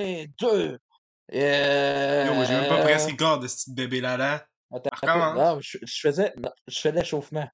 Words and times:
2. 0.00 0.78
Euh... 1.32 2.26
Yo, 2.26 2.44
j'ai 2.44 2.54
même 2.54 2.68
pas 2.68 2.84
le 2.84 3.16
corps 3.16 3.38
de 3.38 3.48
ce 3.48 3.70
petit. 3.70 4.46
Attends, 4.72 4.90
recommence. 4.92 5.38
attends, 5.38 5.54
non, 5.54 5.60
je, 5.60 5.78
je 5.82 6.00
faisais, 6.00 6.32
je 6.68 6.80
fais 6.80 6.92
l'échauffement. 6.92 7.48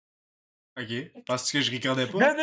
Ok. 0.79 1.25
Penses-tu 1.27 1.59
que 1.59 1.65
je 1.65 1.73
recordais 1.73 2.07
pas? 2.07 2.35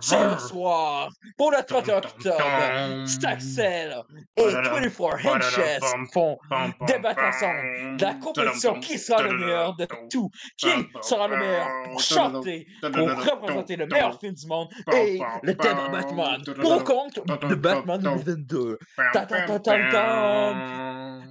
Ce 0.00 0.48
soir, 0.48 1.08
pour 1.36 1.50
le 1.50 1.62
30 1.64 1.88
octobre, 1.88 3.06
Staxel 3.06 3.96
et 4.36 4.48
24 4.48 5.26
Henches 5.26 6.10
font 6.12 6.38
débattre 6.86 7.22
ensemble 7.22 7.96
de 7.96 8.02
la 8.02 8.14
compétition 8.14 8.80
qui 8.80 8.98
sera 8.98 9.22
le 9.22 9.38
meilleur 9.38 9.76
de 9.76 9.86
tout, 10.10 10.30
qui 10.56 10.68
sera 11.02 11.28
le 11.28 11.38
meilleur 11.38 11.66
pour 11.84 12.00
chanter, 12.00 12.66
pour 12.80 13.08
représenter 13.08 13.76
le 13.76 13.86
meilleur 13.86 14.18
film 14.18 14.34
du 14.34 14.46
monde 14.46 14.68
et 14.92 15.20
le 15.42 15.56
thème 15.56 15.76
de 15.86 15.92
Batman 15.92 16.42
pour 16.60 16.84
compte 16.84 17.20
de 17.26 17.54
Batman 17.54 18.00
2022. 18.00 18.78
Ta 19.12 19.26
ta 19.26 19.42
ta 19.46 19.58
ta 19.58 19.90
ta. 19.90 20.54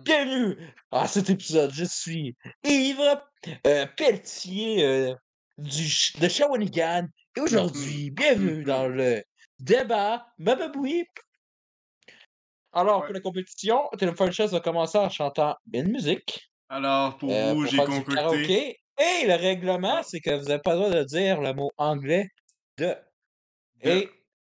Bienvenue 0.04 0.58
à 0.92 1.08
cet 1.08 1.30
épisode. 1.30 1.72
Je 1.74 1.86
suis 1.86 2.36
Yves 2.64 3.20
euh, 3.68 3.86
Pelletier 3.98 4.86
euh, 4.86 5.16
du, 5.58 5.88
de 6.20 6.28
Shawinigan. 6.28 7.08
Et 7.38 7.42
aujourd'hui, 7.42 8.12
bienvenue 8.12 8.64
dans 8.64 8.88
le 8.88 9.22
débat 9.60 10.28
Bababoui. 10.40 11.06
Alors, 12.72 13.06
pour 13.06 13.14
la 13.14 13.20
compétition, 13.20 13.90
Téléphone 13.98 14.32
Chess 14.32 14.52
va 14.52 14.60
commencer 14.60 14.98
en 14.98 15.10
chantant 15.10 15.56
une 15.74 15.92
musique. 15.92 16.50
Alors, 16.70 17.18
pour 17.18 17.32
euh, 17.32 17.54
vous, 17.54 17.66
j'ai 17.66 17.78
concocté. 17.78 18.80
Et 18.98 19.28
le 19.28 19.36
règlement, 19.36 20.02
c'est 20.04 20.22
que 20.22 20.32
vous 20.32 20.46
n'avez 20.46 20.62
pas 20.62 20.74
le 20.76 20.80
droit 20.80 20.90
de 20.92 21.04
dire 21.04 21.42
le 21.42 21.54
mot 21.54 21.70
anglais 21.78 22.30
de 22.78 22.96
De. 23.84 23.90
et 23.90 24.10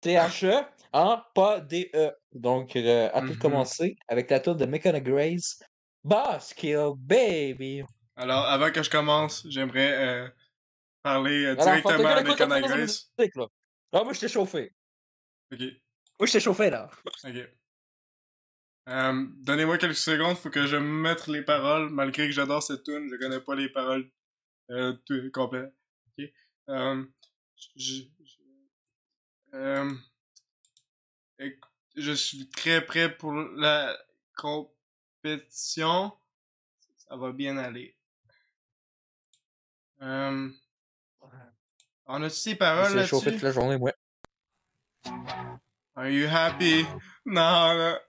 THE 0.03 0.67
en 0.93 1.23
pas 1.35 1.61
DE. 1.61 2.11
Donc, 2.33 2.77
euh, 2.77 3.09
à 3.13 3.21
tout 3.23 3.29
Mhm. 3.33 3.39
commencer 3.39 3.97
avec 4.09 4.31
la 4.31 4.41
tour 4.41 4.55
de 4.55 4.67
Mechanic 4.67 5.05
Grace. 5.05 5.59
Boss 6.05 6.53
Kill 6.55 6.93
Baby. 6.99 7.83
Alors, 8.17 8.45
avant 8.45 8.71
que 8.71 8.83
je 8.83 8.91
commence, 8.91 9.47
j'aimerais 9.49 9.93
euh, 9.93 10.29
parler 11.07 11.45
euh, 11.45 11.53
Alors, 11.53 11.65
directement 11.65 12.17
écoute, 12.19 12.41
écoute, 12.41 12.69
Grace. 12.69 13.13
là. 13.37 13.47
Ah, 13.93 14.03
moi, 14.05 14.13
je 14.13 14.21
t'ai 14.21 14.29
chauffé. 14.29 14.75
Ok, 15.53 15.61
Moi, 16.19 16.27
je 16.27 16.33
t'ai 16.33 16.41
chauffé, 16.41 16.69
là. 16.71 16.91
ok. 17.25 17.49
Donnez-moi 19.45 19.79
quelques 19.79 19.95
secondes, 19.97 20.37
faut 20.37 20.51
que 20.51 20.67
je 20.67 20.77
mette 20.77 21.29
les 21.29 21.43
paroles, 21.43 21.89
malgré 21.91 22.27
que 22.27 22.33
j'adore 22.33 22.63
cette 22.63 22.83
tune, 22.85 23.09
je 23.11 23.17
connais 23.17 23.41
pas 23.41 23.55
les 23.55 23.69
paroles 23.69 24.11
euh, 24.71 24.93
tout- 25.07 25.31
complètes. 25.33 25.73
Ok. 26.19 26.25
Euh, 26.71 27.05
je, 27.77 28.03
je- 29.53 29.95
éc- 31.39 31.61
je 31.97 32.13
suis 32.13 32.49
très 32.51 32.85
prêt 32.85 33.17
pour 33.17 33.33
la 33.33 33.97
compétition. 34.37 36.13
Ça 36.97 37.17
va 37.17 37.31
bien 37.33 37.57
aller. 37.59 37.97
Euh, 40.03 40.51
on 42.07 42.23
a-tu 42.23 42.51
Je 42.51 42.55
paroles 42.55 42.93
t'ai 42.93 43.07
chauffé 43.07 43.27
là-dessus? 43.27 43.33
toute 43.33 43.43
la 43.43 43.53
journée, 43.53 43.79
moi. 43.79 43.93
Are 45.95 46.09
you 46.09 46.27
happy? 46.31 46.85
Non, 47.25 47.73
là. 47.75 48.01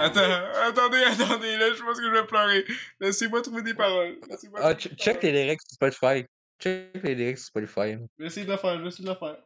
Attends, 0.00 0.20
attendez, 0.68 1.02
attendez, 1.02 1.56
là, 1.56 1.74
je 1.74 1.82
pense 1.82 1.98
que 1.98 2.04
je 2.04 2.10
vais 2.10 2.26
pleurer. 2.26 2.64
Laissez-moi 3.00 3.42
trouver 3.42 3.62
des 3.62 3.74
paroles. 3.74 4.18
Laissez-moi 4.28 4.60
Ah, 4.62 4.78
ch- 4.78 4.94
check 4.96 5.22
les 5.22 5.32
lyrics 5.32 5.60
sur 5.62 5.74
Spotify. 5.74 6.24
Check 6.60 7.02
les 7.02 7.14
lyrics 7.14 7.38
sur 7.38 7.46
Spotify. 7.48 7.92
Je 7.92 8.22
vais 8.22 8.26
essayer 8.26 8.46
de 8.46 8.52
le 8.52 8.56
faire, 8.58 8.76
je 8.78 8.82
vais 8.82 8.88
essayer 8.88 9.04
de 9.04 9.10
le 9.10 9.16
faire. 9.18 9.36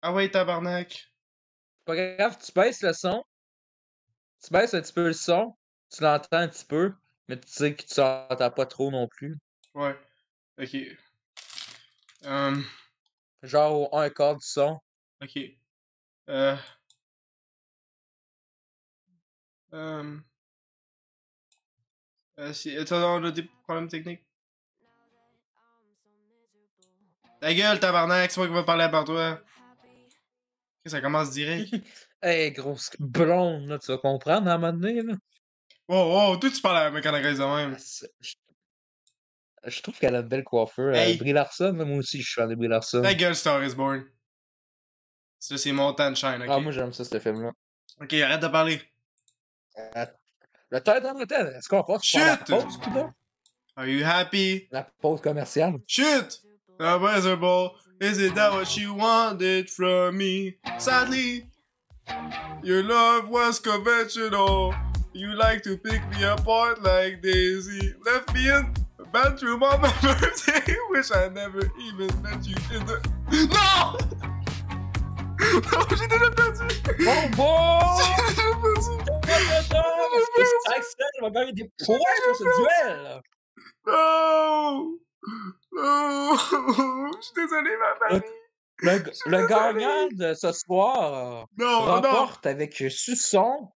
Ah 0.00 0.12
ouais, 0.12 0.30
tabarnak. 0.30 1.12
Pas 1.84 1.96
grave, 2.16 2.38
tu 2.38 2.52
baisses 2.52 2.82
le 2.82 2.92
son. 2.92 3.24
Tu 4.44 4.52
baisses 4.52 4.74
un 4.74 4.80
petit 4.80 4.92
peu 4.92 5.06
le 5.08 5.12
son. 5.12 5.56
Tu 5.90 6.02
l'entends 6.02 6.38
un 6.38 6.48
petit 6.48 6.64
peu. 6.64 6.94
Mais 7.28 7.38
tu 7.40 7.48
sais 7.50 7.74
que 7.74 7.82
tu 7.82 8.00
l'entends 8.00 8.50
pas 8.50 8.66
trop 8.66 8.90
non 8.92 9.08
plus. 9.08 9.36
Ouais. 9.74 9.96
Ok. 10.60 10.76
Euh, 12.24 12.56
Genre 13.42 13.92
au 13.92 13.96
un 13.96 14.10
quart 14.10 14.36
du 14.36 14.44
son. 14.46 14.80
ok. 15.22 15.38
Euh. 16.28 16.56
Euh. 19.72 20.18
Euh, 22.40 22.52
si... 22.52 22.76
Attends, 22.76 23.20
on 23.20 23.24
a 23.24 23.30
des 23.30 23.44
problèmes 23.64 23.88
techniques. 23.88 24.24
Ta 27.40 27.54
gueule, 27.54 27.78
tabarnak, 27.78 28.30
c'est 28.30 28.40
moi 28.40 28.48
qui 28.48 28.54
va 28.54 28.64
parler 28.64 28.88
par 28.90 29.04
toi. 29.04 29.40
Ok, 30.84 30.90
Ça 30.90 31.00
commence 31.00 31.30
direct. 31.30 31.72
Hey, 32.20 32.50
grosse 32.50 32.90
blonde, 32.98 33.68
là, 33.68 33.78
tu 33.78 33.92
vas 33.92 33.98
comprendre 33.98 34.48
à 34.50 34.54
un 34.54 34.58
moment 34.58 34.72
donné, 34.72 35.02
là. 35.02 35.14
Oh, 35.86 36.32
oh, 36.32 36.36
toi 36.36 36.50
tu 36.50 36.60
parles 36.60 36.78
à 36.78 36.84
la 36.84 36.90
mécanique 36.90 37.22
de 37.22 37.44
même. 37.44 37.76
Je 39.66 39.80
trouve 39.82 39.98
qu'elle 39.98 40.14
a 40.14 40.20
une 40.20 40.28
belle 40.28 40.44
coiffure. 40.44 40.84
Euh, 40.84 40.92
Hey. 40.94 41.16
Brie 41.16 41.32
Larson, 41.32 41.72
moi 41.72 41.96
aussi, 41.98 42.20
je 42.20 42.26
suis 42.26 42.34
fan 42.40 42.48
de 42.48 42.54
Brie 42.54 42.68
Larson. 42.68 43.02
Ta 43.02 43.14
gueule, 43.14 43.34
Star 43.34 43.62
is 43.64 43.74
Born. 43.74 44.04
Ça, 45.38 45.56
c'est 45.58 45.72
mon 45.72 45.92
temps 45.92 46.10
de? 46.10 46.50
Ah, 46.50 46.58
moi, 46.60 46.72
j'aime 46.72 46.92
ça, 46.92 47.04
ce 47.04 47.18
film-là. 47.18 47.52
Ok, 48.00 48.12
arrête 48.14 48.40
de 48.40 48.48
parler. 48.48 48.80
Euh, 49.78 50.06
Le 50.70 50.78
le 50.78 51.26
tête, 51.26 51.46
est-ce 51.56 51.68
qu'on 51.68 51.82
passe 51.82 52.10
par 52.12 52.26
la 52.26 52.36
Chut! 52.36 52.46
pause, 52.46 52.76
coudonc? 52.78 53.12
Are 53.76 53.86
you 53.86 54.04
happy? 54.04 54.68
La 54.72 54.82
pause 55.00 55.20
commerciale. 55.20 55.74
Shoot! 55.86 56.42
A 56.80 56.98
miserable, 56.98 57.72
is 58.00 58.18
it 58.18 58.34
that 58.34 58.52
what 58.52 58.76
you 58.76 58.92
wanted 58.94 59.68
from 59.70 60.16
me? 60.16 60.56
Sadly, 60.78 61.46
your 62.62 62.82
love 62.84 63.28
was 63.30 63.58
conventional. 63.60 64.74
You 65.12 65.34
like 65.34 65.62
to 65.64 65.76
pick 65.76 66.00
me 66.10 66.22
apart 66.24 66.82
like 66.82 67.20
Daisy. 67.22 67.94
Left 68.04 68.32
me 68.34 68.48
in 68.50 68.72
bathroom 69.12 69.62
on 69.62 69.80
my 69.80 69.92
birthday. 70.02 70.74
Wish 70.90 71.10
I 71.12 71.28
never 71.28 71.60
even 71.80 72.10
met 72.22 72.46
you 72.46 72.56
in 72.74 72.84
the. 72.86 73.00
Non! 73.30 73.96
Non, 75.40 75.86
j'ai 75.96 76.06
déjà 76.08 76.30
perdu! 76.30 76.64
Bon, 77.04 77.30
bon! 77.36 77.78
J'ai 77.98 78.22
déjà 78.22 79.62
perdu! 79.70 79.88
Axel 80.76 81.06
va 81.22 81.30
gagner 81.30 81.52
des 81.52 81.70
points 81.84 81.98
pour 82.26 82.36
ce 82.36 82.44
duel! 82.44 83.20
Non! 83.86 84.98
Non! 85.72 86.36
Je 86.36 87.22
suis 87.22 87.34
désolé, 87.36 87.70
ma 87.78 87.94
famille! 88.08 88.22
Le, 88.80 89.02
le 89.26 89.46
gagnant 89.46 90.08
de 90.12 90.34
ce 90.34 90.52
soir 90.52 91.46
Non, 91.56 91.66
non! 91.66 91.80
remporte 91.86 92.46
avec 92.46 92.74
Susson. 92.90 93.70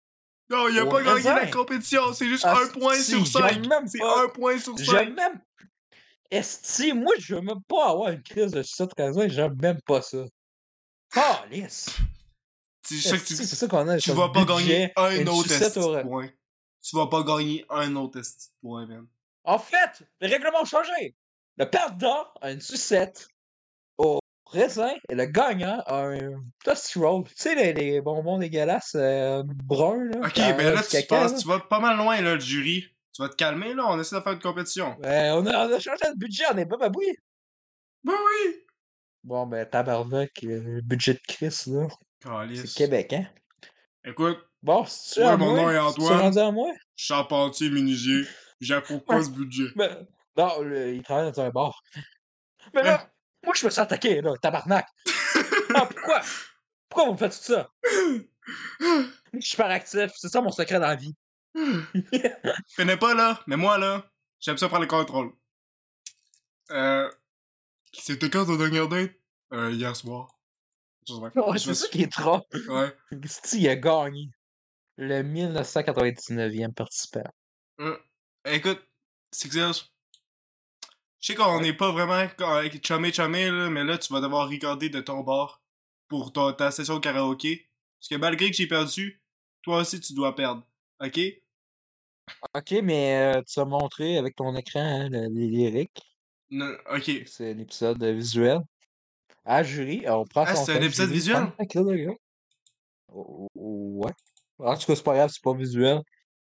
Non, 0.49 0.67
il 0.67 0.79
a 0.79 0.85
Au 0.85 0.89
pas 0.89 1.03
gagné 1.03 1.23
la 1.23 1.47
compétition, 1.47 2.11
c'est 2.13 2.27
juste 2.27 2.43
Ah, 2.45 2.57
un 2.63 2.67
point 2.67 2.95
sur 2.99 3.25
cinq. 3.27 3.61
C'est 3.87 4.01
un 4.01 4.27
point 4.29 4.57
sur 4.59 4.75
J'aime 4.77 5.09
cinq. 5.09 5.15
même. 5.15 5.41
Esti, 6.31 6.93
moi, 6.93 7.13
je 7.19 7.35
veux 7.35 7.41
même 7.41 7.61
pas 7.67 7.89
avoir 7.89 8.09
une 8.11 8.21
crise 8.23 8.51
de 8.51 8.61
sucette 8.63 8.91
raisin, 8.97 9.27
j'aime 9.27 9.55
même 9.61 9.81
pas 9.81 10.01
ça. 10.01 10.25
Ah, 11.15 11.43
lisse! 11.49 11.89
C'est 12.83 12.97
ça 13.45 13.67
qu'on 13.67 13.87
a. 13.87 13.97
tu 13.97 14.11
vas 14.11 14.29
pas 14.29 14.45
gagner 14.45 14.91
un 14.95 15.25
autre 15.27 15.51
esti 15.51 15.79
point. 16.03 16.29
Tu 16.81 16.95
vas 16.95 17.07
pas 17.07 17.23
gagner 17.23 17.65
un 17.69 17.95
autre 17.95 18.19
esti 18.19 18.47
point, 18.61 18.85
man. 18.87 19.05
En 19.43 19.59
fait, 19.59 20.03
les 20.21 20.27
règlements 20.27 20.61
ont 20.61 20.65
changé. 20.65 21.15
Le 21.57 21.69
perdant 21.69 22.27
a 22.41 22.51
une 22.51 22.61
sucette 22.61 23.27
raisin 24.51 24.91
et 25.09 25.15
le 25.15 25.25
gagnant 25.25 25.81
a 25.85 26.03
un 26.07 26.31
toasty 26.63 26.99
roll. 26.99 27.23
Tu 27.27 27.33
sais, 27.35 27.55
les, 27.55 27.73
les 27.73 28.01
bonbons 28.01 28.37
dégueulasses 28.39 28.95
euh, 28.95 29.43
bruns, 29.45 30.09
là. 30.13 30.27
Ok, 30.27 30.35
ben 30.37 30.73
là, 30.73 30.83
tu 30.83 30.89
caca, 30.91 31.07
passes, 31.07 31.31
là. 31.33 31.37
tu 31.39 31.47
vas 31.47 31.59
pas 31.59 31.79
mal 31.79 31.97
loin, 31.97 32.19
là, 32.21 32.33
le 32.35 32.39
jury. 32.39 32.85
Tu 33.13 33.21
vas 33.21 33.29
te 33.29 33.35
calmer, 33.35 33.73
là, 33.73 33.85
on 33.87 33.99
essaie 33.99 34.15
de 34.15 34.21
faire 34.21 34.33
une 34.33 34.39
compétition. 34.39 34.95
Ben, 35.01 35.33
on, 35.33 35.45
a, 35.45 35.67
on 35.67 35.73
a 35.73 35.79
changé 35.79 36.05
de 36.13 36.17
budget, 36.17 36.43
on 36.53 36.57
est 36.57 36.65
pas 36.65 36.77
babouille. 36.77 37.15
Ben 38.03 38.13
oui! 38.13 38.55
Bon, 39.23 39.45
ben, 39.45 39.65
tabarnak, 39.65 40.31
euh, 40.43 40.61
le 40.75 40.81
budget 40.81 41.13
de 41.13 41.19
Chris, 41.27 41.63
là. 41.67 41.87
C'est. 42.55 42.73
Québec, 42.75 43.13
hein? 43.13 43.25
Écoute, 44.05 44.39
Bon, 44.61 44.83
si 44.85 45.13
tu 45.15 45.19
Ouais, 45.21 45.37
mon 45.37 45.51
moi, 45.51 45.61
nom 45.61 45.69
est 45.71 45.77
Antoine. 45.79 46.37
à 46.37 46.51
moi? 46.51 46.69
charpentier 46.95 47.69
menuisier, 47.69 48.25
j'approuve 48.59 48.99
pas 49.05 49.23
ce 49.23 49.29
budget. 49.29 49.69
Ben, 49.77 50.05
non, 50.37 50.61
le- 50.61 50.93
il 50.95 51.01
travaille 51.01 51.31
dans 51.31 51.41
un 51.41 51.49
bar. 51.49 51.81
Mais 52.73 52.83
là, 52.83 53.01
Hein? 53.01 53.09
Moi, 53.43 53.53
je 53.55 53.65
me 53.65 53.69
sens 53.71 53.79
attaqué, 53.79 54.21
là, 54.21 54.33
tabarnak. 54.41 54.87
ah, 55.75 55.85
pourquoi? 55.85 56.21
Pourquoi 56.89 57.05
vous 57.07 57.13
me 57.13 57.17
faites 57.17 57.31
tout 57.31 57.53
ça? 57.53 57.71
Je 59.31 59.39
suis 59.41 59.51
super 59.51 59.67
actif, 59.67 60.11
c'est 60.15 60.29
ça 60.29 60.41
mon 60.41 60.51
secret 60.51 60.79
dans 60.79 60.87
la 60.87 60.95
vie. 60.95 61.15
Je 61.55 62.75
connais 62.75 62.97
pas, 62.97 63.13
là, 63.13 63.39
mais 63.45 63.57
moi, 63.57 63.77
là, 63.77 64.09
j'aime 64.39 64.57
ça 64.57 64.67
prendre 64.67 64.81
le 64.83 64.87
contrôle. 64.87 65.31
Euh. 66.71 67.09
C'était 67.93 68.29
quand 68.29 68.45
ta 68.45 68.57
dernière 68.57 68.87
date? 68.87 69.11
Euh, 69.53 69.71
hier 69.71 69.95
soir. 69.95 70.27
Pas. 71.07 71.15
Ouais, 71.15 71.57
Je 71.57 71.57
c'est 71.63 71.69
me 71.69 71.73
ça 71.73 71.85
suis- 71.87 71.89
qui 71.97 72.03
est 72.03 72.11
trop. 72.11 72.41
Ouais. 72.67 72.95
Il 73.53 73.67
a 73.67 73.75
gagné. 73.75 74.29
Le 74.97 75.23
1999e 75.23 76.73
participant. 76.73 77.23
Euh, 77.79 77.97
écoute, 78.45 78.79
que 79.31 79.73
je 81.19 81.27
sais 81.27 81.35
qu'on 81.35 81.59
n'est 81.61 81.73
pas 81.73 81.91
vraiment 81.91 82.13
avec 82.13 82.85
chumé 82.85 83.11
chumé 83.13 83.49
là, 83.49 83.69
mais 83.69 83.83
là 83.83 83.97
tu 83.97 84.11
vas 84.13 84.21
devoir 84.21 84.47
regarder 84.49 84.89
de 84.89 85.01
ton 85.01 85.21
bord. 85.21 85.61
pour 86.07 86.33
ton, 86.33 86.51
ta 86.53 86.71
session 86.71 86.95
de 86.95 86.99
karaoké. 87.01 87.69
Parce 87.99 88.07
que 88.09 88.15
malgré 88.15 88.49
que 88.49 88.55
j'ai 88.57 88.67
perdu, 88.67 89.21
toi 89.61 89.79
aussi 89.81 89.99
tu 89.99 90.13
dois 90.13 90.35
perdre. 90.35 90.63
Ok? 90.99 91.19
Ok, 92.55 92.71
mais 92.83 93.35
euh, 93.37 93.41
tu 93.43 93.59
as 93.59 93.65
montré 93.65 94.17
avec 94.17 94.35
ton 94.35 94.55
écran 94.55 94.79
hein, 94.81 95.09
le- 95.09 95.27
les 95.29 95.47
lyriques. 95.47 96.01
Non, 96.49 96.73
ok. 96.91 97.11
C'est 97.27 97.51
un 97.51 97.57
épisode 97.59 98.01
euh, 98.03 98.13
visuel. 98.13 98.59
À 99.45 99.61
jury, 99.63 100.03
on 100.07 100.25
prend 100.25 100.45
Ah, 100.47 100.55
son 100.55 100.65
c'est 100.65 100.77
un 100.77 100.81
épisode 100.81 101.09
visuel? 101.11 101.51
Ouais. 103.09 104.11
En 104.59 104.77
tout 104.77 104.85
cas, 104.87 104.95
c'est 104.95 105.03
pas 105.03 105.13
grave, 105.15 105.29
c'est 105.31 105.41
pas 105.43 105.53
visuel. 105.53 106.01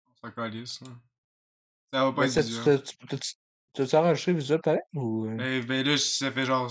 On 0.07 0.27
s'en 0.27 0.31
calisse, 0.33 0.79
hein. 0.83 1.00
Ça 1.94 2.06
va 2.06 2.12
pas 2.13 2.21
Mais 2.21 2.38
être 2.38 2.45
visuel. 2.45 2.81
tu- 2.83 2.97
tu- 3.07 3.19
tu- 3.19 3.33
tu- 3.73 3.81
T'as-tu 3.83 3.95
enregistré 3.95 4.33
visuel 4.33 4.59
pareil? 4.62 4.81
Ou... 4.95 5.25
euh? 5.27 5.35
Ben, 5.35 5.65
ben 5.65 5.85
là, 5.88 5.97
ça 5.97 6.31
fait 6.31 6.45
genre 6.45 6.69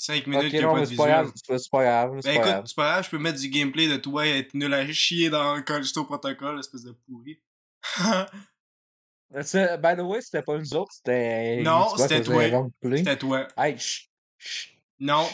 5 0.00 0.26
minutes 0.26 0.44
Ok, 0.44 0.50
qu'il 0.50 0.58
n'y 0.58 0.64
a 0.64 0.68
non, 0.68 0.74
pas 0.74 0.80
de 0.80 0.86
visuel. 0.86 1.26
c'est 1.36 1.70
pas 1.70 1.82
grave, 1.82 2.10
Ben 2.12 2.22
pas 2.22 2.32
écoute, 2.50 2.66
c'est 2.66 2.76
pas 2.76 2.84
grave, 2.92 3.04
je 3.04 3.10
peux 3.10 3.18
mettre 3.18 3.38
du 3.40 3.48
gameplay 3.48 3.88
de 3.88 3.96
toi 3.96 4.26
et 4.26 4.38
être 4.38 4.54
nul 4.54 4.72
à 4.72 4.86
chier 4.92 5.28
dans 5.30 5.60
Callisto 5.62 6.04
Protocol, 6.04 6.58
espèce 6.60 6.84
de 6.84 6.92
pourri. 6.92 7.40
C'est- 9.42 9.76
By 9.78 9.94
the 9.96 10.00
way, 10.00 10.20
c'était 10.22 10.42
pas 10.42 10.56
nous 10.56 10.74
autres, 10.74 10.92
c'était. 10.92 11.60
Non, 11.62 11.88
c'était 11.96 12.22
toi. 12.22 12.42
C'était 12.96 13.16
toi. 13.18 13.46
Hey, 13.58 13.78
chut, 13.78 14.08
chut. 14.38 14.72
Non. 15.00 15.26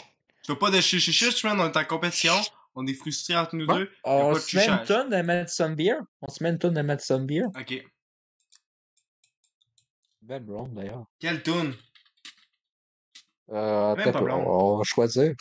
Tu 0.43 0.51
veux 0.51 0.59
pas 0.59 0.69
de 0.69 0.81
chichichich, 0.81 1.43
man, 1.43 1.59
on 1.59 1.65
est 1.71 1.77
en 1.77 1.85
compétition. 1.85 2.33
On 2.75 2.85
est 2.85 2.93
frustrés 2.93 3.37
entre 3.37 3.55
nous 3.55 3.65
Bon, 3.65 3.77
deux. 3.77 3.89
on 4.03 4.35
se 4.35 4.55
met 4.57 4.67
une 4.67 4.83
tonne 4.85 5.09
de 5.09 5.21
Madison 5.21 5.69
Beer. 5.69 5.95
On 6.21 6.27
se 6.29 6.43
met 6.43 6.49
une 6.49 6.59
tonne 6.59 6.73
de 6.73 6.81
Madison 6.81 7.21
Beer. 7.21 7.45
Ok. 7.57 7.83
Belle 10.25 10.43
blonde 10.43 10.73
d'ailleurs. 10.73 11.05
Quelle 11.19 11.43
tune? 11.43 11.75
Euh, 13.51 13.95
Même 13.95 14.11
pas 14.11 14.21
blonde. 14.21 14.43
on 14.47 14.77
va 14.77 14.83
choisir. 14.83 15.33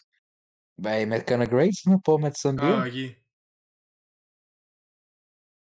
Ben, 0.77 1.09
Metcona 1.09 1.47
Grace, 1.47 1.87
non, 1.87 1.99
pas 1.99 2.19
Madison 2.19 2.53
Beer. 2.53 2.81
Ah, 2.83 2.87
ok. 2.87 3.17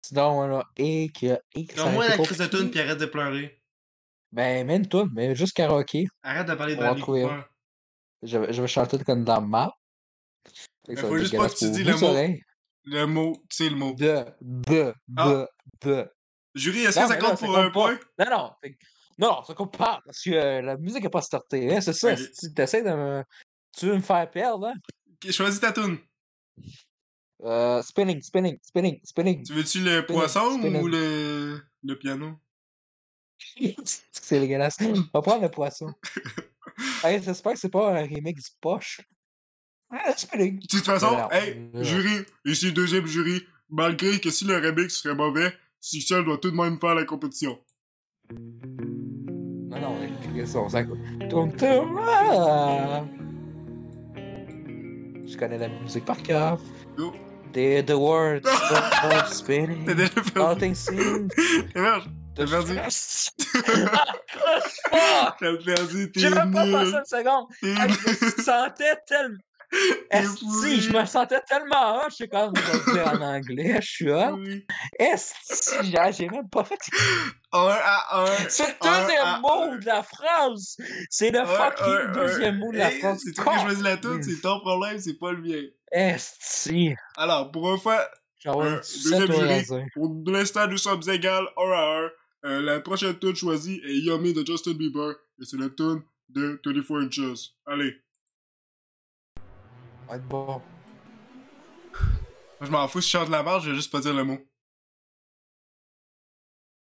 Sinon, 0.05 0.39
on 0.39 0.59
a 0.59 0.65
et 0.77 1.09
que. 1.09 1.37
et 1.53 1.65
que 1.65 1.79
aurait 1.81 2.07
la 2.07 2.17
crise 2.17 2.37
de 2.37 2.45
tune 2.45 2.71
puis 2.71 2.79
arrête 2.79 2.97
de 2.97 3.07
pleurer. 3.07 3.61
Ben, 4.31 4.65
mets 4.65 4.77
une 4.77 4.87
tonne, 4.87 5.09
mais 5.13 5.35
juste 5.35 5.53
karaoké. 5.53 6.05
Arrête 6.23 6.47
de 6.47 6.53
parler 6.53 6.75
de 6.75 6.79
Bradley 6.79 7.01
trouver. 7.01 7.27
Je 8.21 8.37
vais, 8.37 8.53
je 8.53 8.61
vais 8.61 8.67
chanter 8.69 8.97
comme 8.99 9.25
dans 9.25 9.41
ma. 9.41 9.69
Mais 10.87 10.95
faut 10.95 11.17
juste 11.17 11.35
pas 11.35 11.49
que 11.49 11.55
tu 11.55 11.71
dis 11.71 11.83
le 11.83 11.97
mot. 11.97 12.43
Le 12.85 13.05
mot, 13.05 13.35
tu 13.49 13.55
sais 13.63 13.69
le 13.69 13.75
mot. 13.75 13.93
De, 13.95 14.23
de, 14.39 14.93
de, 15.09 15.47
de. 15.81 16.09
Jury, 16.55 16.85
est-ce 16.85 16.99
que 17.01 17.07
ça 17.07 17.17
compte 17.17 17.39
pour 17.39 17.57
un 17.57 17.69
point? 17.69 17.99
Non, 18.17 18.25
non. 18.29 18.51
Non, 19.19 19.43
ça 19.43 19.53
compte 19.53 19.77
pas. 19.77 20.01
Parce 20.05 20.21
que 20.23 20.31
euh, 20.31 20.61
la 20.61 20.77
musique 20.77 21.03
n'est 21.03 21.09
pas 21.09 21.21
startée. 21.21 21.75
Hein, 21.75 21.81
c'est 21.81 21.93
ça. 21.93 22.15
Si 22.15 22.53
tu 22.53 22.61
essaies 22.61 22.81
de 22.83 22.89
me. 22.89 23.23
Tu 23.77 23.85
veux 23.87 23.95
me 23.95 24.01
faire 24.01 24.29
perdre, 24.31 24.67
hein? 24.67 24.73
Choisis 25.29 25.59
ta 25.59 25.71
tune. 25.73 25.97
Euh, 27.43 27.81
spinning, 27.81 28.21
spinning, 28.21 28.57
spinning, 28.63 28.99
spinning. 29.03 29.43
Tu 29.45 29.53
veux-tu 29.53 29.79
le 29.79 30.01
Spinning, 30.01 30.05
poisson 30.05 30.57
spinning. 30.59 30.81
ou 30.81 30.87
le, 30.87 31.61
le 31.83 31.99
piano? 31.99 32.39
c'est 34.11 34.39
dégueulasse. 34.39 34.77
On 34.81 34.93
va 35.13 35.21
prendre 35.21 35.41
le 35.43 35.49
poisson. 35.51 35.93
hey, 37.03 37.21
j'espère 37.21 37.53
que 37.53 37.59
c'est 37.59 37.69
pas 37.69 37.91
un 37.99 38.01
remix 38.03 38.49
poche. 38.61 39.01
Ah, 39.91 40.15
spinning. 40.15 40.59
De 40.59 40.67
toute 40.67 40.85
façon, 40.85 41.11
Non, 41.11 41.31
hey, 41.31 41.69
non. 41.73 41.83
jury, 41.83 42.25
ici 42.45 42.71
deuxième 42.73 43.05
jury, 43.05 43.41
malgré 43.69 44.19
que 44.19 44.29
si 44.31 44.45
le 44.45 44.55
remix 44.57 44.95
serait 45.01 45.15
mauvais, 45.15 45.53
Sixel 45.81 46.23
doit 46.25 46.37
tout 46.37 46.51
de 46.51 46.55
même 46.57 46.79
faire 46.79 46.95
la 46.95 47.05
compétition. 47.05 47.57
Les 50.39 50.45
son 50.45 50.69
ça. 50.69 50.83
Tourne, 51.29 51.51
tourne, 51.51 51.99
ah. 52.01 53.03
Je 55.27 55.37
connais 55.37 55.57
la 55.57 55.67
musique 55.67 56.05
par 56.05 56.21
cœur. 56.23 56.57
Go. 56.97 57.11
The, 57.51 57.83
the 57.85 57.91
words 57.97 58.45
of 59.03 59.27
spinning. 59.33 59.83
T'as 59.85 59.95
déjà 59.95 60.09
perdu. 60.33 60.59
things 60.61 60.75
seem 60.75 61.27
Émerge, 61.75 62.05
to 62.35 62.45
T'as 62.45 62.45
perdu. 62.45 62.73
t'as 65.39 65.57
perdu, 65.65 66.11
J'ai 66.15 66.29
même 66.29 66.53
pas 66.53 66.65
nul. 66.65 66.75
une 66.75 67.05
seconde. 67.05 67.47
Je 67.61 68.37
me 68.37 68.43
sentais 68.43 68.95
tellement. 69.05 69.37
Esti, 70.11 70.81
je 70.81 70.91
me 70.91 71.05
sentais 71.05 71.41
tellement 71.47 71.97
hot, 71.97 72.09
je 72.09 72.15
sais 72.15 72.27
comme 72.27 72.53
je 72.55 72.61
vais 72.61 72.77
le 72.77 72.93
dire 72.93 73.07
en 73.07 73.21
anglais, 73.21 73.77
je 73.81 73.87
suis 73.87 74.11
hot. 74.11 74.39
Esti, 74.97 75.75
j'ai 76.11 76.29
même 76.29 76.49
pas 76.49 76.63
fait. 76.63 76.79
Un 77.51 77.77
à 77.81 78.21
un. 78.23 78.49
C'est 78.49 78.67
le 78.67 78.73
deuxième 78.81 79.41
mot 79.41 79.77
de 79.77 79.85
la 79.85 80.03
phrase. 80.03 80.77
C'est 81.09 81.31
le 81.31 81.45
fucking 81.45 82.13
deuxième 82.13 82.57
mot 82.57 82.71
de 82.71 82.77
la 82.77 82.89
phrase. 82.89 83.21
C'est 83.23 83.33
toi 83.33 83.53
qui 83.53 83.61
choisis 83.61 83.83
la 83.83 83.97
tune, 83.97 84.23
c'est 84.23 84.41
ton 84.41 84.59
problème, 84.59 84.99
c'est 84.99 85.17
pas 85.17 85.31
le 85.31 85.41
mien. 85.41 85.61
Esti. 85.91 86.95
Alors, 87.17 87.51
pour 87.51 87.71
une 87.71 87.79
fois, 87.79 88.07
deuxième 88.43 89.31
jury. 89.31 89.65
pour 89.93 90.23
l'instant, 90.27 90.67
nous 90.67 90.77
sommes 90.77 91.01
égales, 91.09 91.47
un 91.57 91.71
à 91.71 91.99
un. 91.99 92.09
Euh, 92.45 92.61
la 92.61 92.79
prochaine 92.79 93.17
tune 93.19 93.35
choisie 93.35 93.81
est 93.85 93.97
Yummy 93.97 94.33
de 94.33 94.45
Justin 94.45 94.73
Bieber, 94.73 95.13
et 95.41 95.45
c'est 95.45 95.57
la 95.57 95.69
tune 95.69 96.01
de 96.29 96.59
24 96.65 97.05
Inches. 97.05 97.49
Allez. 97.65 97.95
Être 100.11 100.27
bon. 100.27 100.59
Je 102.61 102.69
m'en 102.69 102.87
fous 102.87 103.01
si 103.01 103.09
je 103.09 103.17
chante 103.17 103.29
la 103.29 103.43
marche, 103.43 103.63
je 103.65 103.69
vais 103.69 103.75
juste 103.75 103.91
pas 103.91 103.99
dire 103.99 104.13
le 104.13 104.23
mot. 104.23 104.37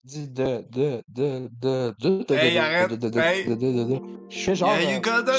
Dis 0.06 0.30
de, 0.30 0.66
de, 0.71 1.04
de, 1.10 1.50
de, 1.60 1.94
de, 2.00 2.24
de, 2.24 2.33
Hey, 2.33 2.54
de, 2.54 2.60
arrête. 2.60 2.89
de, 2.92 2.95
de, 2.95 3.10
de, 3.10 3.19
Hey. 3.19 3.44
de, 3.45 3.56
de, 3.56 3.71
de, 3.74 3.83
de. 3.83 4.00
Je 4.30 4.39
fais 4.39 4.56
genre. 4.56 4.69
yeah, 4.69 4.77
euh, 4.89 4.94
you 4.94 5.01
got 5.01 5.25
comme 5.25 5.36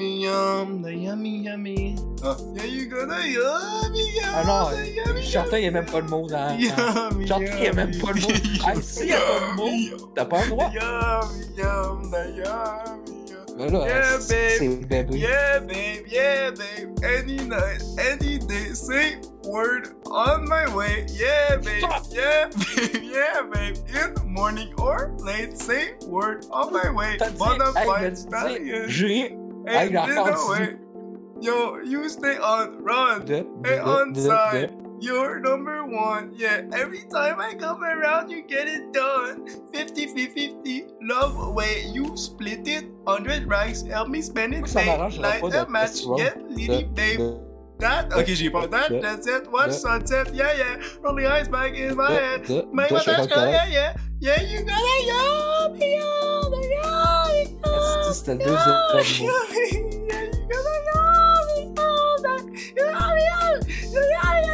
yum, 0.00 0.12
le 0.12 0.12
yummy, 0.12 0.22
yum, 0.22 0.82
the 0.82 0.92
yummy, 0.94 1.42
yummy. 1.42 1.96
Ah. 2.22 2.36
Yeah, 2.54 2.66
you 2.66 2.86
got 2.88 3.08
the 3.08 3.26
yummy, 3.26 4.04
yum, 4.14 4.24
Ah 4.32 4.44
non, 4.44 4.70
Chantal, 5.20 5.58
il 5.58 5.62
n'y 5.62 5.68
a 5.68 5.72
même 5.72 5.86
pas 5.86 6.00
de 6.00 6.08
mot 6.08 6.28
dans. 6.28 6.56
Chantal, 7.26 7.48
il 7.56 7.60
n'y 7.60 7.66
a 7.66 7.72
même 7.72 7.90
pas 7.98 8.12
de 8.12 8.20
mot. 8.20 8.28
Ah, 8.64 8.74
n'y 9.04 9.12
a 9.12 9.18
pas 9.18 9.40
de 9.40 9.46
mot. 9.56 9.72
T'as 10.14 10.24
pas 10.24 10.44
le 10.44 10.50
droit. 10.50 10.70
Yum, 10.72 11.28
the 11.56 11.58
yummy, 11.58 12.36
yum. 12.38 13.15
Mais 13.56 13.68
là, 13.70 13.86
Yeah, 13.86 14.18
c'est 14.20 14.58
c'est 14.58 14.68
bébé. 14.86 15.16
Yeah, 15.18 15.60
babe, 15.60 16.06
yeah, 16.08 16.50
babe. 16.50 16.90
Any 17.02 17.36
night, 17.48 17.82
any 17.98 18.38
day, 18.38 18.74
say 18.74 19.16
word 19.44 19.94
on 20.10 20.46
my 20.48 20.66
way. 20.74 21.06
Yeah, 21.10 21.56
babe, 21.56 21.78
Stop. 21.84 22.02
yeah, 22.10 22.48
babe, 22.48 23.02
yeah, 23.02 23.42
babe. 23.50 23.76
In 23.88 24.14
the 24.14 24.24
morning 24.26 24.68
or 24.78 25.12
late, 25.20 25.56
say 25.58 25.94
word 26.06 26.44
on 26.52 26.72
my 26.72 26.90
way. 26.90 27.16
T'as 27.18 27.30
dit, 27.30 27.38
Bona 27.38 27.72
hey, 27.76 27.86
fide 27.86 28.02
mais 28.02 28.10
tu 28.12 28.20
stallion. 28.20 28.84
j'ai 28.88 29.38
Hey, 29.66 29.86
hey, 29.86 29.88
la 29.90 30.04
in 30.04 30.14
phrase 30.14 30.44
the 30.44 30.50
way. 30.50 30.76
Yo, 31.40 31.78
you 31.84 32.08
stay 32.08 32.38
on 32.38 32.82
run. 32.84 33.24
de, 33.24 33.44
Hey, 33.64 33.80
on 33.80 34.12
de, 34.12 34.20
side. 34.20 34.70
De. 35.00 35.06
You're 35.06 35.40
number 35.40 35.84
one. 35.84 36.32
Yeah, 36.36 36.62
every 36.72 37.04
time 37.10 37.38
I 37.40 37.54
come 37.54 37.82
around, 37.84 38.30
you 38.30 38.42
get 38.46 38.66
it 38.68 38.92
done. 38.92 39.46
50 39.72 40.06
50 40.06 40.26
50. 40.64 40.84
Love 41.02 41.36
away, 41.38 41.84
you 41.92 42.16
split 42.16 42.66
it. 42.66 42.84
100 43.04 43.46
rags, 43.46 43.82
help 43.86 44.08
me 44.08 44.22
spend 44.22 44.54
it. 44.54 44.64
Ça 44.66 44.80
babe. 44.80 44.86
m'arrange, 44.88 45.18
Light 45.18 45.40
pas 45.40 45.54
a 45.54 45.66
match, 45.68 45.90
festival. 45.90 46.18
get 46.18 46.36
litty, 46.50 46.66
De, 46.66 46.88
babe. 46.94 47.18
de, 47.18 47.40
That, 47.78 48.06
ok, 48.16 48.24
j'ai 48.28 48.48
pas 48.50 48.66
that, 48.68 48.88
de- 48.88 49.00
that's 49.02 49.26
it. 49.26 49.50
Watch 49.52 49.66
de- 49.68 49.72
sunset, 49.74 50.32
yeah, 50.34 50.54
yeah. 50.56 50.76
Rolling 51.02 51.26
eyes 51.26 51.46
back 51.48 51.76
in 51.76 51.94
my 51.94 52.10
head. 52.10 52.42
de, 52.46 52.62
de, 52.62 52.66
My 52.72 52.88
de, 52.88 52.96
je 52.96 53.02
sais 53.02 53.12
pas 53.12 53.18
mustache, 53.18 53.28
quel 53.28 53.50
yeah, 53.50 53.68
yeah. 53.68 53.94
Yeah, 54.18 54.40
you 54.42 54.64
got 54.64 54.80
a 54.80 54.98
yum, 55.04 55.76
yum, 55.76 56.52
yum, 56.54 57.34
Esti, 57.36 58.14
C'était 58.14 58.32
le 58.32 58.38
deuxième 58.38 58.74
mot. 58.74 58.96
Yeah, 58.96 59.28
you 59.72 60.08
got 60.08 60.16
a 60.16 60.32
yum, 60.80 61.44
yum, 61.58 61.76
yum, 61.76 62.78
yum, 62.78 62.96
yum. 64.16 64.45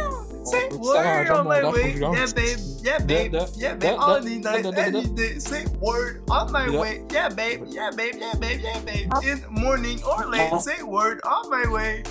Say 0.53 0.69
peut-tu 0.69 0.77
word 0.85 1.29
on 1.33 1.43
mon 1.43 1.49
my 1.49 1.71
way, 1.71 1.97
yeah 1.97 2.27
babe, 2.35 2.59
yeah 2.85 2.97
De- 2.99 3.05
babe, 3.05 3.33
yeah 3.57 3.73
de- 3.73 3.79
babe, 3.79 3.79
de- 3.79 3.97
on 3.97 4.21
the 4.25 4.37
night, 4.37 4.63
de- 4.63 4.71
de- 4.71 4.81
any 4.81 5.05
day, 5.17 5.39
say 5.39 5.65
word 5.81 6.21
on 6.29 6.51
my 6.51 6.69
way, 6.69 7.01
yeah. 7.11 7.29
babe, 7.29 7.63
yeah 7.67 7.89
babe, 7.89 8.15
yeah 8.21 8.33
babe, 8.37 8.61
yeah 8.61 8.79
babe, 8.85 9.09
in 9.25 9.41
morning 9.49 9.97
or 10.03 10.25
late, 10.29 10.53
say 10.61 10.83
word 10.83 11.19
on 11.25 11.49
my 11.49 11.65
way. 11.73 12.03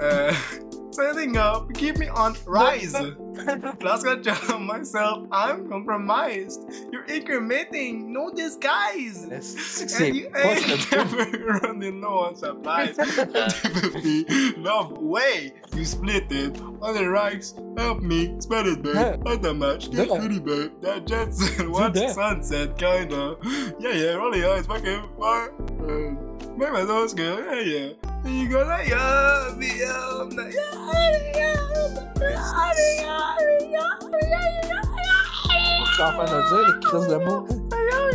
Uh, 0.00 0.34
setting 0.94 1.36
up, 1.36 1.72
keep 1.74 1.98
me 1.98 2.08
on 2.08 2.36
rise. 2.46 2.94
Last 2.94 4.04
got 4.04 4.22
job 4.22 4.60
myself, 4.60 5.26
I'm 5.32 5.68
compromised. 5.68 6.62
You're 6.92 7.04
incrementing, 7.06 8.04
no 8.06 8.32
disguise. 8.32 9.24
And 9.24 10.16
you 10.16 10.30
ain't 10.36 10.92
never 10.92 11.58
running 11.62 12.00
low 12.00 12.18
on 12.26 12.36
supplies. 12.36 12.96
50 12.96 14.52
love 14.58 14.92
way. 14.98 15.52
You 15.74 15.84
split 15.84 16.30
it. 16.30 16.60
On 16.80 16.94
the 16.94 17.08
racks 17.08 17.54
help 17.76 18.00
me. 18.00 18.40
Spend 18.40 18.68
it 18.68 18.82
babe 18.82 18.96
at 18.96 19.42
the 19.42 19.52
match 19.54 19.90
get 19.90 20.08
pretty 20.08 20.38
babe 20.38 20.72
that 20.82 21.06
jet 21.06 21.34
set 21.34 21.68
watch 21.74 21.94
that. 21.94 22.10
sunset 22.14 22.76
kinda. 22.78 23.36
Yeah 23.80 23.92
yeah. 23.92 24.12
Rolling 24.14 24.44
eyes. 24.44 24.66
Fucking 24.66 25.02
uh, 25.20 25.48
maybe 26.56 26.86
those 26.86 27.14
girl 27.14 27.38
yeah 27.44 27.60
yeah 27.60 28.13
you 28.24 28.48
go 28.48 28.64
like 28.66 28.88
yummy 28.88 29.78
yum 29.78 30.30
yummy 30.30 30.52
yum 30.54 30.54
yummy 31.34 32.50
yum 33.00 33.20
yummy 33.72 33.72
yum 33.72 34.84
Je 35.86 35.92
suis 35.94 36.02
en 36.02 36.12
train 36.12 36.24
de 36.24 36.48
dire, 36.48 36.66
les 36.66 36.80
crises 36.80 37.08
de 37.08 37.16
mots. 37.24 37.46
yummy 37.48 37.60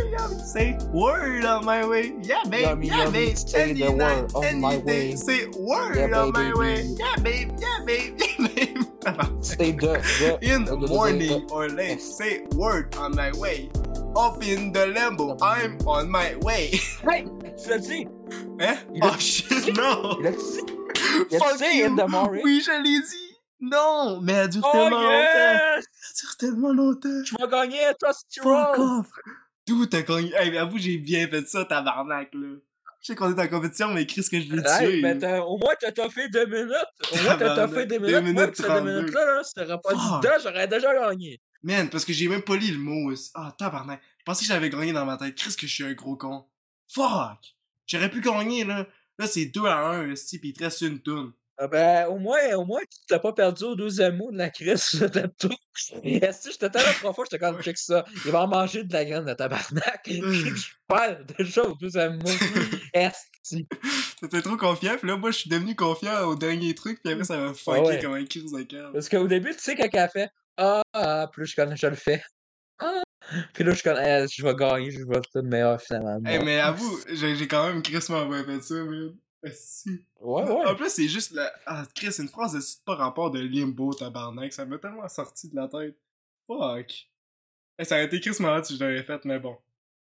you 0.04 0.16
got 0.16 0.30
me 0.30 0.36
to 0.36 0.44
say 0.44 0.78
word 0.92 1.44
on 1.44 1.64
my 1.64 1.86
way. 1.86 2.12
Yeah, 2.22 2.42
babe. 2.48 2.62
Yeah, 2.62 2.74
me, 2.74 2.86
yeah, 2.88 2.96
yeah, 2.98 3.04
me 3.06 3.12
babe. 3.12 3.36
say 3.36 3.62
Any 3.70 3.80
the 3.80 3.92
night, 3.92 4.22
word 4.22 4.32
on 4.34 4.44
any 4.44 4.60
my 4.60 4.76
day, 4.78 5.10
way. 5.10 5.16
Say 5.16 5.46
word 5.58 5.96
Yeah, 5.96 6.18
on 6.20 6.32
my 6.32 6.42
baby. 6.42 6.58
way. 6.58 6.82
Yeah, 6.98 7.16
babe. 7.22 7.52
Yeah, 7.58 7.78
babe. 7.86 8.20
Yeah, 9.02 9.12
babe. 9.12 9.42
Stay 9.42 9.72
de, 9.72 10.02
de, 10.18 10.38
in 10.42 10.64
the 10.66 10.74
de- 10.76 10.80
de- 10.80 10.86
de- 10.86 10.92
morning 10.92 11.46
de- 11.46 11.54
or 11.54 11.68
late, 11.70 12.02
say 12.02 12.42
word 12.54 12.94
on 12.96 13.14
my 13.16 13.32
way. 13.38 13.70
Up 14.14 14.42
in 14.44 14.72
the 14.72 14.92
Lambo, 14.94 15.38
I'm 15.40 15.78
on 15.86 16.10
my 16.10 16.34
way. 16.42 16.72
Hey! 17.02 17.24
Tu 17.56 17.70
l'as 17.70 17.78
dit! 17.78 18.06
Hein? 18.60 18.76
Il 18.94 19.02
a- 19.02 19.10
Oh 19.14 19.18
shit, 19.18 19.50
non! 19.76 20.18
Il 20.20 20.26
a 20.26 20.32
dit! 20.32 20.38
Il 21.30 21.36
a 21.36 21.38
Fuck 21.38 21.58
dit 21.58 21.78
you. 21.78 21.86
in 21.86 21.96
the 21.96 22.08
morning. 22.08 22.42
Oui, 22.44 22.62
je 22.64 22.82
l'ai 22.82 23.00
dit! 23.00 23.36
Non! 23.60 24.20
Mais 24.22 24.32
elle 24.32 24.48
dure 24.48 24.62
Oh 24.66 24.70
tellement 24.72 25.00
longtemps! 25.00 25.18
Elle 25.76 25.82
dure 26.20 26.36
tellement 26.38 26.72
longtemps! 26.72 27.22
Tu 27.24 27.34
vas 27.36 27.46
gagner, 27.46 27.78
toi, 27.98 28.12
si 28.12 28.24
tu 28.28 28.40
Fuck 28.40 28.78
off! 28.78 29.06
D'où 29.66 29.86
t'as 29.86 30.02
gagné? 30.02 30.32
Hey, 30.34 30.50
mais 30.50 30.58
avoue, 30.58 30.78
j'ai 30.78 30.98
bien 30.98 31.26
fait 31.28 31.46
ça, 31.46 31.64
tabarnak, 31.64 32.30
là. 32.34 32.56
Je 33.00 33.06
sais 33.06 33.14
qu'on 33.14 33.34
est 33.34 33.40
en 33.42 33.48
compétition, 33.48 33.88
mais 33.94 34.04
Chris, 34.06 34.26
que 34.30 34.38
je 34.40 34.52
l'ai 34.52 34.62
Hey, 34.66 34.86
tué. 34.90 35.00
mais 35.02 35.16
t'as- 35.18 35.40
au 35.42 35.56
moins, 35.56 35.72
t'as 35.80 36.08
fait 36.10 36.28
deux 36.28 36.44
minutes. 36.46 36.70
Au 37.12 37.16
moins, 37.22 37.36
t'as 37.36 37.68
fait 37.68 37.86
deux 37.86 37.98
Deux 37.98 38.20
minutes. 38.20 38.34
Moi, 38.34 38.42
minutes 38.42 38.56
ces 38.56 38.62
deux 38.62 38.68
32. 38.68 38.98
minutes-là, 39.00 39.24
là, 39.36 39.42
si 39.44 39.54
t'aurais 39.54 39.78
pas 39.82 39.94
dit 39.94 40.20
deux, 40.22 40.42
j'aurais 40.42 40.68
déjà 40.68 40.94
gagné. 41.08 41.40
Man, 41.62 41.88
parce 41.88 42.04
que 42.04 42.12
j'ai 42.12 42.28
même 42.28 42.42
pas 42.42 42.56
lu 42.56 42.72
le 42.72 42.78
mot. 42.78 43.10
aussi. 43.10 43.30
Ah, 43.34 43.52
tabarnak. 43.58 44.00
Je 44.18 44.24
pensais 44.24 44.42
que 44.44 44.48
j'avais 44.52 44.68
gagné 44.70 44.92
dans 44.92 45.04
ma 45.06 45.16
tête. 45.16 45.34
Chris, 45.34 45.54
que 45.58 45.66
je 45.66 45.72
suis 45.74 45.84
un 45.84 45.92
gros 45.94 46.16
con. 46.16 46.44
Fuck! 46.92 47.38
J'aurais 47.90 48.10
pu 48.10 48.20
gagner, 48.20 48.64
là. 48.64 48.86
Là, 49.18 49.26
c'est 49.26 49.46
2 49.46 49.64
à 49.66 49.78
1, 49.78 50.12
esti, 50.12 50.38
pis 50.38 50.50
il 50.50 50.52
te 50.52 50.64
reste 50.64 50.80
une 50.82 51.00
toune. 51.00 51.32
Ah 51.58 51.68
ben, 51.68 52.06
au 52.06 52.18
moins, 52.18 52.54
au 52.54 52.64
moins, 52.64 52.80
tu 52.80 52.98
t'as 53.06 53.18
pas 53.18 53.34
perdu 53.34 53.64
au 53.64 53.74
deuxième 53.74 54.16
mot 54.16 54.30
de 54.30 54.38
la 54.38 54.48
crise, 54.48 54.96
j'étais 54.98 55.28
tout. 55.38 55.54
Est-ce 56.02 56.46
que 56.46 56.52
j'étais 56.52 56.70
tellement 56.70 56.92
trois 56.92 57.12
fois, 57.12 57.24
j'étais 57.30 57.44
comme, 57.44 57.60
check 57.60 57.76
ça. 57.76 58.04
Il 58.24 58.30
va 58.30 58.44
en 58.44 58.48
manger 58.48 58.84
de 58.84 58.92
la 58.92 59.04
graine 59.04 59.26
de 59.26 59.34
tabarnak. 59.34 60.00
Je 60.06 60.70
perds 60.88 61.24
déjà 61.36 61.62
au 61.64 61.74
deuxième 61.74 62.16
mot. 62.16 62.30
Est-ce 62.94 63.56
T'étais 64.20 64.40
trop 64.40 64.56
confiant, 64.56 64.96
pis 64.98 65.06
là, 65.06 65.16
moi, 65.16 65.32
je 65.32 65.38
suis 65.38 65.50
devenu 65.50 65.74
confiant 65.74 66.22
au 66.28 66.34
dernier 66.36 66.74
truc, 66.74 67.02
pis 67.02 67.10
après, 67.10 67.24
ça 67.24 67.36
m'a 67.36 67.52
fucké 67.52 67.78
Ah 67.78 67.82
ouais. 67.82 68.00
comme 68.00 68.14
un 68.14 68.24
crise 68.24 68.52
de 68.52 68.62
cœur. 68.62 68.92
Parce 68.92 69.08
qu'au 69.08 69.26
début, 69.26 69.54
tu 69.54 69.60
sais, 69.60 69.76
quand 69.76 69.88
elle 69.92 70.08
fait 70.08 70.30
Ah, 70.56 70.82
ah, 70.94 71.28
puis 71.32 71.42
là, 71.42 71.46
je, 71.46 71.56
connais, 71.56 71.76
je 71.76 71.86
le 71.86 71.96
fais. 71.96 72.22
Ah, 72.78 73.02
puis 73.52 73.64
là, 73.64 73.72
je 73.72 73.82
connais, 73.82 74.26
je 74.28 74.42
vais 74.42 74.54
gagner, 74.54 74.90
je 74.90 75.04
vais 75.04 75.16
être 75.18 75.28
le 75.34 75.42
meilleur 75.42 75.80
finalement. 75.80 76.28
Hey, 76.28 76.42
mais 76.44 76.58
avoue, 76.60 76.98
j'ai 77.12 77.46
quand 77.48 77.66
même 77.66 77.82
crissement 77.82 78.26
bien 78.26 78.44
fait 78.44 78.60
ça, 78.62 78.74
man. 78.74 79.14
Esti. 79.42 80.04
Ouais, 80.20 80.42
En 80.42 80.66
ouais. 80.68 80.74
plus, 80.76 80.90
c'est 80.90 81.08
juste 81.08 81.32
la. 81.32 81.50
Ah, 81.64 81.84
Chris, 81.94 82.14
une 82.18 82.28
phrase 82.28 82.52
de 82.52 82.84
pas 82.84 82.94
rapport 82.96 83.30
de 83.30 83.40
limbo, 83.40 83.92
tabarnak. 83.94 84.52
Ça 84.52 84.66
m'a 84.66 84.76
tellement 84.78 85.08
sorti 85.08 85.48
de 85.48 85.56
la 85.56 85.66
tête. 85.66 85.96
Fuck. 86.46 87.08
Hey, 87.78 87.86
ça 87.86 87.96
a 87.96 88.02
été 88.02 88.20
Chris 88.20 88.36
malade 88.40 88.66
si 88.66 88.76
je 88.76 88.84
l'avais 88.84 89.02
fait, 89.02 89.24
mais 89.24 89.38
bon. 89.38 89.56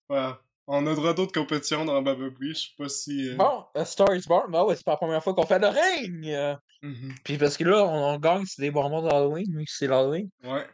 Voilà. 0.10 0.41
On 0.67 0.86
aura 0.88 1.13
d'autres 1.13 1.33
compétitions 1.33 1.83
dans 1.83 2.01
Baba 2.01 2.29
Booey, 2.29 2.53
je 2.53 2.60
sais 2.60 2.67
pas 2.77 2.88
si. 2.89 3.29
euh, 3.29 3.36
Bon, 3.36 3.65
A 3.75 3.83
Star 3.83 4.15
is 4.15 4.24
Born, 4.27 4.50
bah 4.50 4.63
ouais, 4.65 4.75
c'est 4.77 4.86
pas 4.86 4.91
la 4.93 4.98
première 4.98 5.22
fois 5.22 5.33
qu'on 5.33 5.45
fait 5.45 5.60
le 5.60 5.67
règne. 5.67 6.29
euh. 6.33 6.55
mhm. 6.81 7.15
Puis 7.25 7.38
parce 7.38 7.57
que 7.57 7.65
là, 7.65 7.83
on, 7.86 8.13
on 8.13 8.17
gagne, 8.17 8.45
c'est 8.45 8.62
des 8.62 8.72
bonbons 8.72 9.01
d'Halloween, 9.01 9.45
vu 9.57 9.65
que 9.65 9.72
c'est 9.72 9.88
l'Halloween. 9.88 10.29
Ouais. 10.43 10.65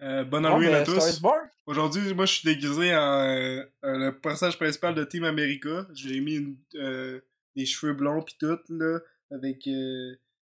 Euh, 0.00 0.24
bon 0.24 0.44
Halloween 0.44 0.70
ben, 0.70 0.74
à 0.76 0.82
is 0.82 0.84
tous. 0.84 1.20
Aujourd'hui, 1.66 2.14
moi, 2.14 2.24
je 2.26 2.34
suis 2.34 2.44
déguisé 2.48 2.94
en 2.94 3.00
euh, 3.24 3.64
le 3.82 4.10
personnage 4.10 4.56
principal 4.56 4.94
de 4.94 5.04
Team 5.04 5.24
America. 5.24 5.86
J'ai 5.94 6.20
mis 6.20 6.36
une- 6.36 6.56
euh, 6.76 7.20
des 7.56 7.66
cheveux 7.66 7.92
blonds 7.94 8.22
pis 8.22 8.36
tout, 8.38 8.58
là, 8.70 9.00
avec... 9.30 9.66
euh, 9.66 10.14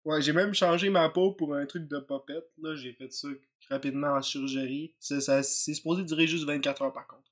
Ouais, 0.04 0.22
j'ai 0.22 0.32
même 0.32 0.54
changé 0.54 0.88
ma 0.88 1.08
peau 1.10 1.32
pour 1.32 1.54
un 1.54 1.66
truc 1.66 1.86
de 1.86 1.98
popette, 1.98 2.46
là. 2.62 2.74
J'ai 2.76 2.94
fait 2.94 3.12
ça 3.12 3.28
rapidement 3.68 4.08
en 4.08 4.22
chirurgie. 4.22 4.94
C'est 4.98 5.20
ça- 5.20 5.42
c'est 5.42 5.74
supposé 5.74 6.02
durer 6.04 6.26
juste 6.26 6.44
24 6.46 6.82
heures, 6.82 6.92
par 6.92 7.06
contre. 7.06 7.30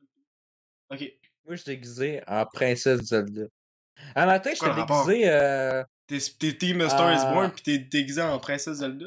Ok. 0.91 1.01
Moi, 1.47 1.55
je 1.57 1.63
suis 1.63 1.71
déguisé 1.73 2.21
en 2.27 2.45
princesse 2.47 3.01
Zelda. 3.03 3.43
Un 4.15 4.27
matin, 4.27 4.51
le 4.51 4.71
rapport? 4.73 5.07
déguisé. 5.07 5.31
T'es 6.07 6.19
t'es 6.39 6.57
Team 6.59 6.89
Star 6.89 7.13
is. 7.15 7.33
Born 7.35 7.51
pis 7.51 7.63
t'es 7.63 7.79
déguisé 7.79 8.21
en 8.23 8.39
Princesse 8.39 8.79
Zelda? 8.79 9.07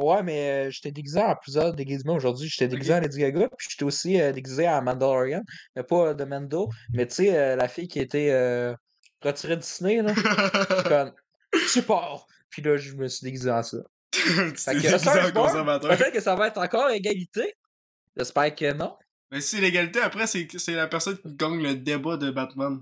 Ouais, 0.00 0.22
mais 0.22 0.68
euh, 0.68 0.70
j'étais 0.70 0.92
déguisé 0.92 1.20
en 1.20 1.36
plusieurs 1.36 1.74
déguisements 1.74 2.14
aujourd'hui. 2.14 2.48
J'étais 2.48 2.68
déguisé 2.68 2.92
Ok. 2.94 2.98
en 2.98 3.02
Lady 3.02 3.18
Gaga, 3.18 3.48
puis 3.58 3.66
j'étais 3.68 3.84
aussi 3.84 4.18
euh, 4.18 4.32
déguisé 4.32 4.66
en 4.66 4.80
Mandalorian. 4.80 5.42
Mais 5.76 5.82
pas 5.82 6.08
euh, 6.08 6.14
de 6.14 6.24
Mando, 6.24 6.70
mais 6.94 7.06
tu 7.06 7.16
sais, 7.16 7.36
euh, 7.36 7.54
la 7.54 7.68
fille 7.68 7.86
qui 7.86 7.98
était 7.98 8.74
retirée 9.22 9.56
de 9.56 9.60
Disney, 9.60 10.00
là. 10.00 10.14
Comme, 10.88 11.12
support! 11.68 12.26
Puis 12.48 12.62
là, 12.62 12.78
je 12.78 12.94
me 12.94 13.08
suis 13.08 13.24
déguisé 13.24 13.50
en 13.50 13.62
ça. 13.62 13.76
tu 14.10 14.22
t'es 14.64 14.74
déguisé 14.74 14.94
en 14.94 15.32
conservateur. 15.32 15.96
Peut-être 15.96 16.12
que 16.14 16.20
ça 16.20 16.34
va 16.34 16.46
être 16.46 16.58
encore 16.58 16.88
égalité. 16.88 17.54
J'espère 18.16 18.54
que 18.54 18.72
non. 18.72 18.96
Mais 19.30 19.42
si 19.42 19.60
l'égalité, 19.60 20.00
après, 20.00 20.26
c'est 20.26 20.48
c'est 20.56 20.74
la 20.74 20.86
personne 20.86 21.18
qui 21.18 21.36
gagne 21.36 21.62
le 21.62 21.74
débat 21.74 22.16
de 22.16 22.30
Batman. 22.30 22.80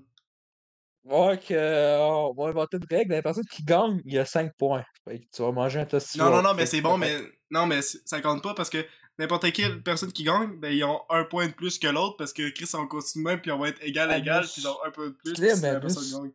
Ouais, 1.08 1.38
que, 1.38 1.54
euh, 1.54 1.98
on 2.00 2.34
va 2.34 2.48
inventer 2.50 2.76
une 2.76 2.86
règle. 2.90 3.12
La 3.14 3.22
personne 3.22 3.44
qui 3.46 3.62
gagne, 3.64 4.02
il 4.04 4.12
y 4.12 4.18
a 4.18 4.24
5 4.26 4.52
points. 4.56 4.84
Fait 5.04 5.20
que 5.20 5.24
tu 5.34 5.40
vas 5.42 5.52
manger 5.52 5.80
un 5.80 5.86
tosti. 5.86 6.18
Non, 6.18 6.30
non, 6.30 6.42
non, 6.42 6.52
mais 6.54 6.66
c'est 6.66 6.80
bon, 6.82 6.98
mais. 6.98 7.18
Non, 7.50 7.64
mais 7.66 7.80
ça 7.82 8.20
compte 8.20 8.42
pas 8.42 8.52
parce 8.54 8.68
que 8.68 8.84
n'importe 9.18 9.50
quelle 9.52 9.82
personne 9.82 10.12
qui 10.12 10.22
gagne, 10.24 10.56
ben 10.60 10.70
ils 10.70 10.84
ont 10.84 11.00
un 11.08 11.24
point 11.24 11.46
de 11.48 11.52
plus 11.54 11.78
que 11.78 11.86
l'autre 11.88 12.16
parce 12.18 12.32
que 12.34 12.50
Chris 12.50 12.68
on 12.74 12.86
continue 12.86 13.24
même 13.24 13.40
puis 13.40 13.50
on 13.50 13.58
va 13.58 13.68
être 13.70 13.82
égal 13.82 14.10
Ah, 14.12 14.18
égal 14.18 14.42
puis 14.44 14.60
ils 14.60 14.68
ont 14.68 14.76
un 14.84 14.90
peu 14.90 15.08
de 15.10 15.14
plus 15.14 15.34
Slim, 15.34 15.56
si 15.56 15.62
la 15.62 15.80
personne 15.80 16.22
gagne. 16.22 16.32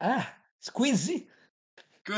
Ah! 0.00 0.26
Squeezie! 0.58 1.28
Quoi? 2.06 2.16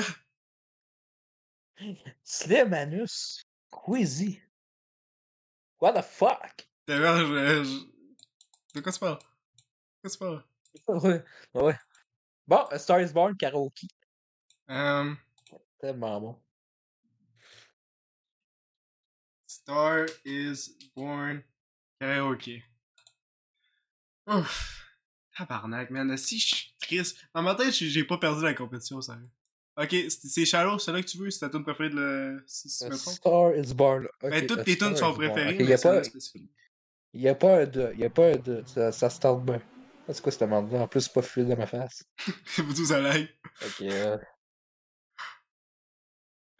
Slim 2.25 2.73
Anus! 2.73 3.43
Squeezie! 3.73 4.41
What 5.81 5.93
the 5.95 6.03
fuck? 6.05 6.67
D'ailleurs, 6.87 7.19
je, 7.19 7.65
je- 7.65 8.75
De 8.77 8.81
quoi 8.81 8.93
tu 8.93 8.99
parles? 9.01 9.19
De 9.19 10.09
quoi 10.09 10.11
tu 10.11 10.19
parles? 10.19 10.45
ouais. 10.89 11.25
ouais. 11.55 11.75
Bon, 12.49 12.65
A 12.71 12.79
Star 12.79 13.01
is 13.01 13.13
Born 13.13 13.37
karaoke. 13.37 13.89
Euh, 14.71 15.15
Tellement 15.81 16.21
bon. 16.21 16.37
Star 19.47 20.07
is 20.25 20.71
born 20.95 21.43
karaoke. 22.01 22.63
Ouf. 24.29 24.83
Tabarnak, 25.37 25.91
man. 25.91 26.17
Si 26.17 26.39
je 26.39 26.55
suis 26.55 26.75
triste. 26.81 27.19
Dans 27.35 27.43
ma 27.43 27.55
tête, 27.55 27.73
j'ai 27.73 28.05
pas 28.05 28.19
perdu 28.19 28.43
la 28.43 28.55
compétition, 28.55 29.01
sérieux. 29.01 29.29
Ok, 29.77 29.95
c'est 30.09 30.47
Shallow, 30.47 30.79
c'est 30.79 30.91
là 30.93 31.03
que 31.03 31.07
tu 31.07 31.19
veux, 31.19 31.31
c'est 31.31 31.41
ta 31.41 31.51
tune 31.51 31.63
préférée 31.63 31.91
de 31.91 31.97
le. 31.97 32.45
Si, 32.47 32.69
me 32.85 32.97
trompes. 32.97 33.15
Star 33.15 33.55
is 33.57 33.75
Born. 33.75 34.09
Ben, 34.23 34.33
Ok, 34.43 34.47
toutes 34.47 34.59
A 34.61 34.65
tes 34.65 34.79
tunes 34.79 34.97
sont 34.97 35.13
préférées, 35.13 35.55
mais 35.59 35.65
y 35.65 35.73
a 35.75 35.79
pas, 35.79 36.03
spécifique. 36.05 36.51
y 37.13 37.29
a 37.29 37.35
pas 37.35 37.61
un 37.63 37.67
2. 37.67 37.95
Y 37.97 38.05
a 38.05 38.11
pas 38.11 38.29
un 38.33 38.37
2. 38.37 38.65
Ça, 38.67 38.93
ça 38.93 39.11
start 39.11 39.43
bien. 39.45 39.61
C'est 40.09 40.21
quoi 40.23 40.31
cette 40.33 40.43
amende-là? 40.43 40.81
En 40.83 40.89
plus, 40.89 41.01
c'est 41.03 41.13
pas 41.13 41.23
fluide 41.23 41.49
dans 41.49 41.57
ma 41.57 41.67
face. 41.67 42.05
Vous 42.59 42.75
tous 42.75 42.93
à 42.93 43.01
l'aide. 43.01 43.29
Ok, 43.65 43.83
euh, 43.83 44.17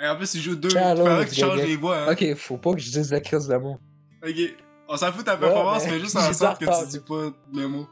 Et 0.01 0.07
en 0.09 0.17
plus, 0.17 0.35
il 0.35 0.41
joue 0.41 0.57
deux. 0.57 0.69
Il 0.71 0.97
faudrait 0.97 1.25
que 1.27 1.31
tu 1.35 1.41
go 1.41 1.47
changes 1.47 1.63
les 1.63 1.77
voix, 1.77 1.99
hein. 2.09 2.13
ok, 2.13 2.35
faut 2.35 2.59
pas 2.59 2.73
que 2.75 2.81
je 2.81 2.91
dise 2.91 3.13
la 3.13 3.21
crise 3.21 3.47
d'amour. 3.47 3.79
Ok. 4.27 4.35
On 4.89 4.97
s'en 4.97 5.11
fout 5.13 5.21
de 5.21 5.25
ta 5.25 5.35
Ouais, 5.35 5.41
performance, 5.41 5.85
mais 5.87 5.93
mais 5.93 6.01
juste 6.01 6.17
en 6.17 6.33
sorte 6.33 6.61
que 6.61 6.83
tu 6.85 6.89
dis 6.89 7.01
pas 7.01 7.31
le 7.53 7.69
mot. 7.69 7.87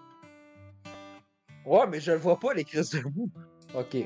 Ouais, 1.66 1.86
mais 1.88 2.00
je 2.00 2.12
le 2.12 2.18
vois 2.18 2.38
pas, 2.38 2.52
les 2.54 2.64
crises 2.64 2.90
de 2.90 3.00
mots. 3.00 3.28
Ok. 3.74 3.96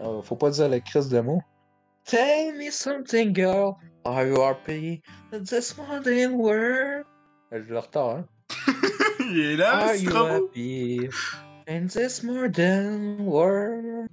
Euh, 0.00 0.22
faut 0.22 0.36
pas 0.36 0.50
dire 0.50 0.68
les 0.68 0.80
crises 0.80 1.08
de 1.08 1.20
mots. 1.20 1.42
Tell 2.04 2.56
me 2.56 2.70
something, 2.70 3.34
girl. 3.34 3.74
Are 4.04 4.24
you 4.24 4.40
happy 4.40 5.02
in 5.32 5.42
this 5.44 5.76
modern 5.76 6.34
world? 6.34 7.04
Euh, 7.52 7.62
Je 7.66 7.72
le 7.72 7.78
retard, 7.78 8.10
hein. 8.10 8.28
Il 9.38 9.52
est 9.52 9.56
là, 9.56 9.86
Are 9.86 9.94
you 9.96 10.10
happy 10.10 11.08
in 11.66 11.86
this 11.88 12.22
modern 12.22 13.24
world? 13.24 14.08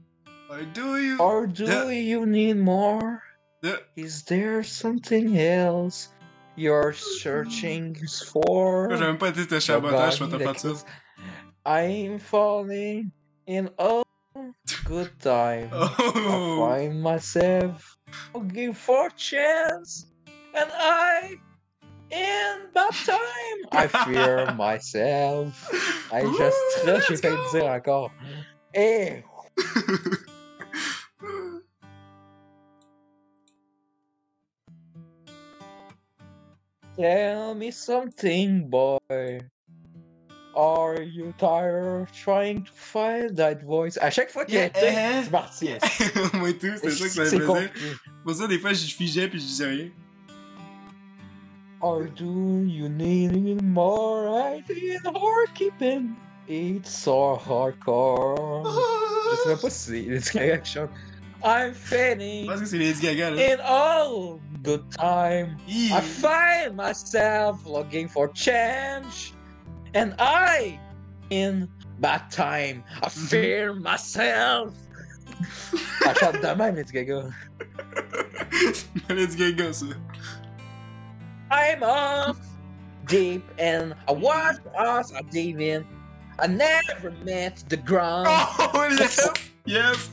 Or 0.49 0.61
do 0.73 0.97
you. 0.97 1.17
Or 1.19 1.47
do 1.47 1.65
Yeah. 1.65 1.89
you 1.89 2.25
need 2.25 2.57
more? 2.57 3.21
Yeah. 3.63 3.77
Is 3.95 4.23
there 4.23 4.63
something 4.63 5.37
else 5.37 6.09
you're 6.55 6.93
searching 6.93 7.95
for? 8.31 8.89
Même 8.89 9.17
pas 9.17 9.29
été 9.29 9.45
te 9.47 9.55
Va 9.55 9.59
chabotage, 9.59 10.17
je 10.19 10.23
vais 10.23 10.37
te 10.37 10.43
faire 10.43 10.59
ça. 10.59 10.85
I'm 11.65 12.19
falling 12.19 13.11
in 13.47 13.69
a 13.79 14.03
good 14.85 15.09
time. 15.19 15.69
Oh. 15.73 15.89
I 15.97 16.11
Oh! 16.27 16.67
find 16.69 17.01
myself 17.01 17.97
looking 18.35 18.73
for 18.73 19.09
chance, 19.17 20.05
and 20.53 20.69
I, 20.71 21.35
in 22.11 22.57
bad 22.73 22.93
time, 23.05 23.19
I 23.71 23.87
fear 23.87 24.53
myself. 24.53 25.69
I 26.11 26.21
Ouh, 26.23 26.37
just 26.37 26.57
stress, 26.77 27.07
j'ai 27.07 27.17
failli 27.17 27.51
dire 27.51 27.65
encore. 27.69 28.11
Eh, 28.73 29.21
tell 36.97 37.55
me 37.55 37.71
something, 37.71 38.69
boy. 38.69 39.39
Are 40.55 41.01
you 41.01 41.33
tired 41.37 42.03
of 42.03 42.11
trying 42.13 42.63
to 42.63 42.71
find 42.71 43.35
that 43.35 43.61
voice? 43.63 43.97
À 43.97 44.09
chaque 44.09 44.29
fois 44.31 44.45
qu'il 44.45 44.55
y 44.55 44.59
a 44.59 44.71
Yeah, 44.73 45.17
un 45.17 45.19
eh. 45.19 45.23
c'est 45.23 45.31
parti. 45.31 45.69
Moi 46.33 46.49
et 46.49 46.57
tout, 46.57 46.77
c'est 46.81 46.91
ça 46.91 47.03
que 47.05 47.11
ça 47.11 47.23
me 47.23 47.27
C'est 47.27 47.39
faisait. 47.39 47.71
Pour 48.23 48.35
ça, 48.35 48.47
des 48.47 48.57
fois, 48.59 48.71
je 48.71 48.85
figeais 48.85 49.27
puis 49.27 49.39
je 49.39 49.45
disais 49.45 49.67
rien. 49.67 49.89
Or 51.85 52.05
do 52.05 52.63
you 52.65 52.89
need 52.89 53.61
more? 53.61 54.27
I 54.41 54.61
think 54.61 55.05
or 55.05 55.45
keeping? 55.53 56.15
It 56.47 56.87
so 56.87 57.35
hardcore. 57.35 58.65
Je 58.65 59.35
sais 59.43 59.49
même 59.49 59.57
pas 59.59 59.69
si 59.69 59.85
c'est 59.85 60.09
Lady 60.09 60.29
Gaga 60.33 60.57
qui 60.57 60.71
chante. 60.71 60.89
I'm 61.43 61.73
Je 61.73 61.77
fading 61.77 62.47
pense 62.47 62.59
que 62.61 62.65
c'est 62.65 62.79
Lady 62.79 62.99
Gaga, 63.01 63.29
là. 63.29 63.53
in 63.53 63.59
all 63.61 64.39
the 64.63 64.79
time. 64.97 65.57
Hi. 65.67 65.97
I 65.97 66.01
find 66.01 66.75
myself 66.75 67.63
looking 67.67 68.07
for 68.07 68.29
change, 68.33 69.33
and 69.93 70.15
I, 70.17 70.79
in 71.29 71.67
bad 71.99 72.31
time, 72.31 72.83
I 73.03 73.09
fear 73.09 73.75
myself. 73.75 74.73
Elle 76.03 76.15
chante 76.15 76.41
de 76.41 76.55
même, 76.55 76.75
Lady 76.77 76.93
Gaga. 76.93 77.29
Lady 79.09 79.35
Gaga, 79.37 79.71
ça. 79.71 79.85
I'm 81.55 81.83
off 81.83 82.37
deep 83.07 83.43
and 83.57 83.95
I 84.09 84.11
was 84.11 84.59
us 84.77 85.11
a 85.15 85.23
deep 85.23 85.59
in. 85.59 85.85
I 86.37 86.47
never 86.47 87.11
met 87.23 87.63
the 87.69 87.77
ground. 87.77 88.27
Oh, 88.29 88.87
yes! 88.99 89.29
Yes! 89.65 90.09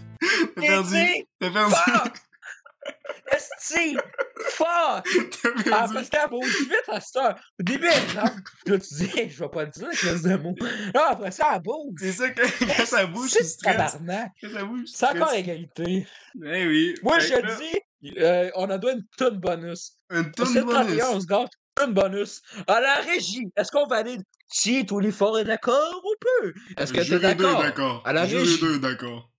T'as 0.55 0.63
perdu! 0.63 2.13
Esti, 3.33 3.97
Fuck! 4.51 4.69
Ah, 5.73 5.87
parce 5.93 6.09
qu'elle 6.11 6.29
bouge 6.29 6.59
vite 6.69 6.89
à 6.89 7.01
cette 7.01 7.17
heure. 7.17 7.35
Au 7.59 7.63
début, 7.63 7.87
non. 8.15 8.23
Là, 8.67 8.79
tu 8.79 8.95
dis, 8.95 9.11
je 9.31 9.39
vais 9.43 9.49
pas 9.49 9.65
le 9.65 9.71
dire, 9.71 9.89
classe 9.91 10.23
de 10.23 10.37
mots. 10.37 10.55
Non, 10.95 11.01
après 11.09 11.31
ça, 11.31 11.53
elle 11.55 11.63
bouge. 11.63 11.99
C'est 11.99 12.13
ça, 12.13 12.31
que 12.31 12.43
quand 12.77 12.87
ça 12.87 13.07
bouge, 13.07 13.31
C'est 13.31 13.45
stresses. 13.45 13.77
tabarnak. 13.77 14.33
Quand 14.41 14.51
ça 14.53 14.65
bouge, 14.65 14.85
C'est 14.87 15.07
encore 15.07 15.33
égalité. 15.33 16.07
Eh 16.45 16.67
oui. 16.67 16.95
Moi, 17.03 17.19
je 17.21 17.35
là, 17.35 17.55
dis, 17.57 17.81
euh, 18.19 18.51
on 18.57 18.69
a 18.71 18.79
droit 18.79 18.93
à 18.93 18.95
une 18.95 19.07
tonne 19.17 19.39
bonus. 19.39 19.93
Une 20.11 20.31
tonne 20.33 20.55
31, 20.55 21.07
on 21.07 21.09
bonus. 21.11 21.23
se 21.23 21.27
gâte. 21.27 21.51
Tonne 21.75 21.95
bonus. 21.95 22.43
À 22.67 22.81
la 22.81 22.97
régie, 22.97 23.51
est-ce 23.57 23.71
qu'on 23.71 23.87
valide 23.87 24.23
si 24.49 24.85
tous 24.85 24.99
les 25.01 25.13
forts 25.13 25.39
est 25.39 25.45
d'accord 25.45 26.03
ou 26.05 26.15
peu? 26.21 26.53
Est-ce 26.77 26.93
que 26.93 27.01
t'es 27.01 27.19
d'accord? 27.19 28.03
À 28.05 28.13
la 28.13 28.27
Juré 28.27 28.43
régie. 28.43 28.61
deux, 28.61 28.79
d'accord. 28.79 29.31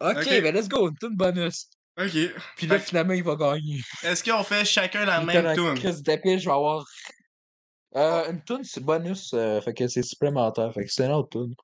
Ok, 0.00 0.24
ben 0.26 0.54
let's 0.54 0.68
go, 0.68 0.88
une 0.88 0.96
tonne 0.96 1.16
bonus. 1.16 1.68
Ok. 2.00 2.16
Puis 2.56 2.66
là, 2.66 2.78
finalement, 2.78 3.12
il 3.12 3.22
va 3.22 3.36
gagner. 3.36 3.82
Est-ce 4.02 4.24
qu'on 4.24 4.42
fait 4.42 4.64
chacun 4.64 5.04
la 5.04 5.20
même 5.20 5.54
tune? 5.54 5.74
Chris 5.74 6.02
d'épée, 6.02 6.38
je 6.38 6.46
vais 6.46 6.54
avoir. 6.54 6.84
Euh, 7.94 8.30
une 8.30 8.42
tune, 8.42 8.64
c'est 8.64 8.82
bonus, 8.82 9.32
euh, 9.34 9.60
fait 9.60 9.74
que 9.74 9.86
c'est 9.86 10.02
supplémentaire, 10.02 10.72
fait 10.72 10.84
que 10.84 10.90
c'est 10.90 11.04
une 11.04 11.12
autre 11.12 11.28
tune. 11.28 11.54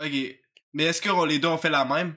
Ok. 0.00 0.38
Mais 0.74 0.84
est-ce 0.84 1.02
que 1.02 1.26
les 1.26 1.38
deux 1.38 1.48
ont 1.48 1.58
fait 1.58 1.70
la 1.70 1.84
même? 1.84 2.16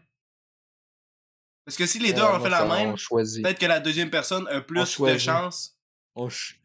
Parce 1.66 1.78
que 1.78 1.86
si 1.88 2.00
les 2.00 2.14
deux 2.14 2.22
Euh, 2.22 2.38
ont 2.38 2.40
fait 2.40 2.50
la 2.50 2.66
même, 2.66 2.96
peut-être 2.96 3.60
que 3.60 3.66
la 3.66 3.80
deuxième 3.80 4.10
personne 4.10 4.48
a 4.50 4.62
plus 4.62 4.80
de 5.00 5.18
chance. 5.18 5.78
On, 6.14 6.30
ch- 6.30 6.62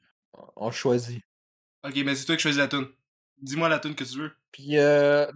on 0.56 0.70
choisit. 0.70 1.22
Ok, 1.82 1.96
mais 2.04 2.14
c'est 2.14 2.26
toi 2.26 2.36
qui 2.36 2.42
choisis 2.42 2.58
la 2.58 2.68
tune. 2.68 2.86
Dis-moi 3.40 3.68
la 3.70 3.78
tune 3.78 3.94
que 3.94 4.04
tu 4.04 4.18
veux. 4.18 4.32
Puis, 4.52 4.76
euh, 4.78 5.26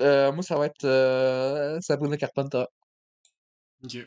euh, 0.00 0.32
moi, 0.32 0.42
ça 0.42 0.56
va 0.56 0.66
être 0.66 0.84
euh, 0.84 1.78
Sabrina 1.82 2.16
Carpenter. 2.16 2.64
Ok. 3.84 3.98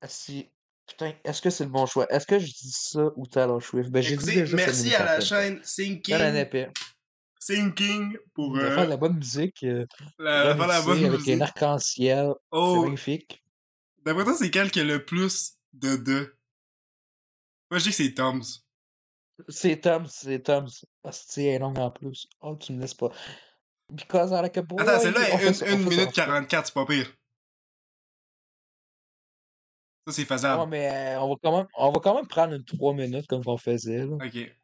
Ah, 0.00 0.08
Si... 0.08 0.48
Putain, 0.86 1.14
est-ce 1.24 1.42
que 1.42 1.50
c'est 1.50 1.64
le 1.64 1.70
bon 1.70 1.84
choix? 1.86 2.06
Est-ce 2.12 2.24
que 2.28 2.38
je 2.38 2.46
dis 2.46 2.70
ça 2.70 3.02
ou 3.16 3.26
Taylor 3.26 3.60
Swift? 3.60 3.90
Ben, 3.90 4.00
j'ai 4.00 4.16
dit 4.16 4.24
déjà 4.26 4.56
merci 4.56 4.94
à 4.94 5.04
la 5.04 5.20
chaîne 5.20 5.58
Sinking. 5.64 6.14
Sinking 7.40 8.16
pour 8.32 8.56
euh, 8.56 8.70
faire 8.72 8.84
de 8.84 8.90
la 8.90 8.96
bonne 8.96 9.16
musique. 9.16 9.64
Euh, 9.64 9.84
la, 10.20 10.54
faire 10.54 10.66
la 10.68 10.80
bonne 10.82 11.04
avec 11.04 11.18
musique. 11.18 11.34
un 11.34 11.40
arc-en-ciel. 11.40 12.28
C'est 12.34 12.48
Oh, 12.52 12.82
magnifique. 12.84 13.42
D'après 14.06 14.24
toi, 14.24 14.34
c'est 14.34 14.50
quel 14.50 14.70
qui 14.70 14.80
a 14.80 14.84
le 14.84 15.04
plus 15.04 15.58
de 15.74 15.96
deux? 15.96 16.36
Moi, 17.70 17.78
je 17.78 17.84
dis 17.84 17.90
que 17.90 17.96
c'est 17.96 18.14
Tom's. 18.14 18.64
C'est 19.48 19.80
Tom, 19.82 20.06
c'est 20.06 20.42
Tom. 20.42 20.66
Hostie, 21.02 21.46
elle 21.46 21.54
est 21.56 21.58
longue 21.58 21.78
en 21.78 21.90
plus. 21.90 22.26
Oh, 22.40 22.56
tu 22.56 22.72
me 22.72 22.80
laisses 22.80 22.94
pas. 22.94 23.10
Because 23.92 24.30
I 24.30 24.40
like 24.40 24.56
a 24.56 24.62
boy. 24.62 24.80
Attends, 24.80 25.00
celle-là 25.00 25.28
est 25.28 25.38
fait 25.38 25.48
une, 25.48 25.54
ça, 25.54 25.66
on 25.66 25.68
une 25.68 25.78
fait 25.78 25.82
ça, 25.84 25.90
minute 25.90 26.08
on 26.08 26.10
fait 26.10 26.14
ça. 26.14 26.26
44, 26.26 26.66
c'est 26.66 26.74
pas 26.74 26.86
pire. 26.86 27.12
Ça, 30.06 30.12
c'est 30.14 30.24
faisable. 30.24 30.62
Ouais, 30.62 30.66
mais 30.68 31.16
euh, 31.16 31.20
on 31.20 31.28
va, 31.28 31.34
quand 31.42 31.56
même, 31.56 31.66
on 31.76 31.92
va 31.92 32.00
quand 32.00 32.14
même 32.14 32.26
prendre 32.28 32.54
une 32.54 32.64
3 32.64 32.94
minutes 32.94 33.26
comme 33.26 33.42
on 33.44 33.58
faisait. 33.58 34.06
Là. 34.06 34.16
Ok. 34.24 34.56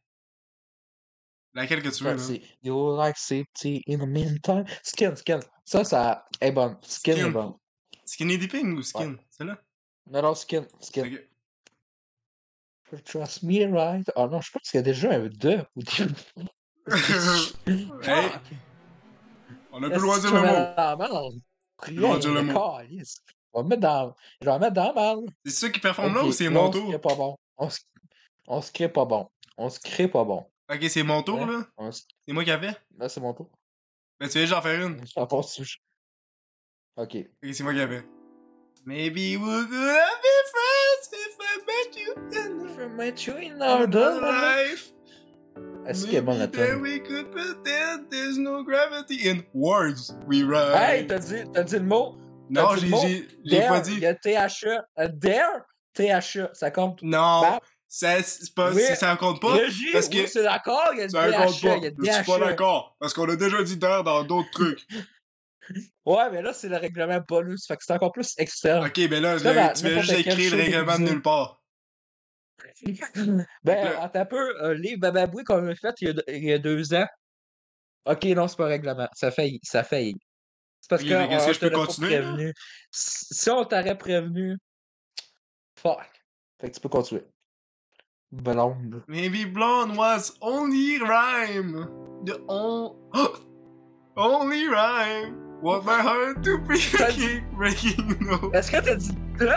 Laquelle 1.54 1.82
que 1.82 1.88
tu 1.90 2.04
veux, 2.04 2.12
là? 2.12 2.18
c'est 2.18 2.40
You 2.62 2.96
like 2.96 3.18
safety 3.18 3.82
in 3.86 3.98
the 3.98 4.08
meantime. 4.08 4.64
Skin, 4.82 5.14
skin. 5.16 5.40
Ça, 5.64 5.84
ça 5.84 6.24
est 6.40 6.52
bon. 6.52 6.78
Skin, 6.82 7.12
Skin. 7.12 7.26
est 7.26 7.30
bon. 7.30 7.60
Skinny 8.12 8.36
dipping 8.36 8.76
ou 8.76 8.82
skin? 8.82 9.16
Celle-là? 9.30 9.56
Non, 10.10 10.20
non, 10.20 10.34
skin. 10.34 10.66
Skin. 10.80 11.06
Ok. 12.92 13.02
Trust 13.06 13.42
me, 13.42 13.64
right? 13.72 14.06
Oh 14.16 14.28
non, 14.28 14.42
je 14.42 14.50
pense 14.50 14.70
qu'il 14.70 14.76
y 14.76 14.80
a 14.80 14.82
déjà 14.82 15.12
un 15.12 15.28
2 15.28 15.62
ou 15.76 15.82
Hey, 18.02 18.30
on 19.72 19.82
a 19.82 19.88
plus 19.88 19.98
droit 19.98 20.18
de 20.20 20.28
le 20.28 20.40
mot. 20.42 21.40
Rien, 21.78 22.00
droit 22.02 22.18
de 22.18 22.28
le 22.28 22.42
mot. 22.42 22.78
On 23.54 23.62
va 23.62 23.68
mettre 23.68 23.80
dans. 23.80 24.14
Je 24.42 24.46
vais 24.50 24.58
mettre 24.58 24.74
dans 24.74 24.92
mal. 24.92 25.16
C'est 25.46 25.52
ça 25.52 25.70
qui 25.70 25.80
performe 25.80 26.14
là 26.14 26.24
ou 26.24 26.32
c'est 26.32 26.44
là, 26.44 26.50
mon 26.50 26.68
on 26.68 26.72
se 26.72 26.78
tour? 26.78 26.88
crée 26.88 27.00
pas 27.00 27.14
bon. 27.14 27.38
On 27.56 27.70
se, 27.70 27.80
on 28.46 28.60
se 28.60 28.72
crée 28.72 28.92
pas 28.92 29.04
bon. 29.06 29.30
On 29.56 29.70
se 29.70 29.80
crée 29.80 30.08
pas 30.08 30.24
bon. 30.24 30.46
Ok, 30.70 30.84
c'est 30.90 31.02
mon 31.02 31.22
tour, 31.22 31.46
là? 31.46 31.66
On 31.78 31.90
C'est 31.92 32.04
moi 32.28 32.44
qui 32.44 32.50
avais? 32.50 32.76
Là, 32.98 33.08
c'est 33.08 33.20
mon 33.22 33.32
tour. 33.32 33.50
Ben, 34.20 34.28
tu 34.28 34.38
veux 34.38 34.44
j'en 34.44 34.60
faire 34.60 34.86
une? 34.86 35.00
Je. 35.06 35.76
Ok. 36.96 37.16
Ok, 37.16 37.50
c'est 37.54 37.62
moi 37.62 37.72
qui 37.74 37.80
avais. 37.80 38.02
Maybe 38.84 39.36
we 39.36 39.38
could 39.38 39.72
have 39.72 40.20
been 40.22 40.46
friends 40.52 41.08
if 41.12 41.36
I 41.40 41.58
met 41.66 41.96
you 41.96 42.14
in 42.32 42.68
Je 42.68 42.74
vais 42.80 42.88
mettre 42.88 43.26
you 43.28 43.34
in 43.36 43.60
another 43.62 44.20
life. 44.20 44.90
Est-ce 45.86 46.04
qu'il 46.06 46.14
est 46.16 46.20
bon 46.22 46.36
la 46.38 46.48
tune? 46.48 46.80
we 46.80 47.00
could 47.00 47.30
pretend 47.30 48.08
there's 48.10 48.38
no 48.38 48.62
gravity 48.64 49.28
in 49.28 49.42
words 49.54 50.14
we 50.26 50.42
write. 50.42 50.74
Hey, 50.76 51.06
t'as 51.06 51.18
dit, 51.20 51.42
t'as 51.52 51.62
dit 51.62 51.74
le 51.76 51.82
mot? 51.84 52.16
non, 52.50 52.74
j'ai, 52.76 52.88
j'ai, 52.88 53.28
j'ai 53.44 53.60
pas 53.68 53.78
Il 53.78 53.94
dit. 53.94 54.00
y 54.00 54.06
a 54.06 54.14
THE. 54.14 54.66
euh, 54.98 55.08
Dare, 55.08 55.62
THE. 55.94 56.48
Ça 56.52 56.70
compte. 56.70 57.00
Non, 57.02 57.40
Bah, 57.42 57.60
ça, 57.88 58.22
c'est 58.22 58.52
pas, 58.54 58.72
Oui. 58.72 58.82
ça 58.96 59.16
compte 59.16 59.40
pas. 59.40 59.52
Régie, 59.54 59.92
parce 59.92 60.08
que- 60.08 60.16
oui, 60.18 60.28
c'est 60.28 60.42
d'accord. 60.42 60.90
Il 60.92 60.98
y 60.98 61.02
a 61.02 61.08
Ça 61.08 61.26
le 61.26 61.32
compte 61.32 61.60
THE. 61.60 61.62
pas. 61.68 61.76
Il 61.76 61.82
y 62.04 62.10
a 62.10 62.12
Je 62.18 62.22
suis 62.22 62.32
pas 62.32 62.38
DHE. 62.38 62.44
d'accord. 62.44 62.96
Parce 63.00 63.14
qu'on 63.14 63.28
a 63.28 63.36
déjà 63.36 63.62
dit 63.62 63.76
d'air 63.76 64.02
dans 64.04 64.24
d'autres 64.24 64.50
trucs. 64.50 64.86
Ouais, 66.04 66.30
mais 66.30 66.42
là, 66.42 66.52
c'est 66.52 66.68
le 66.68 66.76
règlement 66.76 67.20
bonus. 67.26 67.66
Fait 67.66 67.76
que 67.76 67.84
c'est 67.84 67.92
encore 67.92 68.12
plus 68.12 68.34
externe. 68.38 68.86
Ok, 68.86 69.08
ben 69.08 69.22
là, 69.22 69.36
là, 69.36 69.66
à 69.66 69.72
tu 69.72 69.84
veux 69.84 70.00
juste 70.00 70.26
écrire 70.26 70.56
le 70.56 70.62
règlement 70.62 70.98
de 70.98 71.04
nulle 71.04 71.22
part. 71.22 71.62
ben, 72.84 73.46
là- 73.64 74.02
attends 74.02 74.20
un 74.20 74.24
peu. 74.26 74.64
Un 74.64 74.74
livre 74.74 75.00
Bababoui 75.00 75.44
qu'on 75.44 75.66
a 75.66 75.74
fait 75.74 75.94
il 76.00 76.08
y 76.08 76.10
a, 76.10 76.12
deux- 76.12 76.24
il 76.28 76.44
y 76.44 76.52
a 76.52 76.58
deux 76.58 76.94
ans. 76.94 77.06
Ok, 78.04 78.24
non, 78.24 78.48
c'est 78.48 78.56
pas 78.56 78.66
un 78.66 78.68
règlement. 78.68 79.08
Ça 79.14 79.30
faillit. 79.30 79.60
Ça 79.62 79.84
faillit. 79.84 80.18
C'est 80.80 80.90
parce 80.90 81.02
que 81.02 81.46
que 81.46 81.52
je 81.52 81.60
peux 81.60 81.70
continuer, 81.70 82.18
là? 82.18 82.22
prévenu. 82.22 82.54
Si 82.90 83.26
si 83.30 83.50
on 83.50 83.64
t'aurait 83.64 83.96
prévenu. 83.96 84.56
Fuck. 85.78 86.10
Fait 86.60 86.70
que 86.70 86.74
tu 86.74 86.80
peux 86.80 86.88
continuer. 86.88 87.24
Blonde. 88.32 89.04
Maybe 89.06 89.44
blonde 89.44 89.96
was 89.96 90.32
only 90.40 90.98
rhyme. 90.98 91.86
The 92.24 92.40
on... 92.48 92.96
only 94.16 94.68
rhyme. 94.68 95.41
What 95.62 95.82
my 95.84 96.02
heart 96.02 96.42
to 96.44 96.58
breaking, 96.58 97.44
breaking, 97.56 98.18
no. 98.20 98.52
Est-ce 98.52 98.70
que 98.70 98.80
t'as 98.80 98.96
dit 98.96 99.12
deux? 99.38 99.48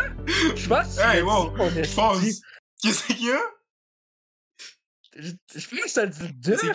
Je 0.55 0.67
pense 0.67 0.97
que 0.97 1.01
Hey, 1.01 1.21
wow, 1.23 1.51
esti. 1.57 1.95
Pause. 1.95 2.41
Qu'est-ce 2.81 3.07
qu'il 3.07 3.25
y 3.25 3.31
a? 3.31 3.41
Je 5.17 5.31
je 5.55 5.67
pense 5.67 5.79
que 5.85 5.93
t'as 5.95 6.05
dit 6.05 6.33
deux. 6.33 6.57
C'est? 6.57 6.73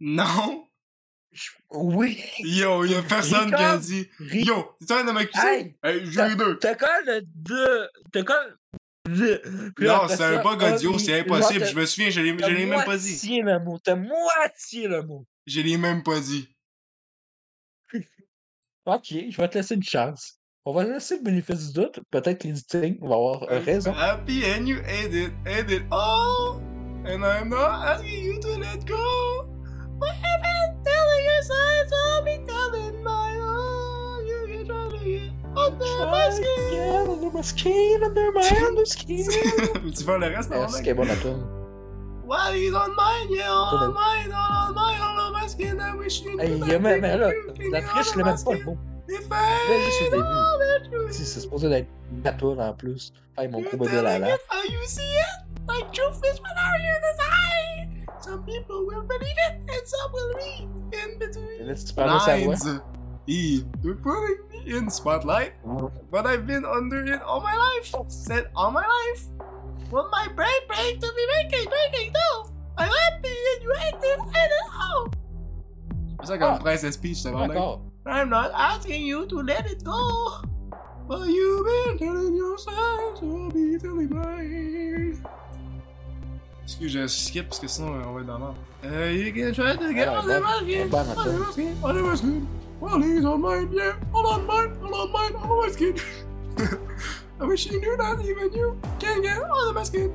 Non. 0.00 0.66
Je- 1.30 1.50
Oui. 1.70 2.22
Yo, 2.40 2.84
y'a 2.84 3.02
personne 3.02 3.48
qui 3.54 3.62
a 3.62 3.78
dit. 3.78 4.08
Yo, 4.18 4.74
t'es 4.86 4.92
en 4.92 4.96
train 4.96 5.04
de 5.04 5.12
m'accuser? 5.12 5.46
Hey, 5.46 5.76
Hey, 5.84 6.06
j'ai 6.10 6.32
eu 6.32 6.36
deux. 6.36 6.58
T'as 6.58 6.74
quand 6.74 6.86
le 7.06 7.20
deux. 7.24 7.88
T'as 8.12 8.22
là, 9.06 9.66
Non, 9.78 10.08
c'est 10.08 10.22
un 10.24 10.42
bug 10.42 10.62
audio, 10.62 10.98
c'est 10.98 11.20
impossible. 11.20 11.66
Je 11.66 11.74
me 11.76 11.86
souviens, 11.86 12.10
je 12.10 12.20
l'ai 12.20 12.30
je 12.30 12.34
même 12.66 12.84
pas 12.84 12.96
dit. 12.96 13.10
moitié 13.10 13.42
le 13.42 13.58
mot. 13.60 13.78
T'as 13.78 13.94
moitié 13.96 14.88
le 14.88 15.02
mot. 15.02 15.24
Je 15.46 15.60
l'ai 15.60 15.76
même 15.76 16.02
pas 16.02 16.18
dit. 16.20 16.48
Ok, 18.84 19.14
je 19.30 19.36
vais 19.36 19.48
te 19.48 19.58
laisser 19.58 19.76
une 19.76 19.82
chance. 19.84 20.40
On 20.64 20.72
va 20.72 20.82
laisser 20.82 21.16
le 21.18 21.22
bénéfice 21.22 21.68
du 21.68 21.80
doute. 21.80 22.00
Peut-être 22.10 22.42
l'éditing 22.42 22.98
va 23.00 23.14
avoir 23.14 23.40
raison. 23.64 23.92
Happy 23.92 24.42
and 24.44 24.66
you 24.66 24.78
ate 24.86 25.14
it, 25.14 25.32
ate 25.46 25.70
it 25.70 25.82
all. 25.92 26.60
And 27.04 27.24
I'm 27.24 27.48
not 27.48 27.86
asking 27.86 28.24
you 28.24 28.40
to 28.40 28.58
let 28.58 28.84
go. 28.84 29.46
What 29.98 30.14
happened? 30.16 30.84
Telling 30.84 31.24
your 31.24 31.42
sides, 31.42 31.92
I'll 31.92 32.24
be 32.24 32.38
telling 32.44 33.02
my 33.04 33.36
own. 33.38 34.26
You 34.26 34.46
can 34.48 34.66
try 34.66 34.88
to 34.90 35.04
get 35.04 35.30
under 35.56 36.06
my 36.10 36.30
skin. 36.30 37.06
under 37.08 37.30
my 37.30 37.42
skin, 37.42 38.02
under 38.02 38.32
my 38.32 38.42
tu 39.94 40.04
fais 40.04 40.18
le 40.18 40.26
reste, 40.26 40.50
non? 40.50 40.66
La 42.26 42.52
he's 42.52 42.72
on 42.74 42.96
mine, 42.96 43.28
yeah, 43.30 43.48
all 43.48 43.70
Tourne. 43.70 43.82
on 43.82 43.94
mine, 43.94 44.32
all 44.32 44.68
on 44.68 44.74
mine, 44.74 45.00
all 45.00 45.20
on 45.20 45.21
my 45.42 45.48
skin, 45.48 45.80
I 45.80 45.94
wish 45.94 46.22
you 46.22 46.38
Hey, 46.38 46.48
knew 46.48 46.56
il 46.56 46.60
y 46.60 46.62
a 46.62 46.66
that 46.66 46.74
eh, 46.74 46.78
même, 46.78 47.00
mais 47.00 47.16
là, 47.18 47.32
you 47.34 47.70
la 47.72 47.80
can 47.80 47.88
triche, 47.88 48.12
je 48.12 48.18
l'ai 48.18 48.24
même 48.24 48.44
pas 48.44 48.54
le 48.54 48.64
mot. 48.64 48.78
Là, 49.08 49.80
juste 49.84 50.02
au 50.02 50.10
début. 50.10 50.22
know 50.22 50.58
that 50.60 50.90
you 50.90 51.12
Si 51.12 51.24
c'est 51.24 51.40
supposé 51.40 51.68
d'être 51.68 51.88
nature 52.24 52.58
en 52.58 52.72
plus. 52.72 53.12
Hey, 53.36 53.48
mon 53.48 53.60
gros 53.60 53.76
bébé 53.76 54.02
là 54.02 54.18
là. 54.18 54.28
How 54.50 54.62
you 54.70 54.78
see 54.86 55.02
it? 55.02 55.36
Like 55.68 55.90
true 55.92 56.12
fish 56.22 56.38
without 56.40 56.78
you 56.86 56.94
design. 57.08 58.06
Some 58.20 58.44
people 58.44 58.86
will 58.86 59.02
believe 59.02 59.38
it 59.48 59.54
and 59.68 59.84
some 59.84 60.12
will 60.12 60.32
read 60.34 60.68
in 60.92 61.18
between. 61.18 61.66
Là, 61.66 61.74
tu 61.74 61.94
parles 61.94 62.14
de 62.14 62.20
sa 62.20 62.36
voix. 62.38 62.82
E, 63.28 63.64
they're 63.82 63.94
putting 63.94 64.38
me 64.50 64.76
in 64.76 64.90
spotlight, 64.90 65.52
but 66.10 66.26
I've 66.26 66.44
been 66.44 66.64
under 66.64 67.04
it 67.04 67.22
all 67.22 67.40
my 67.40 67.54
life. 67.54 67.94
Said 68.08 68.50
all 68.56 68.70
my 68.72 68.82
life. 68.82 69.26
Will 69.92 70.08
my 70.10 70.26
brain 70.34 70.62
break 70.66 70.98
to 71.00 71.06
be 71.14 71.24
breaking, 71.32 71.68
breaking? 71.70 72.12
No. 72.12 72.50
I'm 72.78 72.88
happy 72.88 73.28
and 73.28 73.62
you 73.62 73.74
hate 73.78 73.94
it. 74.02 74.18
I 74.34 74.48
don't 74.48 74.72
know. 74.72 75.21
C'est 76.22 76.28
ça 76.28 76.38
comme 76.38 76.54
Ah. 76.54 76.58
prince 76.60 76.82
de 76.82 76.90
speech, 76.90 77.22
t'as 77.22 77.30
vraiment. 77.30 77.52
Encore. 77.54 77.80
I'm 78.06 78.28
not 78.30 78.50
asking 78.54 79.04
you 79.06 79.26
to 79.26 79.42
let 79.42 79.66
it 79.70 79.84
go. 79.84 79.92
But 81.08 81.26
you've 81.26 81.64
been 81.64 81.98
telling 81.98 82.34
yourself 82.36 83.18
to 83.20 83.48
be 83.52 83.78
telling 83.78 84.08
mine. 84.08 85.20
Excuse, 86.64 86.92
je 86.92 87.06
skip 87.08 87.48
parce 87.48 87.58
que 87.58 87.66
sinon 87.68 87.94
euh, 87.94 88.02
on 88.06 88.12
va 88.14 88.20
être 88.20 88.26
dans 88.26 88.38
l'ordre. 88.38 88.56
Uh, 88.84 89.10
you 89.12 89.32
can 89.32 89.52
try 89.52 89.76
to 89.76 89.92
get 89.92 90.08
on 90.08 90.22
the 90.22 90.40
basket. 90.40 90.94
On 90.94 91.04
the 91.04 91.38
basket. 91.44 91.76
On 91.82 91.92
the 91.94 92.02
basket. 92.02 92.42
Well, 92.80 93.00
he's 93.00 93.24
on 93.24 93.40
mine, 93.40 93.68
yeah. 93.72 93.92
All 94.14 94.26
on 94.26 94.46
mine, 94.46 94.72
all 94.82 94.94
on 94.94 95.12
mine, 95.12 95.34
on 95.36 95.60
my 95.60 95.68
skin. 95.70 95.94
I 97.40 97.44
wish 97.44 97.66
you 97.66 97.80
knew 97.80 97.96
that 97.96 98.20
even 98.24 98.52
you 98.52 98.76
can 98.98 99.22
get 99.22 99.38
on 99.42 99.66
the 99.68 99.72
basket. 99.74 100.10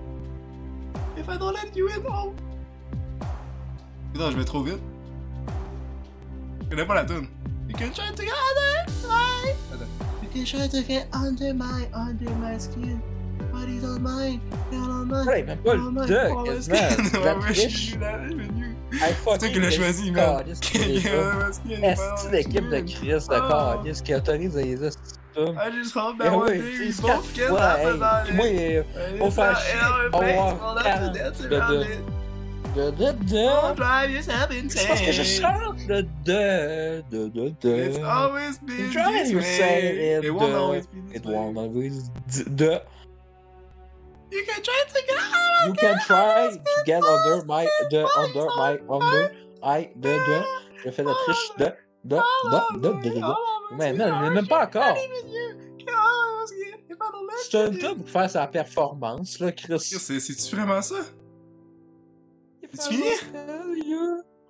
If 1.17 1.29
I 1.29 1.37
don't 1.37 1.53
let 1.53 1.75
you 1.75 1.87
in, 1.89 2.03
oh. 2.09 2.33
Putain, 4.13 4.31
je 4.31 4.37
vais 4.37 4.45
trop 4.45 4.63
vite. 4.63 4.79
Je 6.67 6.75
connais 6.75 6.85
pas 6.85 6.95
la 6.95 7.05
tune. 7.05 7.27
You 7.69 7.75
can 7.75 7.91
try 7.91 8.11
to 8.11 8.23
get 8.23 8.33
under 8.33 9.07
my. 9.07 9.53
You 10.21 10.29
can 10.33 10.45
try 10.45 10.67
to 10.67 10.81
get 10.83 11.07
under 11.13 11.53
my, 11.53 11.87
under 11.93 12.29
my 12.31 12.57
skin. 12.57 13.01
But 13.53 13.69
he's 13.69 13.85
on 13.85 14.03
mine, 14.03 14.41
not 14.71 14.89
on 14.89 15.07
mine. 15.07 15.25
Ouais, 15.25 15.43
même 15.43 15.57
pas 15.59 15.75
le 15.75 15.81
de, 16.07 16.45
quasiment. 16.45 16.75
C'est 17.09 17.23
la 17.23 17.35
triche. 17.35 17.97
toi 19.39 19.47
qui 19.47 19.53
you, 19.55 19.61
l'as 19.61 19.71
choisi, 19.71 20.11
man. 20.11 20.43
Est-ce 20.45 20.59
my 22.27 22.31
d'équipe 22.31 22.69
de. 22.69 22.79
Chris 22.81 23.07
de 23.07 23.33
Ah. 23.33 23.79
Carlis 23.83 24.01
qui 24.03 24.13
autorise 24.13 24.55
les 24.55 24.83
I 25.37 25.69
just 25.69 25.93
hope 25.95 26.17
that 26.17 26.35
one 26.35 26.47
day 26.47 26.79
we 26.79 26.91
both 26.99 27.31
get 27.35 27.51
up 27.51 27.77
hey, 27.77 27.85
about 27.91 28.33
moi, 28.33 28.45
And 28.47 29.21
on 29.21 29.27
it's 29.27 29.35
fait 29.35 29.55
chier, 29.55 29.77
on 30.11 30.19
va 30.19 32.16
de 32.77 32.91
de 32.91 33.11
de 33.11 33.25
de. 33.25 33.75
drive 33.75 34.11
yourself 34.11 34.47
parce 34.87 35.01
que 35.01 35.11
je 35.11 35.23
chante 35.23 35.77
de 35.87 36.01
de 36.25 37.01
de 37.09 37.49
de 37.61 37.75
It's 37.87 37.97
de. 37.97 38.03
always 38.03 38.59
been 38.59 38.91
Try 38.91 39.23
this 39.23 39.31
to 39.31 39.37
way. 39.37 39.57
say 39.57 40.17
it, 40.17 40.23
It 40.25 40.29
won't 40.31 40.53
always 40.53 40.85
be 40.87 41.01
this 41.07 41.17
It 41.21 41.25
way. 41.25 41.33
won't 41.33 41.57
always 41.57 42.09
d- 42.27 42.43
de. 42.49 42.81
You 44.31 44.43
can 44.45 44.61
try 44.61 44.79
to 44.93 45.01
get 45.07 45.17
out 45.17 45.67
You 45.67 45.73
can 45.73 45.97
try 46.05 46.49
to 46.51 46.59
get 46.85 47.01
under 47.03 47.45
my 47.45 47.65
de 47.89 48.05
under 48.23 48.47
my 48.57 48.77
under 48.89 49.31
I 49.63 49.89
de 49.95 50.13
de. 50.27 50.41
Je 50.83 50.91
fais 50.91 51.03
la 51.03 51.13
triche 51.25 51.51
de 51.57 51.65
de 52.05 52.17
de 52.51 52.79
de 52.81 52.89
de 53.01 53.09
de. 53.19 53.21
Mais 53.77 53.91
non, 53.93 54.29
même 54.31 54.47
pas 54.47 54.65
encore. 54.65 54.95
C'est 57.49 57.57
un 57.57 57.71
peu 57.71 57.95
pour 57.95 58.09
faire 58.09 58.29
sa 58.29 58.47
performance, 58.47 59.39
là, 59.39 59.51
Chris. 59.51 59.79
C'est- 59.79 60.19
C'est-tu 60.19 60.55
vraiment 60.55 60.81
ça? 60.81 60.95
C'est 62.73 62.89
fini? 62.89 63.09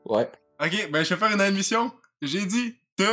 Ouais. 0.06 0.30
Ok, 0.60 0.90
ben 0.92 1.04
je 1.04 1.14
vais 1.14 1.20
faire 1.20 1.32
une 1.32 1.42
admission. 1.42 1.92
J'ai 2.22 2.46
dit 2.46 2.76
te 2.96 3.04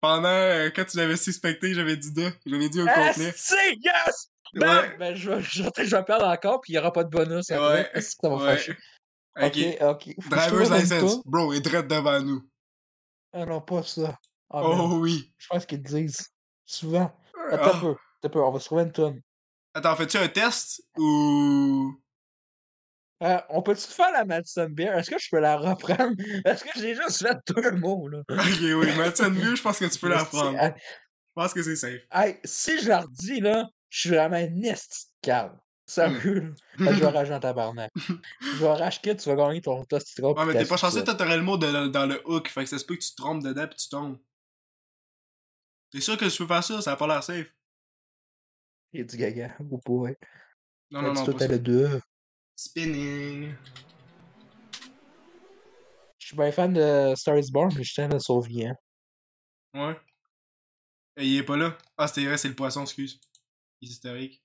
pendant 0.00 0.28
euh, 0.28 0.70
quand 0.74 0.84
tu 0.84 0.96
l'avais 0.98 1.16
suspecté, 1.16 1.72
j'avais 1.74 1.96
dit 1.96 2.12
de. 2.12 2.30
J'avais 2.44 2.68
dit 2.68 2.80
au 2.82 2.86
Ah, 2.88 3.08
complet. 3.08 3.32
c'est 3.36 3.74
yes! 3.76 4.30
Ben, 4.54 4.80
Ouais. 4.80 4.96
ben 4.98 5.14
je, 5.14 5.30
vais- 5.30 5.42
je, 5.42 5.62
vais- 5.64 5.70
je 5.84 5.96
vais 5.96 6.04
perdre 6.04 6.26
encore, 6.26 6.60
puis 6.60 6.72
il 6.72 6.76
n'y 6.76 6.78
aura 6.80 6.92
pas 6.92 7.04
de 7.04 7.10
bonus 7.10 7.50
après. 7.50 7.66
Ouais. 7.82 7.90
Est-ce 7.94 8.10
que 8.10 8.20
ça 8.22 8.28
va 8.28 8.36
Ouais. 8.36 8.56
fâcher? 8.56 8.76
Ok. 9.40 9.58
Ok, 9.82 10.28
Driver's 10.30 10.70
license. 10.70 11.22
Bro, 11.26 11.52
il 11.52 11.58
est 11.58 11.60
direct 11.60 11.88
devant 11.90 12.20
nous. 12.20 12.42
Ah 13.32 13.44
non, 13.44 13.60
pas 13.60 13.82
ça. 13.82 14.18
Ah, 14.50 14.62
Oh 14.64 14.74
merde. 14.76 14.92
oui. 15.02 15.32
Je 15.38 15.46
pense 15.48 15.66
qu'ils 15.66 15.78
le 15.78 15.84
disent 15.84 16.30
souvent. 16.64 17.12
Attends 17.50 17.74
un 17.74 17.80
peu. 17.80 17.90
Attends 17.90 17.96
un 18.24 18.28
peu, 18.28 18.40
on 18.40 18.50
va 18.52 18.60
se 18.60 18.64
trouver 18.66 18.82
une 18.84 18.92
tonne. 18.92 19.20
Attends, 19.74 19.94
fais-tu 19.96 20.16
un 20.16 20.28
test 20.28 20.82
ou. 20.96 21.94
Euh, 23.22 23.38
on 23.48 23.62
peut-tu 23.62 23.82
faire 23.86 24.12
la 24.12 24.24
Madison 24.24 24.68
Beer? 24.68 24.92
Est-ce 24.94 25.10
que 25.10 25.18
je 25.18 25.28
peux 25.30 25.40
la 25.40 25.56
reprendre? 25.56 26.14
Est-ce 26.44 26.64
que 26.64 26.70
j'ai 26.78 26.94
juste 26.94 27.22
fait 27.26 27.36
deux 27.54 27.70
mots, 27.72 28.08
là? 28.08 28.18
Ok, 28.28 28.38
oui, 28.60 28.94
Mathieu 28.96 29.30
Vue, 29.30 29.56
je 29.56 29.62
pense 29.62 29.78
que 29.78 29.86
tu 29.86 29.98
peux 29.98 30.08
la 30.08 30.24
prendre. 30.24 30.58
Hey, 30.60 30.72
Je 30.76 31.32
pense 31.34 31.54
que 31.54 31.62
c'est 31.62 31.76
safe. 31.76 32.02
hey, 32.12 32.36
si 32.44 32.78
je 32.80 32.88
leur 32.88 33.08
dis, 33.08 33.40
là, 33.40 33.68
je 33.88 34.00
suis 34.00 34.10
vraiment 34.10 34.40
de 34.40 34.74
calme. 35.22 35.58
Sérieux, 35.88 36.52
là. 36.78 36.92
Je 36.92 36.98
vais 37.00 37.08
rager 37.08 37.32
en 37.32 37.38
tabarnak. 37.40 37.92
Je 37.96 38.56
vais 38.56 38.72
racheter, 38.72 39.16
tu 39.16 39.28
vas 39.28 39.36
gagner 39.36 39.60
ton 39.60 39.84
tostiro. 39.84 40.36
Ouais, 40.36 40.44
mais 40.44 40.52
t'es 40.54 40.64
pas 40.64 40.76
chanceux, 40.76 41.04
t'aurais 41.04 41.36
le 41.36 41.42
mot 41.44 41.56
de- 41.56 41.86
dans 41.88 42.06
le 42.06 42.20
hook, 42.28 42.48
fait 42.48 42.64
que 42.64 42.70
ça 42.70 42.78
se 42.78 42.84
peut 42.84 42.96
que 42.96 43.00
tu 43.04 43.12
te 43.12 43.16
trompes 43.16 43.42
dedans 43.42 43.68
pis 43.68 43.76
tu 43.76 43.88
tombes. 43.88 44.18
T'es 45.92 46.00
sûr 46.00 46.16
que 46.18 46.28
je 46.28 46.36
peux 46.36 46.46
faire 46.46 46.64
ça? 46.64 46.82
Ça 46.82 46.92
a 46.92 46.96
pas 46.96 47.06
l'air 47.06 47.22
safe. 47.22 47.46
Il 48.92 49.00
y 49.00 49.02
a 49.02 49.06
du 49.06 49.16
gaga, 49.16 49.56
ou 49.70 49.78
pas, 49.78 49.92
ouais. 49.92 50.18
Non, 50.90 51.02
non, 51.02 51.14
non, 51.14 51.24
Toi, 51.24 51.34
t'as 51.38 51.46
le 51.46 51.58
deux. 51.60 52.00
Spinning. 52.56 53.54
Je 56.18 56.26
suis 56.28 56.36
bien 56.36 56.50
fan 56.50 56.72
de 56.72 57.14
Star 57.14 57.38
is 57.38 57.50
Born, 57.52 57.70
mais 57.76 57.84
je 57.84 57.92
tiens 57.92 58.06
à 58.10 58.14
le 58.14 58.18
sauver, 58.18 58.66
hein. 58.66 58.74
Ouais. 59.74 59.96
Et 61.18 61.26
il 61.26 61.36
est 61.38 61.42
pas 61.44 61.56
là. 61.56 61.76
Ah, 61.96 62.08
c'était 62.08 62.26
vrai, 62.26 62.36
c'est 62.38 62.48
le 62.48 62.54
poisson, 62.54 62.82
excuse. 62.82 63.20
Il 63.80 63.88
est 63.88 63.92
historique. 63.92 64.42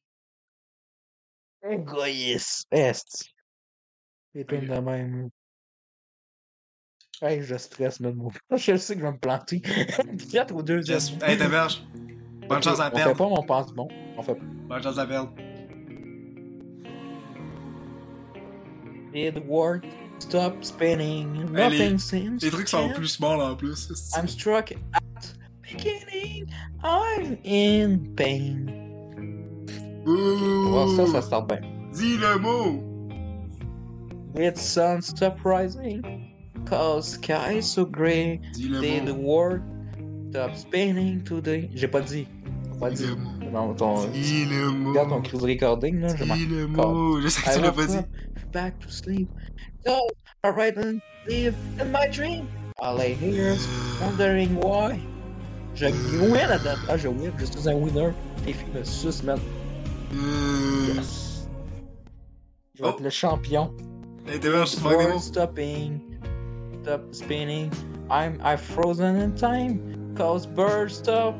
Égoïste. 1.63 2.67
Est. 2.71 3.33
C'est 4.33 4.45
plein 4.45 4.59
Ok. 4.59 4.65
de 4.67 4.79
même. 4.79 5.29
Hey, 7.21 7.41
je 7.43 7.55
stresse, 7.55 7.99
même. 7.99 8.19
Je 8.57 8.77
sais 8.77 8.95
que 8.95 8.99
je 9.01 9.05
vais 9.05 9.11
me 9.11 9.19
planter. 9.19 9.59
Peut-être 9.61 10.55
au 10.55 10.63
deuxième. 10.63 10.97
Yes. 10.99 11.11
Hey, 11.21 11.37
t'héberge. 11.37 11.83
Bonne 12.47 12.63
chance 12.63 12.79
à 12.79 12.87
On 12.87 12.89
fait 12.89 12.95
perdre. 13.03 13.17
pas 13.17 13.27
mon 13.29 13.43
passe-bon. 13.45 13.87
On 14.17 14.23
fait 14.23 14.35
Bonne 14.35 14.81
chance 14.83 14.97
à 14.97 15.05
perdre. 15.05 15.33
Did 19.13 19.45
work. 19.47 19.85
Stop 20.19 20.63
spinning. 20.63 21.47
Les- 21.53 21.69
Nothing 21.69 21.97
seems 21.97 22.41
Les 22.43 22.49
trucs 22.51 22.67
sont 22.69 22.89
plus 22.93 23.07
small 23.09 23.41
en 23.41 23.55
plus. 23.55 23.89
I'm 24.15 24.27
struck 24.27 24.71
at 24.71 24.77
beginning. 25.61 26.47
I'm 26.83 27.37
in 27.43 28.13
pain. 28.15 28.69
Ouh. 30.05 30.71
Bon, 30.71 30.95
ça, 30.95 31.07
ça 31.11 31.21
start 31.21 31.47
bien. 31.47 31.61
Dis 31.93 32.17
le 32.17 32.37
mot. 32.39 32.83
It's 34.35 34.61
sun 34.61 35.01
stop 35.01 35.43
rising. 35.43 36.01
Cause 36.65 37.13
sky 37.13 37.57
is 37.57 37.63
so 37.69 37.83
gray. 37.85 38.39
Dis 38.53 38.69
le 38.69 38.79
Did 38.79 39.05
the 39.07 39.13
mot. 39.13 39.21
world 39.23 39.61
stop 40.29 40.55
spinning 40.55 41.23
today? 41.23 41.69
J'ai 41.73 41.87
pas 41.87 42.01
dit. 42.01 42.27
Pas 42.79 42.89
Dis 42.91 43.03
dit. 43.03 43.07
le 43.09 43.15
mot. 43.15 43.31
Non, 43.51 43.73
ton. 43.73 44.07
Dis 44.07 44.45
le 44.45 44.69
mot. 44.69 44.89
Regarde 44.91 45.09
ton 45.09 45.37
recording, 45.39 45.99
là. 45.99 46.15
Je 46.15 46.23
le 46.23 46.67
mot. 46.67 47.19
Je 47.21 47.27
sais 47.27 47.41
que 47.41 47.49
I 47.49 47.55
tu 47.55 47.61
l'as 47.61 47.71
pas 47.71 47.85
dit. 47.85 47.97
back 48.53 48.79
to 48.79 48.89
sleep. 48.89 49.29
So, 49.85 49.97
alright 50.43 50.77
and 50.77 51.01
live 51.27 51.55
in 51.79 51.91
my 51.91 52.07
dream. 52.09 52.47
I 52.81 52.91
lay 52.93 53.13
here 53.13 53.55
wondering 54.01 54.55
why. 54.61 54.99
Je 55.75 55.85
win 55.87 56.33
là-dedans. 56.47 56.77
Ah, 56.89 56.97
je 56.97 57.07
win. 57.07 57.31
Je 57.37 57.45
suis 57.45 57.69
un 57.69 57.75
winner. 57.75 58.11
Les 58.45 58.53
filles 58.53 58.67
me 58.73 58.83
sucent, 58.83 59.23
man. 59.23 59.39
Euh... 60.13 60.93
Yes. 60.95 61.47
Je 62.75 62.83
vais 62.83 62.89
Oh. 62.89 62.91
être 62.93 63.01
le 63.03 63.09
champion. 63.09 63.71
Hey, 64.27 64.39
des 64.39 64.49
World 64.49 65.13
mots. 65.13 65.19
stopping. 65.19 65.99
Stop 66.83 67.01
spinning. 67.13 67.69
I'm 68.09 68.39
I've 68.43 68.61
frozen 68.61 69.15
in 69.17 69.35
time. 69.35 69.79
Cause 70.15 70.45
birds 70.47 70.95
stop 70.95 71.35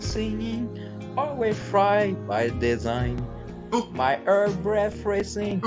singing. 0.00 0.68
Always 1.16 1.58
fried 1.58 2.16
by 2.26 2.50
design. 2.58 3.18
My 3.92 4.18
air 4.26 4.48
breath 4.62 5.04
racing. 5.04 5.62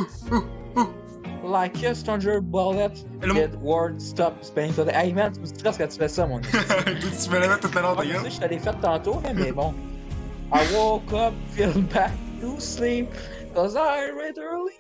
Like 1.44 1.84
a 1.84 1.94
stranger 1.94 2.40
bullet. 2.40 3.04
Et 3.22 3.28
le. 3.28 3.34
Did 3.34 3.56
word 3.62 4.02
stop 4.02 4.44
spinning. 4.44 4.74
Hey 4.90 5.12
man, 5.12 5.34
tu 5.34 5.42
me 5.42 5.46
stresses 5.46 5.78
quand 5.78 5.90
tu 5.90 5.98
fais 6.00 6.10
ça, 6.10 6.26
mon 6.28 6.40
gars. 6.40 6.50
tu 6.86 7.30
me 7.30 7.40
l'avais 7.40 7.60
tout 7.60 7.78
à 7.78 7.82
l'heure, 7.82 7.96
Ah, 7.98 8.04
ta 8.04 8.08
je 8.08 8.18
sais, 8.24 8.30
je 8.32 8.40
te 8.40 8.46
l'ai 8.48 8.60
fait 8.60 8.80
tantôt, 8.82 9.22
mais 9.36 9.52
bon. 9.52 9.74
I 10.54 10.66
woke 10.74 11.12
up, 11.14 11.34
feel 11.52 11.74
back 11.94 12.12
to 12.40 12.60
sleep, 12.60 13.10
cause 13.54 13.76
I 13.76 14.10
read 14.12 14.38
early. 14.38 14.74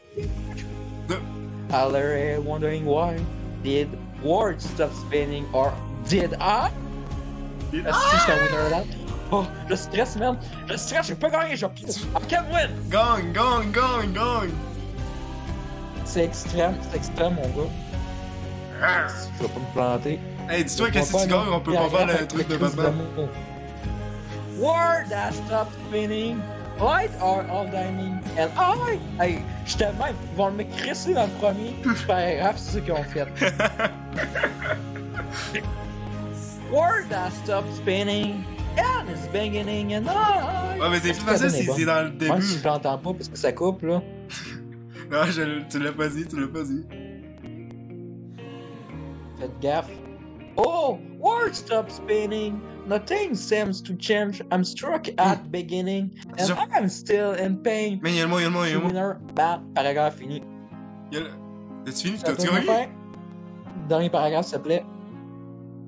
I 1.71 1.85
lay 1.85 2.37
wondering 2.37 2.85
why. 2.85 3.17
Did 3.63 3.89
words 4.23 4.63
stop 4.69 4.93
spinning 4.93 5.45
or 5.53 5.73
did 6.07 6.33
I? 6.39 6.69
Que 7.71 7.81
c'est 7.81 8.31
un 8.31 8.37
winner 8.37 8.69
là? 8.69 8.83
Oh, 9.35 9.47
je 9.67 9.75
stresse, 9.75 10.15
man. 10.15 10.37
Je 10.69 10.77
stresse, 10.77 11.07
j'ai 11.07 11.15
pas 11.15 11.31
gagné, 11.31 11.55
je 11.55 11.65
I 11.65 11.69
can 12.29 12.43
win! 12.51 12.69
Gang, 12.91 13.33
gang, 13.33 13.71
gang, 13.71 14.13
gang. 14.13 14.51
C'est 16.05 16.25
extrême, 16.25 16.75
c'est 16.83 16.97
extrême, 16.97 17.33
mon 17.33 17.49
gars. 17.49 17.67
Je 18.79 18.85
vais 19.41 19.49
pas 19.49 19.59
me 19.59 19.65
planter. 19.73 20.19
Hey, 20.47 20.63
dis-toi 20.63 20.89
Je 20.93 20.99
que 20.99 21.05
si 21.05 21.13
tu 21.13 21.27
gagnes, 21.27 21.49
on 21.51 21.59
peut 21.61 21.73
pas 21.73 21.89
faire 21.89 22.05
le 22.05 22.27
truc 22.27 22.47
de 22.47 22.57
Batman. 22.57 22.93
World 24.59 25.09
that 25.09 25.33
stop 25.33 25.67
spinning. 25.87 26.39
Lights 26.79 27.15
are 27.19 27.43
all 27.49 27.65
dining. 27.65 28.19
And 28.37 28.51
I. 28.55 28.99
Hey, 29.19 29.39
j'étais 29.65 29.91
même. 29.93 30.15
Ils 30.31 30.37
vont 30.37 30.51
me 30.51 30.63
crisser 30.63 31.15
dans 31.15 31.25
le 31.25 31.31
premier. 31.39 31.75
C'est 31.83 32.05
pas 32.05 32.35
grave, 32.35 32.57
c'est 32.57 32.73
ce 32.73 32.77
qu'ils 32.77 32.93
ont 32.93 33.03
fait. 33.03 33.25
World 36.71 37.09
that 37.09 37.31
stop 37.43 37.65
spinning. 37.75 38.45
Ouais, 39.05 40.89
mais 40.89 40.99
c'est 40.99 41.11
plus 41.13 41.21
facile 41.21 41.49
si 41.51 41.65
c'est 41.65 41.85
dans 41.85 42.03
le 42.03 42.09
Moi, 42.09 42.17
début. 42.17 42.41
si 42.41 42.59
je 42.59 42.63
l'entends 42.63 42.97
pas 42.97 43.13
parce 43.13 43.29
que 43.29 43.37
ça 43.37 43.51
coupe, 43.51 43.81
là. 43.83 44.01
Non, 45.11 45.25
je, 45.25 45.61
tu 45.69 45.79
l'as 45.79 45.91
pas 45.91 46.07
dit, 46.07 46.25
tu 46.25 46.39
l'as 46.39 46.47
pas 46.47 46.63
dit. 46.63 46.83
Faites 49.39 49.59
gaffe. 49.61 49.89
Oh, 50.57 50.97
world 51.19 51.53
stop 51.53 51.89
spinning. 51.91 52.59
Nothing 52.87 53.35
seems 53.35 53.81
to 53.83 53.93
change. 53.99 54.41
I'm 54.51 54.63
struck 54.63 55.09
at 55.17 55.51
beginning. 55.51 56.09
And 56.39 56.45
Ça- 56.47 56.67
I'm 56.73 56.87
still 56.89 57.35
in 57.39 57.55
pain. 57.63 57.99
Mais 58.01 58.11
il 58.11 58.15
y 58.15 58.21
a 58.21 58.23
le 58.23 58.29
mot, 58.29 58.39
il 58.39 58.43
y 58.43 58.45
a 58.45 58.49
le 58.49 58.53
mot, 58.53 58.63
il 58.65 58.69
y 58.71 58.73
a 58.73 58.79
le 58.79 58.81
mot. 58.81 59.15
Bad, 59.35 59.61
paragraphe 59.75 60.17
fini. 60.17 60.41
Il 61.11 61.17
y 61.17 61.21
a 61.21 61.25
le... 61.25 61.29
T'as-tu 61.85 62.07
fini? 62.07 62.19
T'as-tu 62.19 62.47
gagné? 62.47 62.89
Dernier 63.87 64.09
paragraphe, 64.09 64.45
s'il 64.47 64.57
te 64.57 64.63
plaît. 64.63 64.85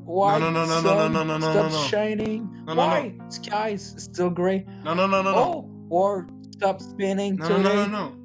Why 0.05 0.39
non, 0.39 0.51
non, 0.51 0.67
non, 0.67 0.81
non, 0.81 0.81
sun 0.81 1.11
non, 1.13 1.25
non, 1.25 1.39
non, 1.39 1.41
stop 1.41 1.55
non, 1.55 1.71
non. 1.71 1.87
shining? 1.87 2.47
Non, 2.67 2.75
non, 2.75 2.89
Why 2.89 3.17
skies 3.29 3.95
still 3.97 4.29
gray? 4.29 4.63
Non, 4.83 4.95
non, 4.95 5.07
non, 5.07 5.23
non, 5.23 5.31
non. 5.31 5.51
Oh, 5.55 5.69
world 5.89 6.29
stop 6.53 6.79
spinning 6.79 7.37
Non, 7.39 7.49
non, 7.49 7.57
non, 7.57 7.63
today. 7.63 7.75
non, 7.75 7.89
non. 7.89 8.17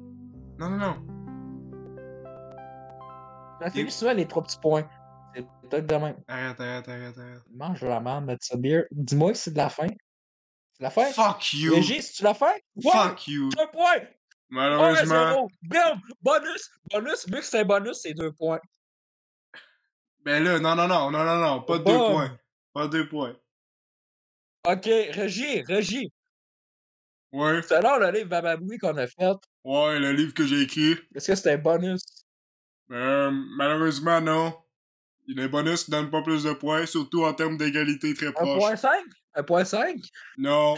Non, 0.59 0.69
non, 0.69 0.77
non. 0.77 0.95
On 3.59 3.65
a 3.65 3.69
fait 3.69 3.89
souvent 3.89 4.13
les 4.13 4.27
trois 4.27 4.43
petits 4.43 4.57
points. 4.59 4.87
C'est 5.33 5.45
peut-être 5.69 5.87
de 5.87 5.95
même. 5.95 6.15
Arrête, 6.27 6.59
arrête, 6.59 6.87
arrête, 6.87 7.17
arrête. 7.17 7.41
Mange 7.51 7.81
la 7.81 7.99
merde, 7.99 8.25
mettre 8.25 8.43
ça 8.45 8.57
beer. 8.57 8.83
Dis-moi 8.91 9.31
que 9.31 9.37
c'est 9.37 9.51
de 9.51 9.57
la 9.57 9.69
fin. 9.69 9.87
C'est 10.73 10.83
la 10.83 10.89
fin? 10.89 11.05
Fuck 11.05 11.53
you! 11.53 11.73
Régis, 11.73 12.07
c'est-tu 12.07 12.23
la 12.23 12.33
fin? 12.33 12.53
Fuck 12.81 13.27
you! 13.27 13.49
Un 13.59 13.67
point! 13.67 14.05
Malheureusement. 14.49 15.47
Bam! 15.63 15.99
Bonus! 16.21 16.69
Bonus! 16.91 17.25
Vu 17.27 17.35
que 17.39 17.45
c'est 17.45 17.59
un 17.61 17.65
bonus, 17.65 18.01
c'est 18.01 18.13
deux 18.13 18.31
points. 18.31 18.59
Ben 20.23 20.43
là, 20.43 20.59
non, 20.59 20.75
non, 20.75 20.87
non, 20.87 21.09
non, 21.11 21.23
non, 21.23 21.35
non, 21.39 21.61
pas 21.63 21.77
deux 21.77 21.83
Bon. 21.97 22.11
points. 22.13 22.39
Pas 22.73 22.87
deux 22.87 23.07
points. 23.09 23.35
Ok, 24.67 24.85
Régis, 24.85 25.63
Régis. 25.67 26.09
Ouais, 27.31 27.61
C'est 27.63 27.75
alors 27.75 27.97
le 27.99 28.11
livre 28.11 28.29
Bababoui 28.29 28.77
qu'on 28.77 28.95
a 28.97 29.07
fait. 29.07 29.37
ouais, 29.63 29.99
le 29.99 30.11
livre 30.11 30.33
que 30.33 30.45
j'ai 30.45 30.61
écrit. 30.61 30.97
Est-ce 31.15 31.31
que 31.31 31.35
c'était 31.35 31.53
un 31.53 31.57
bonus? 31.57 32.01
Euh, 32.91 33.31
malheureusement, 33.57 34.19
non. 34.21 34.53
Les 35.27 35.47
bonus 35.47 35.87
ne 35.87 35.93
donnent 35.93 36.11
pas 36.11 36.21
plus 36.21 36.43
de 36.43 36.51
points, 36.53 36.85
surtout 36.85 37.23
en 37.23 37.33
termes 37.33 37.57
d'égalité 37.57 38.13
très 38.13 38.31
proche. 38.33 38.61
1.5? 38.61 38.89
1.5? 39.35 40.09
Non. 40.37 40.75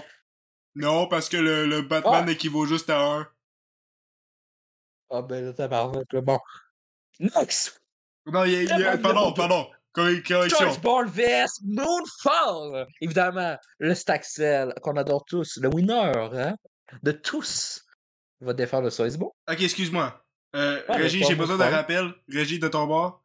Non, 0.75 1.07
parce 1.07 1.27
que 1.27 1.37
le, 1.37 1.65
le 1.65 1.81
Batman 1.81 2.25
Ah. 2.27 2.31
équivaut 2.31 2.65
juste 2.65 2.89
à 2.89 3.01
1. 3.01 3.27
Ah 5.09 5.21
ben 5.21 5.43
là, 5.45 5.53
tabarnak, 5.53 6.11
là, 6.13 6.21
bon. 6.21 6.39
Next! 7.19 7.82
Non, 8.25 8.45
il 8.45 8.51
y 8.53 8.55
a, 8.55 8.61
il 8.63 8.67
y 8.79 8.83
a- 8.85 8.97
pardon, 8.97 9.33
pardon. 9.33 9.67
Corre- 9.93 10.23
Correction. 10.27 10.57
Choice 10.57 10.79
Born 10.81 11.07
vs 11.07 11.61
Moonfall! 11.63 12.87
Évidemment, 13.01 13.57
le 13.79 13.93
Staxel, 13.93 14.73
qu'on 14.81 14.95
adore 14.97 15.23
tous, 15.25 15.57
le 15.61 15.69
winner, 15.69 16.11
hein? 16.15 16.55
De 17.03 17.11
tous. 17.11 17.85
Il 18.41 18.47
va 18.47 18.53
défendre 18.53 18.85
le 18.85 18.89
Soisbo. 18.89 19.35
Ok, 19.49 19.61
excuse-moi. 19.61 20.19
Euh, 20.55 20.81
Ah, 20.87 20.93
Régie, 20.97 21.19
mais 21.19 21.25
j'ai 21.27 21.35
besoin 21.35 21.57
d'un 21.57 21.69
rappel. 21.69 22.13
Régie 22.27 22.59
de 22.59 22.67
ton 22.67 22.87
bord. 22.87 23.23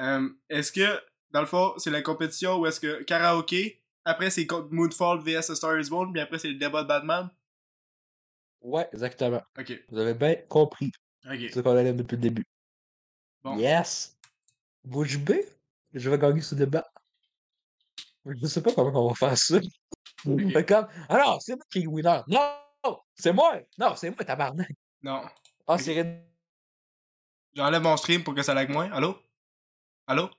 Euh, 0.00 0.28
est-ce 0.48 0.72
que, 0.72 1.00
dans 1.30 1.40
le 1.40 1.46
fond, 1.46 1.74
c'est 1.76 1.90
la 1.90 2.02
compétition 2.02 2.56
ou 2.58 2.66
est-ce 2.66 2.80
que 2.80 3.02
karaoké, 3.02 3.82
après 4.04 4.30
c'est 4.30 4.46
Moonfall 4.70 5.20
vs 5.20 5.54
Star 5.54 5.78
is 5.78 5.90
Born, 5.90 6.12
puis 6.12 6.20
après 6.22 6.38
c'est 6.38 6.48
le 6.48 6.54
débat 6.54 6.82
de 6.82 6.88
Batman? 6.88 7.28
Ouais, 8.62 8.88
exactement. 8.92 9.42
Ok, 9.58 9.72
Vous 9.90 9.98
avez 9.98 10.14
bien 10.14 10.34
compris. 10.48 10.90
ok. 11.26 11.36
C'est 11.38 11.52
ce 11.52 11.60
qu'on 11.60 11.76
allait 11.76 11.92
depuis 11.92 12.16
le 12.16 12.22
début. 12.22 12.44
Bon. 13.42 13.56
Yes! 13.56 14.17
Bouche 14.88 15.18
B, 15.18 15.32
je 15.92 16.08
vais 16.10 16.18
gagner 16.18 16.40
ce 16.40 16.54
débat. 16.54 16.86
Je 18.24 18.46
sais 18.46 18.62
pas 18.62 18.72
comment 18.72 19.06
on 19.06 19.08
va 19.08 19.14
faire 19.14 19.36
ça. 19.38 19.58
Comme, 20.24 20.88
alors, 21.08 21.40
c'est 21.42 21.54
moi 21.54 21.64
qui 21.70 21.80
est 21.82 21.86
winner. 21.86 22.20
Non! 22.26 22.98
C'est 23.14 23.32
moi! 23.32 23.58
Non, 23.78 23.94
c'est 23.96 24.10
moi, 24.10 24.24
tabarnak. 24.24 24.70
Non. 25.02 25.22
Ah, 25.66 25.74
Ok. 25.74 25.80
c'est 25.80 26.24
J'enlève 27.54 27.82
mon 27.82 27.96
stream 27.96 28.22
pour 28.24 28.34
que 28.34 28.42
ça 28.42 28.54
lag 28.54 28.70
moins. 28.70 28.90
Allô? 28.92 29.18
Allô? 30.06 30.30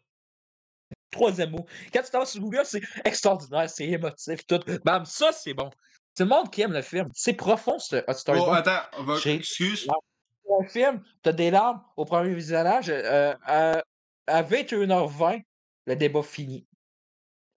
troisième 1.12 1.51
mot. 1.51 1.65
Quand 1.91 2.01
tu 2.03 2.12
t'en 2.12 2.25
sur 2.25 2.39
Google, 2.41 2.62
c'est 2.65 2.81
extraordinaire, 3.03 3.69
c'est 3.69 3.88
émotif, 3.88 4.45
tout. 4.47 4.59
Bam, 4.85 5.05
ça, 5.05 5.31
c'est 5.31 5.53
bon. 5.53 5.69
C'est 6.15 6.23
le 6.23 6.29
monde 6.29 6.51
qui 6.51 6.62
aime 6.62 6.71
le 6.73 6.81
film. 6.81 7.09
C'est 7.13 7.33
profond, 7.33 7.77
ce 7.79 8.03
Star 8.13 8.35
is 8.35 8.41
Oh, 8.45 8.51
attends, 8.51 8.81
on 8.97 9.03
va... 9.03 9.15
Excuse. 9.25 9.88
un 10.62 10.67
film, 10.67 11.03
t'as 11.21 11.31
des 11.31 11.51
larmes 11.51 11.83
au 11.97 12.05
premier 12.05 12.33
visionnage. 12.33 12.89
euh, 12.89 13.33
à, 13.43 13.81
à 14.30 14.44
21h20, 14.44 15.42
le 15.86 15.96
débat 15.96 16.24
fini. 16.24 16.68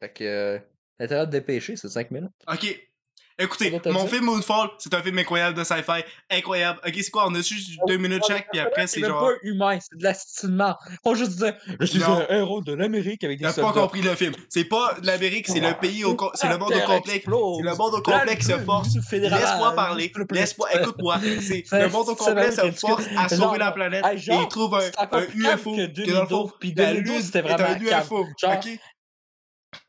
Fait 0.00 0.12
que. 0.12 0.24
Euh, 0.24 0.58
L'intérêt 0.98 1.26
de 1.26 1.32
dépêcher, 1.32 1.74
c'est 1.74 1.88
5 1.88 2.10
minutes. 2.12 2.30
Ok. 2.46 2.91
Écoutez, 3.38 3.80
t'as 3.82 3.90
mon 3.90 4.06
film 4.06 4.24
Moonfall, 4.24 4.68
c'est 4.78 4.92
un 4.94 5.02
film 5.02 5.18
incroyable 5.18 5.56
de 5.56 5.64
sci-fi. 5.64 6.04
Incroyable. 6.30 6.80
Ok, 6.86 6.94
c'est 6.96 7.10
quoi? 7.10 7.26
On 7.28 7.34
a 7.34 7.40
juste 7.40 7.70
deux 7.86 7.96
minutes 7.96 8.24
chaque, 8.26 8.48
puis 8.50 8.60
après 8.60 8.86
c'est 8.86 9.00
genre. 9.00 9.20
pas 9.20 9.32
humain, 9.42 9.78
c'est 9.80 9.98
de 9.98 10.04
l'astinement. 10.04 10.76
On 11.04 11.14
juste 11.14 11.36
dire, 11.36 11.54
je 11.80 11.86
suis 11.86 12.02
un 12.02 12.26
héros 12.28 12.60
de 12.62 12.74
l'Amérique 12.74 13.24
avec 13.24 13.38
des 13.38 13.44
T'as 13.44 13.52
soldats. 13.52 13.72
pas 13.72 13.80
compris 13.80 14.02
le 14.02 14.14
film. 14.14 14.34
C'est 14.48 14.64
pas 14.64 14.96
l'Amérique, 15.02 15.48
c'est 15.48 15.60
le 15.60 15.74
pays 15.78 16.04
au, 16.04 16.16
c'est 16.34 16.48
le 16.48 16.58
monde 16.58 16.72
au 16.72 17.10
explose. 17.10 17.56
C'est 17.58 17.68
le 17.68 17.76
monde 17.76 17.94
au 17.94 18.02
complet 18.02 18.36
qui 18.36 18.44
se 18.44 18.58
force. 18.58 18.94
Laisse-moi 19.12 19.74
parler. 19.74 20.12
Laisse-moi, 20.30 20.68
écoute-moi. 20.74 21.18
C'est 21.40 21.64
le 21.72 21.88
monde 21.88 22.08
au 22.08 22.14
va 22.14 22.50
se 22.50 22.72
force 22.72 23.04
à 23.16 23.28
sauver 23.28 23.58
la 23.58 23.72
planète 23.72 24.04
et 24.12 24.18
genre, 24.18 24.42
ils 24.42 24.48
trouvent 24.48 24.74
un, 24.74 24.80
c'est 24.80 25.34
UFO. 25.34 25.76
que 25.76 25.86
que 25.86 26.10
dans 26.12 26.22
le 26.22 26.26
fond, 26.26 26.50
2012, 26.50 26.52
puis 26.60 26.74
la 26.76 26.92
2012, 26.92 27.14
Lune 27.14 27.22
c'était 27.22 27.42
vraiment 27.42 27.64
un. 27.64 28.00
UFO. 28.00 28.26
Ok? 28.44 28.68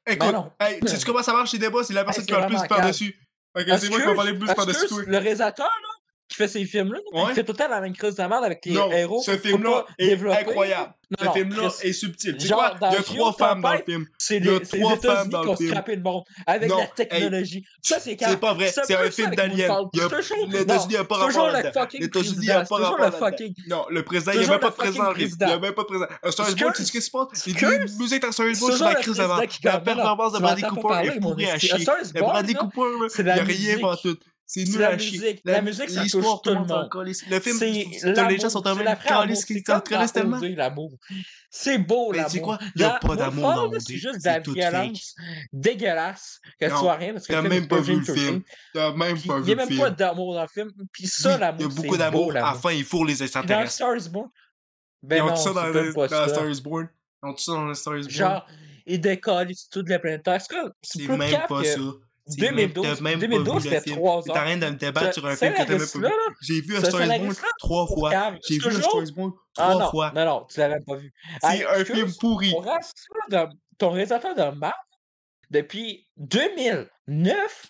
Écoute, 0.05 0.35
hey, 0.59 0.79
tu 0.81 0.87
sais 0.87 1.05
comment 1.05 1.23
ça 1.23 1.33
marche 1.33 1.53
les 1.53 1.59
débats? 1.59 1.83
C'est 1.83 1.93
la 1.93 2.03
personne 2.03 2.25
qui 2.25 2.33
va 2.33 2.47
le 2.47 2.53
c'est 2.53 2.59
plus 2.59 2.67
par-dessus. 2.67 3.15
Ok, 3.55 3.65
c'est 3.77 3.89
moi 3.89 3.99
qui 4.01 4.07
vais 4.07 4.15
parler 4.15 4.33
plus 4.33 4.53
par-dessus 4.53 4.87
toi. 4.87 5.03
Le 5.05 5.17
réalisateur, 5.17 5.67
là, 5.67 5.89
qui 6.35 6.43
fait 6.43 6.47
ces 6.47 6.65
films-là, 6.65 6.99
là, 7.13 7.23
Ouais. 7.23 7.29
il 7.31 7.35
fait 7.35 7.43
tout 7.43 7.51
le 7.53 7.57
temps 7.57 7.69
la 7.69 7.81
même 7.81 7.93
crise 7.93 8.15
de 8.15 8.23
merde 8.23 8.43
avec 8.43 8.65
les 8.65 8.73
Non, 8.73 8.91
héros. 8.91 9.21
ce 9.23 9.37
film-là 9.37 9.85
est 9.97 10.07
développer. 10.07 10.37
incroyable. 10.39 10.93
Non, 11.21 11.31
Ce 11.31 11.37
film-là 11.37 11.69
est 11.83 11.93
subtil. 11.93 12.37
Tu 12.37 12.47
sais 12.47 12.53
quoi? 12.53 12.73
Il 12.81 12.93
y 12.93 12.97
a 12.97 13.03
trois 13.03 13.33
femmes 13.33 13.61
dans 13.61 13.73
le 13.73 13.83
film. 13.87 14.05
C'est 14.17 14.39
les, 14.39 14.59
trois 14.61 14.95
les 14.95 14.99
femmes 14.99 15.29
dans 15.29 15.41
qui 15.41 15.45
le 15.45 15.51
ont 15.51 15.55
film. 15.57 15.69
scrappé 15.69 15.95
le 15.95 16.01
monde 16.01 16.23
avec 16.47 16.69
Non, 16.69 16.77
la 16.79 16.87
technologie. 16.87 17.65
ça, 17.83 17.99
c'est 17.99 18.15
quand 18.17 18.25
C'est 18.29 18.39
pas 18.39 18.53
vrai, 18.53 18.71
c'est 18.73 18.95
un 18.95 19.11
film 19.11 19.35
d'alien. 19.35 19.71
Les 19.93 20.03
États-Unis 20.05 20.95
n'ont 20.95 21.05
pas 21.05 21.15
rapport 21.17 21.71
fucking 21.73 21.99
Les 21.99 22.05
États-Unis 22.07 22.47
n'ont 22.47 22.53
pas 22.65 22.65
toujours 22.65 22.97
rapport 22.97 23.19
fucking. 23.19 23.53
Non, 23.67 23.85
le 23.91 24.03
président, 24.03 24.31
il 24.31 24.39
n'y 24.39 24.45
a 24.45 24.47
Toujours 24.47 24.61
même 24.61 24.71
pas 24.71 24.83
film. 24.85 24.93
Il 24.95 25.01
n'y 25.01 25.07
a 25.07 25.11
président. 25.13 25.59
même 25.59 25.73
pas 25.73 25.81
de 25.81 25.87
président. 25.87 26.07
Un 26.23 26.31
Star 26.31 26.45
Excuse- 26.47 26.63
Wars, 26.65 26.73
tu 26.73 26.81
sais 26.81 26.87
ce 26.87 26.91
qui 26.91 27.01
se 27.01 27.11
passe? 27.11 27.27
Il 27.45 27.61
y 27.61 27.65
a 27.65 27.69
excuse. 27.73 27.91
une 27.93 28.01
musique 28.01 28.21
dans 28.21 28.27
Wars 28.27 28.77
C'est 28.77 28.83
la 28.83 28.95
crise 28.95 29.19
avant. 29.19 29.37
La 29.63 29.79
performance 29.79 30.33
de 30.33 30.39
Bradley 30.39 30.67
Cooper 30.67 30.99
est 31.15 31.19
pourrie 31.19 31.49
à 31.51 31.59
chier. 31.59 31.85
Bradley 32.15 32.53
Cooper, 32.55 32.81
il 33.19 33.23
n'y 33.23 33.29
a 33.29 33.33
rien 33.43 33.79
pas 33.79 33.97
tout. 33.97 34.17
C'est 34.55 34.65
C'est 34.67 34.71
nul 34.71 34.81
la 34.81 34.95
musique. 34.95 35.41
La 35.45 35.61
musique, 35.63 35.89
ça 35.89 36.03
L'histoire, 36.03 36.23
touche 36.23 36.33
tout 36.43 36.49
tout 36.49 36.49
le 36.49 36.61
le 36.61 36.67
monde. 36.67 37.15
Le 37.27 37.39
film, 37.39 37.57
C'est 37.57 37.65
les 37.69 37.83
gens 38.01 38.13
l'amour, 38.13 38.51
sont 38.51 38.63
c'est 38.63 38.83
la 38.83 38.95
calices 38.95 39.39
c'est 39.39 39.45
qu'ils 39.47 39.63
comme 39.63 39.81
s'en 39.87 39.99
dans 39.99 40.07
tellement. 40.07 40.39
L'amour. 40.41 40.91
C'est 41.49 41.77
beau, 41.79 42.11
Mais 42.11 42.17
l'amour. 42.17 42.29
tu 42.31 42.37
sais 42.37 42.41
quoi? 42.43 42.59
Il 42.75 42.81
y 42.81 42.83
a 42.83 42.89
Dans 43.01 43.07
pas 43.07 43.15
d'amour 43.15 43.43
dans 43.55 43.65
OD. 43.69 43.79
C'est 43.81 43.93
juste 43.95 44.15
de 44.15 44.19
C'est 44.21 44.29
la 44.29 44.41
tout 44.41 44.53
violence 44.53 45.15
dégueulasse. 45.51 46.39
Que 46.59 46.65
tu 46.65 46.71
vois 46.71 46.93
rien 46.95 47.13
parce 47.13 47.25
que 47.25 47.33
T'as 47.33 47.41
le 47.41 47.49
film 47.49 47.59
même 47.61 47.67
pas 47.67 47.79
vu 47.81 47.95
le 47.95 48.01
PG-13. 48.01 48.13
film. 48.19 48.41
T'as 48.73 48.91
même 48.93 48.97
pas 48.99 49.07
Il 49.07 49.17
vu 49.21 49.27
n'y 49.27 49.33
a 49.33 49.39
le 49.41 49.55
même 49.55 49.67
film. 49.67 49.79
pas 49.81 49.89
d'amour 49.89 50.33
dans 50.35 50.41
le 50.43 50.47
film. 50.47 50.71
Puis 50.91 51.07
ça, 51.07 51.29
Oui, 51.29 51.33
Il 51.33 51.37
y 51.37 51.39
l'amour, 51.39 51.65
a 51.65 51.69
c'est 51.69 51.75
beaucoup 51.75 51.87
beau, 51.89 51.97
d'amour. 51.97 52.31
À 52.31 52.33
la 52.35 52.39
l'amour. 52.41 52.61
fin, 52.61 52.71
il 52.73 52.83
fourre 52.85 53.05
les 53.05 53.15
dans 53.15 53.23
extraterrestres. 53.25 53.71
Star 53.71 53.95
is 53.97 54.09
Born, 54.09 54.29
Ils 55.03 55.09
ben 55.09 55.21
ont 55.23 55.25
non, 55.27 55.31
tout 55.33 55.37
ça 55.37 55.43
c'est 55.49 55.53
dans 55.55 55.63
même 55.63 55.73
le- 55.85 55.93
pas 55.93 56.07
dans 56.07 56.27
ça. 56.27 56.27
Star 56.29 56.47
is 56.49 56.61
Born. 56.61 56.89
Ils 57.23 57.27
ont 57.27 57.33
tout 57.33 57.43
ça 57.43 57.51
dans 57.53 57.73
Star 57.73 57.97
is 57.97 58.01
Born. 58.03 58.11
Genre, 58.11 58.47
il 58.85 59.01
décolle 59.01 59.51
toute 59.71 59.89
la 59.89 59.97
planète 59.99 60.23
Terre. 60.23 60.41
C'est 60.41 60.49
c'est 60.83 60.99
C'est 61.07 61.17
même 61.17 61.41
pas 61.49 61.63
ça. 61.63 61.79
C'est 62.25 62.39
même- 62.41 62.55
2012. 62.71 62.83
t'as 62.97 63.01
même 63.03 63.13
pas 63.19 63.27
2012, 63.27 63.63
vu 63.63 63.69
le 63.69 63.75
c'était 63.75 63.81
film. 63.83 63.95
3 63.97 64.23
T'es 64.23 64.31
en 64.31 64.33
train 64.33 64.57
de 64.57 64.65
me 64.65 64.71
débattre 64.75 65.13
sur 65.13 65.25
un 65.25 65.35
film 65.35 65.51
que 65.53 65.57
t'as 65.57 65.65
même 65.67 65.79
pas 65.79 65.99
vu. 65.99 66.13
J'ai 66.41 66.61
vu 66.61 66.75
A 66.77 66.79
ce 66.81 66.85
Star 66.87 67.01
is 67.01 67.07
Born 67.07 67.11
scénariste-là, 67.17 67.47
trois 67.59 67.87
fois. 67.87 68.11
J'ai 68.47 68.55
vu 68.57 68.61
A 68.61 68.69
Toujours? 68.69 68.83
Star 68.91 69.03
is 69.03 69.11
Born 69.11 69.31
Ah 69.57 69.69
trois 69.71 69.89
fois. 69.91 70.11
non, 70.15 70.25
non, 70.25 70.47
tu 70.49 70.59
l'avais 70.59 70.79
pas 70.85 70.95
vu. 70.95 71.13
C'est 71.41 71.65
un 71.67 71.85
film 71.85 72.11
pourri. 72.19 72.53
Ton 73.77 73.89
réalisateur 73.89 74.35
de 74.35 74.57
merde 74.57 74.73
depuis 75.49 76.07
2009, 76.17 77.67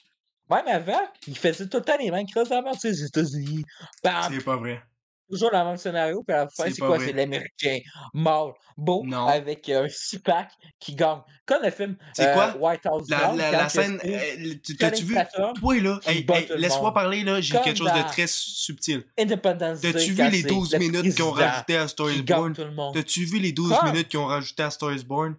même 0.50 0.68
avant, 0.68 1.02
il 1.28 1.38
faisait 1.38 1.68
tout 1.68 1.78
le 1.78 1.84
temps 1.84 1.98
les 2.00 2.12
mêmes 2.12 2.28
crises 2.28 2.50
merde, 2.50 2.68
tu 2.74 2.80
sais, 2.80 2.90
les 2.90 3.04
États-Unis. 3.06 3.64
C'est 4.04 4.44
pas 4.44 4.58
vrai. 4.58 4.82
Toujours 5.30 5.50
le 5.52 5.58
même 5.64 5.78
scénario, 5.78 6.24
puis 6.24 6.36
à 6.36 6.40
la 6.46 6.48
fin, 6.50 6.66
C'est 6.72 6.78
quoi? 6.80 7.00
C'est 7.00 7.14
l'Américain 7.14 7.80
mâle, 8.14 8.52
beau, 8.78 9.04
Non. 9.06 9.28
avec 9.28 9.68
un 9.70 9.88
six-pack 9.90 10.52
qui 10.80 10.96
gagne. 10.96 11.22
Comme 11.46 11.64
le 11.64 11.72
film 11.72 11.98
C'est 12.14 12.28
euh, 12.28 12.34
quoi? 12.34 12.56
White 12.58 12.86
House 12.86 13.10
La, 13.10 13.20
Down, 13.20 13.38
la, 13.38 13.52
la 13.52 13.70
scène, 13.70 14.00
euh, 14.06 14.54
t'as-tu 14.80 15.04
vu? 15.04 15.16
Toi, 15.60 15.80
là, 15.82 16.00
hey, 16.06 16.26
hey, 16.30 16.48
laisse-moi 16.56 16.94
parler, 16.94 17.24
là, 17.24 17.42
j'ai 17.42 17.58
quelque 17.60 17.78
chose 17.78 17.92
de 17.92 17.98
dans 17.98 18.08
très 18.08 18.28
subtil. 18.28 19.04
Independence 19.20 19.82
Day, 19.82 19.92
T'as-tu 19.94 20.12
vu 20.14 20.30
les 20.30 20.42
c'est 20.42 20.48
12 20.48 20.74
le 20.74 20.80
minutes 20.80 21.14
qu'ils 21.16 21.24
ont 21.24 21.32
président 21.32 21.52
rajouté 21.52 21.78
à 21.78 21.88
gagne 22.24 22.54
Born? 22.54 22.94
T'as-tu 22.94 23.26
vu 23.26 23.40
les 23.40 23.52
12 23.52 23.70
Quoi? 23.70 23.92
minutes 23.92 24.08
qu'ils 24.10 24.20
ont 24.20 24.26
rajouté 24.26 24.64
à 24.64 24.70
Star 24.72 24.94
is 24.94 25.04
Born? 25.04 25.36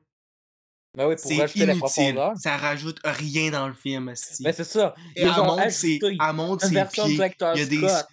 Ben 0.96 1.08
oui, 1.08 1.16
pour 1.16 1.24
C'est 1.24 1.36
la 1.36 1.44
inutile. 1.46 1.78
profondeur. 1.78 2.32
Ça 2.36 2.56
rajoute 2.56 3.00
rien 3.04 3.50
dans 3.50 3.66
le 3.66 3.74
film, 3.74 4.08
esti. 4.10 4.44
Ben 4.44 4.52
c'est 4.52 4.62
ça. 4.62 4.94
Ils 5.16 5.22
elle 5.22 5.30
ont 5.30 5.44
monte 5.46 5.70
ses, 5.70 5.98
ajouté 5.98 6.16
une 6.68 6.74
version 6.74 7.04
pieds. 7.06 7.16
Il 7.54 7.58
y 7.58 7.62
a 7.62 7.66
des- 7.66 7.88
Scott. 7.88 8.06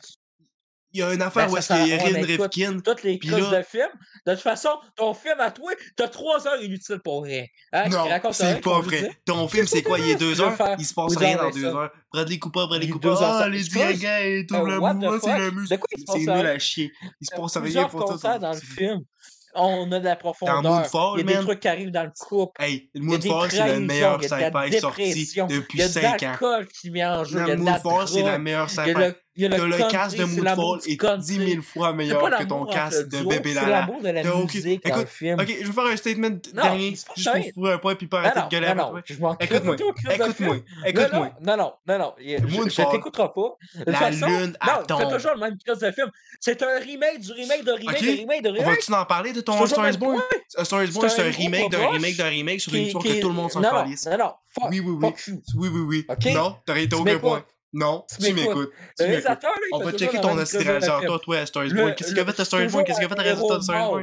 Il 0.93 0.99
y 0.99 1.03
a 1.03 1.13
une 1.13 1.21
affaire 1.21 1.47
Ben, 1.47 1.53
où 1.53 1.57
est-ce 1.57 1.67
qu'il 1.73 1.87
y 1.87 1.93
a 1.93 1.95
Erin 1.95 2.21
Rifkin. 2.25 2.79
Toutes 2.79 3.03
les 3.03 3.17
crises 3.17 3.31
là- 3.31 3.59
de 3.59 3.63
film. 3.63 3.87
De 4.25 4.33
toute 4.33 4.41
façon, 4.41 4.69
ton 4.95 5.13
film 5.13 5.39
à 5.39 5.49
toi, 5.51 5.71
t'as 5.95 6.07
trois 6.09 6.45
heures 6.47 6.61
inutiles 6.61 6.99
pour 7.03 7.23
rien. 7.23 7.45
Hein, 7.71 7.83
tu 7.85 7.89
Non, 7.91 8.03
rien, 8.03 8.21
c'est 8.31 8.61
pas 8.61 8.79
vrai. 8.81 9.09
Ton 9.25 9.47
film, 9.47 9.65
c'est 9.67 9.83
quoi? 9.83 9.99
Il 9.99 10.09
est 10.09 10.15
deux 10.15 10.41
heures? 10.41 10.55
Il 10.77 10.85
se 10.85 10.93
passe 10.93 11.15
rien 11.15 11.37
dans 11.37 11.49
deux 11.49 11.65
heures. 11.65 11.91
Bradley 12.13 12.39
Cooper, 12.39 12.65
Bradley 12.67 12.89
Cooper. 12.89 13.07
deux 13.07 13.21
heures, 13.21 13.41
Ah, 13.41 13.47
les 13.49 13.63
gars 13.97 14.21
et 14.21 14.45
tout, 14.45 14.55
what 14.55 14.93
the 14.93 14.97
moi, 14.97 15.19
c'est 15.23 15.39
la 15.39 15.51
musique. 15.51 15.79
C'est 15.97 16.05
passe 16.05 16.15
nul 16.17 16.29
à- 16.47 16.59
chier. 16.59 16.91
Il 17.21 17.27
se 17.27 17.35
passe 17.35 17.57
rien 17.57 17.87
pour 17.87 18.19
ça. 18.19 18.37
dans 18.37 18.51
le 18.53 18.59
film. 18.59 19.01
On 19.53 19.91
a 19.91 19.99
de 19.99 20.05
la 20.05 20.15
Dans 20.15 20.19
profondeur. 20.19 20.63
Moonfall, 20.63 21.19
Il 21.19 21.29
y 21.29 21.33
a 21.33 21.37
des 21.37 21.43
trucs 21.43 21.59
qui 21.59 21.67
arrivent 21.67 21.91
dans 21.91 22.03
le 22.03 22.11
couple. 22.17 22.61
Hey, 22.63 22.89
Moonfall, 22.95 23.51
c'est 23.51 23.67
le 23.73 23.79
meilleur 23.81 24.21
sci-fi 24.23 24.79
sorti 24.79 25.13
depuis 25.49 25.77
Il 25.77 25.79
y 25.79 25.83
a 25.83 25.87
de 25.87 25.91
5 25.91 26.23
ans. 26.23 26.27
l'alcool 26.27 26.67
qui 26.67 27.03
en 27.03 27.23
jeu. 27.25 27.39
Il 27.45 27.47
y 27.47 27.51
a 27.51 27.55
Dans 27.55 27.61
de 27.61 27.65
la 27.65 27.71
Moonfall, 27.83 28.07
c'est 28.07 28.23
la 28.23 28.37
meilleure 28.39 28.69
sci-fi. 28.69 28.93
Il 29.35 29.43
y 29.43 29.45
a 29.45 29.49
le, 29.49 29.55
Que 29.57 29.61
le 29.61 29.77
country, 29.77 29.91
cast 29.91 30.17
de 30.17 30.25
c'est 30.25 30.41
Moonfall 30.41 30.79
est 30.91 30.97
country. 30.97 31.37
10 31.37 31.49
000 31.51 31.61
fois 31.61 31.87
C'est 31.91 31.95
meilleur 31.95 32.21
que 32.37 32.43
ton 32.43 32.65
le 32.65 33.03
de 33.07 33.23
Bébé 33.29 33.49
C'est 33.49 33.55
Lala. 33.55 33.69
l'amour 33.79 34.01
de 34.01 34.09
la 34.09 34.35
aucune- 34.35 34.59
musique 34.63 34.83
dans 34.83 34.95
le 34.95 35.01
Écoute, 35.01 35.11
film. 35.13 35.39
Ok, 35.39 35.47
je 35.61 35.67
vais 35.67 35.71
faire 35.73 35.85
un 35.85 35.95
statement 35.95 36.29
Non, 36.29 36.63
dernier, 36.63 36.95
c'est 36.95 37.15
juste 37.15 37.31
pour 37.43 37.51
prouver 37.53 37.71
un 37.73 37.77
point 37.77 37.95
puis 37.95 38.07
pas 38.07 38.21
Non, 38.21 38.25
arrêter 38.27 38.39
non, 38.41 38.45
de 38.45 38.51
gueuler 38.51 38.67
non, 38.75 38.93
non, 38.93 39.01
je 39.05 39.19
m'en 39.19 39.37
Écoute-moi, 39.37 39.75
écoute-moi, 39.75 40.55
écoute-moi. 40.85 41.29
Non, 41.41 41.57
non, 41.57 41.57
non, 41.57 41.73
non, 41.87 41.97
non. 41.99 42.13
Je, 42.19 42.55
Moonfall. 42.57 42.85
t'écouterai 42.91 43.27
pas. 43.33 43.57
La 43.87 44.09
lune 44.09 44.47
non, 44.47 44.73
attend. 44.73 44.99
c'est 44.99 45.15
toujours 45.15 45.31
le 45.35 45.39
même 45.39 45.57
crise 45.65 45.79
de 45.79 45.91
film. 45.91 46.11
C'est 46.39 46.61
un 46.63 46.79
remake 46.79 47.19
du 47.21 47.31
remake 47.31 47.63
de 47.63 47.71
remake 47.71 48.01
de 48.01 48.11
remake 48.19 48.41
de 48.43 48.49
remake. 48.49 48.65
va-tu 48.67 48.93
en 48.93 49.05
parler 49.05 49.31
de 49.33 49.41
ton 49.41 49.53
C'est 49.65 49.73
Star 49.73 49.89
is 49.89 49.97
Born? 49.97 50.19
A 50.57 50.65
Star 50.65 50.83
is 50.83 50.91
Born, 50.91 51.07
C'est 51.09 51.15
c'est 51.15 51.27
un 51.27 51.31
remake 51.31 51.71
d'un 51.71 51.87
remake 51.89 52.17
d'un 52.17 52.27
remake 52.29 52.59
sur 52.61 52.73
une 52.73 52.83
histoire 52.83 53.03
que 53.03 53.21
tout 53.21 53.29
le 53.29 53.33
monde 53.33 53.49
s'en 53.51 53.61
Non, 53.61 53.69
non, 53.71 53.83
calisse. 53.83 54.05
non, 54.07 54.17
non, 54.17 54.33
fuck, 54.49 54.69
Oui, 54.71 54.79
oui, 54.81 54.97
oui. 55.01 55.13
Oui, 55.55 55.69
oui, 55.71 55.81
oui. 55.81 56.33
Non, 56.33 56.57
Tu 56.65 56.95
aucun 56.95 57.03
m'écoutes. 57.03 57.21
point. 57.21 57.45
Non, 57.73 58.05
Tu 58.19 58.33
m'écoutes. 58.33 58.69
Le 58.99 59.05
réalisateur, 59.05 59.51
là, 59.51 59.57
il 59.71 59.75
On 59.75 59.79
va 59.79 59.91
checker 59.93 60.19
ton 60.19 60.33
réalisateur, 60.33 61.21
toi, 61.21 61.37
à 61.37 61.45
Born. 61.45 61.95
Qu'est-ce 61.95 62.09
qu'il 62.09 62.19
a 62.19 62.25
fait 62.25 62.39
à 62.41 62.67
Born? 62.67 62.83
Qu'est-ce 62.83 62.97
qu'il 62.99 63.05
a 63.05 63.09
fait 63.09 63.19
à 63.19 63.23
réalisateur 63.23 63.59
de 63.59 63.65
mort. 63.71 64.01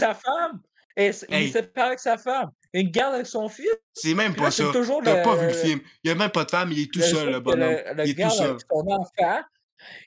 Sa 0.00 0.14
femme, 0.14 0.60
et 0.96 1.10
il 1.30 1.34
est 1.36 1.52
séparé 1.52 1.86
avec 1.88 1.98
sa 2.00 2.16
femme. 2.18 2.50
Il 2.72 2.90
garde 2.90 3.14
avec 3.14 3.26
son 3.26 3.48
fils. 3.48 3.68
C'est 3.94 4.14
même 4.14 4.34
pas 4.34 4.50
ça. 4.50 4.64
toujours 4.72 5.00
T'as 5.02 5.16
le- 5.18 5.22
pas 5.22 5.34
vu 5.36 5.46
le 5.46 5.52
film. 5.52 5.80
Il 6.04 6.10
a 6.10 6.14
même 6.14 6.30
pas 6.30 6.44
de 6.44 6.50
femme, 6.50 6.72
il 6.72 6.80
est 6.82 6.92
tout 6.92 6.98
le 7.00 7.04
seul, 7.04 7.30
le 7.32 7.40
bonhomme. 7.40 7.70
Le, 7.70 7.94
le 7.94 8.06
Il 8.08 8.20
est 8.20 8.24
tout 8.24 8.30
seul. 8.30 8.50
avec 8.50 8.60
son 8.70 8.86
enfant 8.90 9.40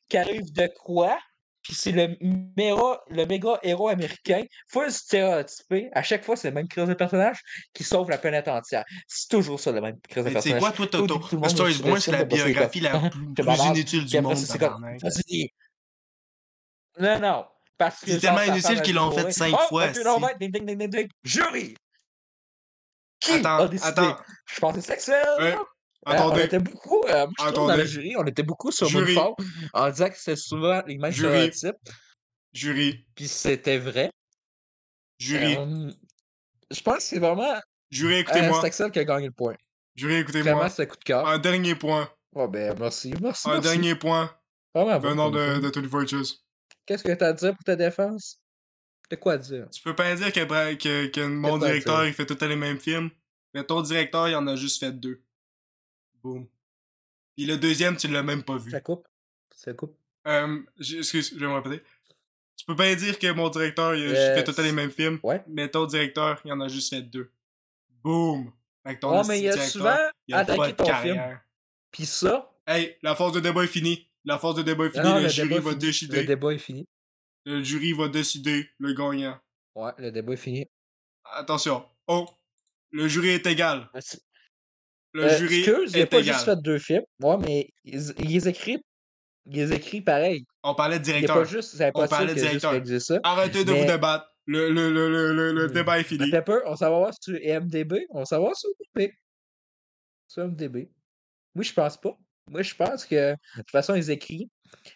qui 0.07 0.17
arrive 0.17 0.51
de 0.53 0.69
quoi? 0.79 1.17
Puis 1.61 1.75
c'est 1.75 1.91
le 1.91 2.15
méga, 2.55 3.01
le 3.09 3.25
méga 3.25 3.59
héros 3.63 3.89
américain, 3.89 4.43
full 4.69 4.89
stéréotypé. 4.91 5.89
À 5.93 6.01
chaque 6.03 6.23
fois, 6.23 6.35
c'est 6.37 6.47
le 6.49 6.53
même 6.53 6.67
crise 6.69 6.87
de 6.87 6.93
personnage 6.93 7.39
qui 7.73 7.83
sauve 7.83 8.09
la 8.09 8.17
planète 8.17 8.47
entière. 8.47 8.85
C'est 9.07 9.27
toujours 9.29 9.59
ça, 9.59 9.71
le 9.71 9.81
même 9.81 9.99
crise 10.07 10.23
de 10.23 10.29
personnage. 10.29 10.59
quoi, 10.61 10.71
toi, 10.71 10.87
t'as- 10.87 10.97
Tout- 10.99 11.07
tout 11.07 11.35
le 11.35 11.41
Born, 11.81 11.99
c'est 11.99 12.11
la 12.13 12.19
c'est 12.19 12.25
biographie 12.25 12.79
la 12.79 12.99
plus, 13.09 13.09
c'est 13.37 13.65
inutile 13.67 14.05
du 14.05 14.21
monde, 14.21 14.37
c'est 14.37 14.57
comme, 14.57 14.81
vas-y. 15.01 15.49
Non, 16.97 17.19
non. 17.19 17.45
Parce 17.77 18.01
que 18.01 18.11
C'est 18.11 18.19
tellement 18.19 18.41
inutile 18.41 18.81
qu'ils 18.81 18.95
l'ont 18.95 19.11
fait 19.11 19.31
cinq 19.31 19.57
fois. 19.69 19.87
Jury! 21.23 21.75
Qui 23.21 23.31
Attends, 23.33 23.57
a 23.59 23.67
décidé? 23.67 23.89
attends. 23.89 24.17
Je 24.45 24.59
pense 24.59 24.75
que 24.75 24.81
c'est 26.09 26.17
Euh, 26.17 26.23
on 26.23 26.37
était 26.37 26.59
beaucoup, 26.59 27.03
euh, 27.07 27.27
moi, 27.37 27.51
dans 27.51 27.75
le 27.75 27.85
jury, 27.85 28.15
on 28.17 28.25
était 28.25 28.43
beaucoup 28.43 28.71
sur 28.71 28.87
Jury. 28.87 29.13
Moonfall 29.15 29.45
en 29.73 29.89
disant 29.89 30.09
que 30.09 30.17
c'est 30.17 30.35
souvent 30.35 30.81
les 30.87 30.97
mêmes 30.97 31.11
Jury. 31.11 31.51
stéréotypes, 31.53 31.93
Jury. 32.53 33.05
puis 33.15 33.27
c'était 33.27 33.77
vrai. 33.77 34.09
Jury. 35.19 35.55
Euh, 35.57 35.91
je 36.71 36.81
pense 36.81 36.97
que 36.97 37.03
c'est 37.03 37.19
vraiment 37.19 37.59
Jury, 37.91 38.15
euh, 38.15 38.19
écoutez-moi. 38.19 38.59
c'est 38.61 38.67
Axel 38.67 38.91
qui 38.91 38.99
a 38.99 39.03
gagné 39.05 39.27
le 39.27 39.31
point. 39.33 39.55
Jury, 39.95 40.15
écoutez-moi. 40.15 40.43
Clairement, 40.53 40.69
c'est 40.69 40.83
un 40.83 40.85
coup 40.85 40.97
de 40.97 41.03
cœur. 41.03 41.27
Un 41.27 41.39
dernier 41.39 41.75
point. 41.75 42.09
Oh, 42.35 42.47
ben, 42.47 42.75
merci, 42.79 43.13
merci. 43.21 43.49
Un 43.49 43.53
merci. 43.53 43.67
dernier 43.69 43.95
point 43.95 44.31
Vraiment 44.73 44.99
venant 44.99 45.31
de, 45.31 45.59
de 45.59 45.69
Tony 45.69 45.87
Fortress. 45.87 46.35
Qu'est-ce 46.85 47.03
que 47.03 47.11
t'as 47.13 47.29
à 47.29 47.33
dire 47.33 47.53
pour 47.53 47.63
ta 47.63 47.75
défense? 47.75 48.39
De 49.09 49.15
quoi 49.15 49.37
dire? 49.37 49.67
Tu 49.71 49.81
peux 49.81 49.95
pas 49.95 50.13
dire 50.15 50.31
que, 50.31 50.75
que, 50.75 51.07
que 51.07 51.21
mon 51.25 51.57
directeur, 51.57 52.05
il 52.05 52.13
fait 52.13 52.25
tout 52.27 52.33
le 52.33 52.39
temps 52.39 52.47
les 52.47 52.55
mêmes 52.55 52.79
films. 52.79 53.09
Mais 53.55 53.63
ton 53.63 53.81
directeur, 53.81 54.29
il 54.29 54.35
en 54.35 54.45
a 54.45 54.55
juste 54.55 54.79
fait 54.79 54.91
deux. 54.91 55.23
Boom. 56.23 56.47
Puis 57.35 57.45
le 57.45 57.57
deuxième, 57.57 57.95
tu 57.97 58.07
l'as 58.07 58.23
même 58.23 58.43
pas 58.43 58.57
vu. 58.57 58.71
Ça 58.71 58.81
coupe? 58.81 59.07
Ça 59.55 59.73
coupe? 59.73 59.97
Euh, 60.27 60.59
excuse, 60.77 61.33
je 61.33 61.39
vais 61.39 61.47
me 61.47 61.53
répéter. 61.55 61.83
Tu 62.57 62.65
peux 62.65 62.75
pas 62.75 62.93
dire 62.95 63.17
que 63.17 63.31
mon 63.31 63.49
directeur, 63.49 63.95
il 63.95 64.03
a 64.15 64.19
Euh, 64.19 64.35
fait 64.35 64.43
tout 64.43 64.61
les 64.61 64.71
mêmes 64.73 64.91
films. 64.91 65.19
Ouais. 65.23 65.41
Mais 65.47 65.69
ton 65.69 65.85
directeur, 65.85 66.41
il 66.43 66.51
en 66.51 66.59
a 66.59 66.67
juste 66.67 66.89
fait 66.89 67.01
deux. 67.01 67.31
Boom. 68.03 68.51
Fait 68.85 68.95
que 68.95 68.99
ton 68.99 69.11
Ouais, 69.17 69.27
mais 69.27 69.39
il 69.39 69.47
a 69.47 69.53
directeur, 69.53 69.71
souvent 69.71 69.97
il 70.27 70.35
a 70.35 70.39
attaqué 70.39 70.73
ton 70.75 70.85
film. 70.95 71.39
Puis 71.91 72.05
ça, 72.05 72.51
Hey, 72.67 72.97
la 73.01 73.15
phase 73.15 73.31
de 73.31 73.39
débat 73.39 73.63
est 73.63 73.67
finie. 73.67 74.07
La 74.25 74.37
phase 74.37 74.55
de 74.55 74.61
débat 74.61 74.85
est 74.85 74.91
finie. 74.91 75.03
non, 75.03 75.15
le, 75.15 75.23
le 75.23 75.27
jury 75.29 75.55
va 75.55 75.61
fini. 75.71 75.75
décider. 75.77 76.17
le 76.21 76.27
débat 76.27 76.53
est 76.53 76.57
fini. 76.59 76.85
Le 77.45 77.63
jury 77.63 77.93
va 77.93 78.07
décider 78.09 78.69
le 78.77 78.93
gagnant. 78.93 79.39
Ouais, 79.75 79.91
le 79.97 80.11
débat 80.11 80.33
est 80.33 80.37
fini. 80.37 80.67
Attention. 81.23 81.83
Oh. 82.07 82.27
Le 82.91 83.07
jury 83.07 83.29
est 83.29 83.45
égal. 83.47 83.89
Merci. 83.93 84.19
Le 85.13 85.23
Euh, 85.23 85.37
jury 85.37 85.59
excuse, 85.63 85.91
il 85.93 85.97
a 85.97 85.99
est 86.01 86.05
pas 86.05 86.21
juste 86.21 86.45
fait 86.45 86.55
deux 86.61 86.77
films. 86.77 87.03
Ouais, 87.21 87.37
mais 87.37 87.69
ils, 87.83 88.13
ils 88.19 88.27
les 88.29 88.47
écrivent. 88.47 88.79
Ils 89.47 89.55
les 89.55 89.73
écrivent 89.73 90.03
pareil. 90.03 90.45
On 90.63 90.75
parlait 90.75 90.99
de 90.99 91.03
Il 91.03 91.05
directeur. 91.13 91.37
pas 91.37 91.43
juste. 91.45 91.75
C'est 91.75 91.91
On 91.95 92.07
parlait 92.07 92.33
de 92.35 92.39
directeur. 92.39 93.01
ça. 93.01 93.19
Arrêtez 93.23 93.65
de 93.65 93.71
Mais- 93.71 93.81
vous 93.81 93.87
débattre. 93.87 94.25
Le, 94.45 94.69
le, 94.71 94.89
le, 94.91 95.31
le, 95.53 95.67
Hmm. 95.67 95.71
débat 95.71 95.99
est 95.99 96.03
fini. 96.03 96.23
Attends 96.27 96.37
un 96.37 96.41
peu, 96.41 96.61
on 96.65 96.75
s'en 96.75 96.89
va 96.89 96.97
voir 96.97 97.13
sur 97.21 97.35
IMDB. 97.39 98.05
On 98.09 98.25
s'en 98.25 98.37
va 98.37 98.41
voir 98.45 98.55
sur 98.55 98.69
IMDB. 98.95 99.13
Sur 100.27 100.43
IMDB. 100.45 100.89
Moi, 101.55 101.63
je 101.63 101.73
pense 101.73 101.97
pas. 101.99 102.17
Moi, 102.49 102.61
je 102.63 102.73
pense 102.73 103.05
que 103.05 103.31
de 103.33 103.37
toute 103.57 103.69
façon, 103.71 103.93
ils 103.95 104.09
écrivent. 104.09 104.47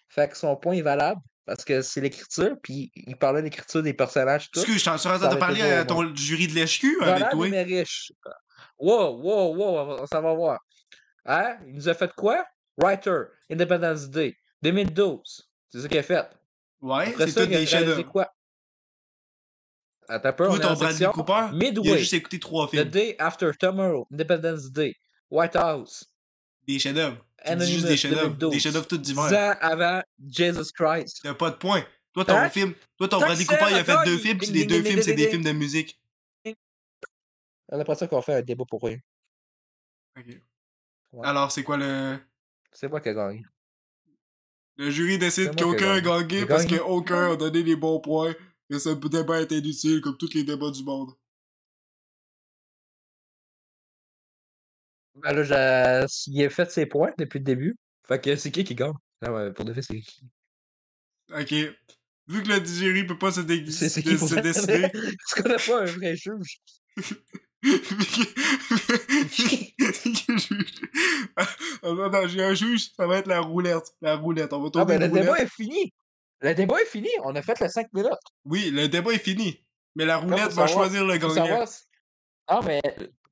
Fait 0.09 0.27
que 0.29 0.37
son 0.37 0.55
point 0.55 0.73
est 0.73 0.81
valable. 0.81 1.21
Parce 1.45 1.65
que 1.65 1.81
c'est 1.81 1.99
l'écriture, 1.99 2.55
puis 2.63 2.89
il 2.95 3.17
parlait 3.17 3.41
de 3.41 3.45
l'écriture 3.45 3.83
des 3.83 3.93
personnages. 3.93 4.47
Excuse, 4.55 4.79
je 4.79 4.85
t'en 4.85 4.97
suis 4.97 5.09
en 5.09 5.19
train 5.19 5.27
de 5.33 5.35
parler 5.35 5.61
à 5.61 5.83
ton 5.83 6.15
jury 6.15 6.47
de 6.47 6.53
l'HQ 6.53 7.01
avec 7.01 7.29
toi. 7.31 7.49
mais 7.49 7.63
riche. 7.63 8.13
Wow, 8.79 9.17
wow, 9.21 9.55
wow, 9.55 9.77
on 9.79 10.21
va- 10.21 10.33
voir. 10.33 10.59
Hein? 11.25 11.57
Il 11.67 11.75
nous 11.75 11.87
a 11.89 11.93
fait 11.93 12.11
quoi? 12.13 12.45
Writer, 12.77 13.23
Independence 13.49 14.09
Day, 14.09 14.35
2012. 14.61 15.47
C'est 15.69 15.81
ça 15.81 15.87
qu'il 15.87 15.97
a 15.99 16.03
fait. 16.03 16.27
Ouais, 16.81 17.13
c'est 17.17 17.27
ça, 17.29 17.41
tout 17.41 17.47
des 17.47 17.55
réalisé 17.55 17.65
chefs-d'œuvre. 17.77 18.03
quoi? 18.11 18.33
Attends 20.09 20.29
un 20.29 20.33
peu, 20.33 20.59
ton 20.59 20.73
Bradley. 20.73 21.05
Cooper, 21.13 21.31
il 21.33 21.35
a 21.37 21.51
Midway, 21.53 21.97
juste 21.99 22.13
écouté 22.13 22.39
trois 22.39 22.67
The 22.67 22.71
films. 22.71 22.89
Day 22.89 23.15
After 23.19 23.51
Tomorrow, 23.57 24.05
Independence 24.11 24.69
Day, 24.71 24.95
White 25.31 25.55
House, 25.55 26.05
Des 26.67 26.77
chefs-d'œuvre. 26.79 27.17
Juste 27.61 27.85
des 27.87 27.97
chefs-d'œuvre. 27.97 28.31
Des 28.31 28.37
2012. 28.37 28.61
chefs-d'œuvre 28.61 28.87
tous 28.87 28.97
10 28.97 29.13
divers. 29.13 29.31
ans 29.33 29.55
avant 29.61 30.01
Jesus 30.27 30.71
Christ. 30.73 31.19
T'as 31.23 31.33
pas 31.33 31.51
de 31.51 31.55
point. 31.55 31.83
Toi, 32.13 32.25
ton 32.25 32.35
Hein? 32.35 32.49
film, 32.49 32.73
toi, 32.97 33.07
ton 33.07 33.19
Bradley 33.19 33.45
Cooper, 33.45 33.65
il 33.69 33.75
a 33.75 33.83
fait 33.83 33.95
deux 34.05 34.13
il- 34.13 34.19
films, 34.19 34.37
puis 34.37 34.47
les 34.47 34.65
deux 34.65 34.83
films, 34.83 35.01
c'est 35.01 35.13
des 35.15 35.29
films 35.29 35.43
de 35.43 35.51
musique. 35.51 35.99
Après 37.71 37.95
ça 37.95 38.07
qu'on 38.07 38.21
fait 38.21 38.35
un 38.35 38.41
débat 38.41 38.65
pour 38.69 38.83
rien. 38.83 38.97
Ok. 40.17 40.25
Ouais. 41.13 41.27
Alors, 41.27 41.51
c'est 41.51 41.63
quoi 41.63 41.77
le. 41.77 42.19
C'est 42.71 42.87
moi 42.89 43.01
qui 43.01 43.09
ai 43.09 43.13
gagné. 43.13 43.43
Le 44.77 44.89
jury 44.89 45.17
décide 45.19 45.55
qu'aucun 45.55 45.93
a 45.93 46.01
gagné. 46.01 46.45
parce 46.45 46.65
qu'aucun 46.65 47.31
a 47.31 47.35
donné 47.35 47.63
les 47.63 47.75
bons 47.75 47.99
points. 47.99 48.33
Et 48.69 48.79
ce 48.79 48.89
débat 48.89 49.41
est 49.41 49.51
inutile 49.51 50.01
comme 50.01 50.17
tous 50.17 50.33
les 50.33 50.43
débats 50.43 50.71
du 50.71 50.83
monde. 50.83 51.11
Ben 55.15 55.31
là, 55.33 55.43
j'ai- 56.07 56.31
il 56.31 56.43
a 56.45 56.49
fait 56.49 56.71
ses 56.71 56.85
points 56.87 57.11
depuis 57.17 57.37
le 57.37 57.43
début. 57.45 57.75
Fait 58.07 58.19
que 58.19 58.35
c'est 58.35 58.51
qui 58.51 58.63
qui 58.63 58.73
gagne? 58.73 58.93
Ah 59.21 59.31
ouais, 59.31 59.53
pour 59.53 59.63
de 59.63 59.73
fait, 59.73 59.83
c'est 59.83 59.99
qui? 60.01 60.25
Ok. 61.31 61.51
Vu 62.27 62.41
que 62.41 62.47
le 62.47 62.65
jury 62.65 63.05
peut 63.05 63.17
pas 63.17 63.31
se, 63.31 63.41
dé- 63.41 63.61
décider. 63.61 64.15
vrai? 64.15 64.91
Tu 64.91 65.41
connais 65.43 65.55
pas 65.55 65.81
un 65.81 65.85
vrai 65.85 66.15
juge? 66.15 66.61
Ah, 71.37 71.45
non, 71.83 72.27
j'ai 72.27 72.43
un 72.43 72.53
juge, 72.53 72.91
ça 72.95 73.07
va 73.07 73.17
être 73.17 73.27
la 73.27 73.41
roulette. 73.41 73.93
La 74.01 74.15
roulette, 74.15 74.53
on 74.53 74.59
va 74.61 74.67
Ah 74.67 74.71
tourner 74.71 74.97
ben 74.97 75.01
le 75.01 75.07
roulette. 75.09 75.23
débat 75.25 75.39
est 75.39 75.47
fini. 75.49 75.93
Le 76.41 76.53
débat 76.53 76.81
est 76.81 76.85
fini. 76.85 77.09
On 77.23 77.35
a 77.35 77.41
fait 77.41 77.59
les 77.59 77.69
5 77.69 77.91
minutes. 77.93 78.11
Oui, 78.45 78.69
le 78.71 78.87
débat 78.87 79.11
est 79.13 79.17
fini. 79.19 79.63
Mais 79.95 80.05
la 80.05 80.17
roulette 80.17 80.39
va 80.53 80.67
savoir- 80.67 80.69
choisir 80.69 81.05
le 81.05 81.17
gagnant. 81.17 81.33
savoir 81.35 81.67
Ah 82.47 82.59
mais 82.65 82.81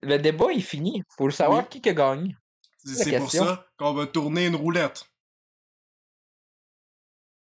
le 0.01 0.17
débat 0.17 0.51
est 0.53 0.61
fini. 0.61 1.03
Faut 1.17 1.25
le 1.27 1.33
savoir 1.33 1.65
Oui. 1.71 1.81
qui 1.81 1.89
a 1.89 1.93
gagné. 1.93 2.35
C'est 2.83 3.17
pour 3.17 3.31
ça 3.31 3.65
qu'on 3.77 3.93
va 3.93 4.07
tourner 4.07 4.45
une 4.47 4.55
roulette. 4.55 5.05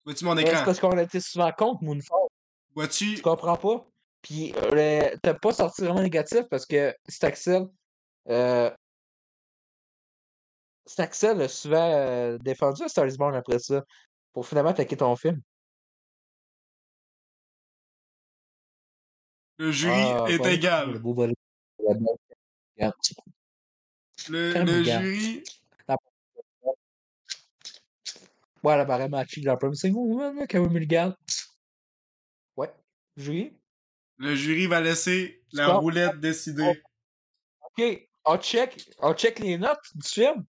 Vois-tu 0.04 0.24
mon 0.24 0.34
C'est 0.36 0.42
écran? 0.42 0.64
parce 0.64 0.80
qu'on 0.80 0.98
été 0.98 1.20
souvent 1.20 1.52
contre 1.52 1.84
Moonfall. 1.84 2.18
Vois-tu? 2.74 3.14
Tu 3.14 3.22
comprends 3.22 3.56
pas? 3.56 3.86
Puis 4.22 4.54
euh, 4.56 5.16
t'as 5.22 5.34
pas 5.34 5.52
sorti 5.52 5.82
vraiment 5.82 6.00
négatif 6.00 6.42
parce 6.48 6.64
que 6.64 6.94
Staxel 7.08 7.66
euh, 8.28 8.70
Staxel 10.86 11.40
a 11.42 11.48
souvent 11.48 11.90
euh, 11.92 12.38
défendu 12.38 12.88
Star 12.88 13.06
is 13.06 13.16
Born 13.16 13.34
après 13.34 13.58
ça 13.58 13.82
pour 14.32 14.46
finalement 14.46 14.70
attaquer 14.70 14.96
ton 14.96 15.16
film. 15.16 15.40
Le 19.58 19.70
jury 19.70 19.92
Ah, 19.94 20.26
est 20.28 20.46
égal. 20.46 21.00
Le, 24.28 24.52
le 24.64 24.84
jury. 24.84 25.44
Ouais, 28.62 28.76
la 28.76 28.84
barre 28.84 29.08
matching 29.08 29.44
dans 29.44 29.52
le 29.52 29.58
premier 29.58 29.74
segment, 29.74 30.46
Kevin 30.46 30.70
Mulligan. 30.70 31.14
Ouais. 32.56 32.72
Jury. 33.16 33.52
Le 34.22 34.36
jury 34.36 34.68
va 34.68 34.80
laisser 34.80 35.42
la 35.52 35.74
roulette 35.74 36.20
décider. 36.20 36.80
Ok, 37.60 38.08
on 38.24 38.38
check, 38.38 38.88
on 39.00 39.14
check 39.14 39.40
les 39.40 39.58
notes 39.58 39.80
du 39.96 40.08
film? 40.08 40.44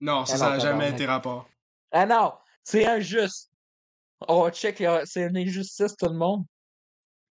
Non, 0.00 0.24
ça, 0.24 0.36
ah 0.36 0.38
ça 0.38 0.50
n'a 0.52 0.58
jamais 0.58 0.90
été 0.90 1.04
rapport. 1.04 1.50
Ah 1.92 2.06
non, 2.06 2.32
c'est 2.64 2.86
injuste. 2.86 3.50
On 4.26 4.48
check, 4.48 4.82
c'est 5.04 5.28
une 5.28 5.36
injustice, 5.36 5.94
tout 5.94 6.06
le 6.06 6.16
monde. 6.16 6.46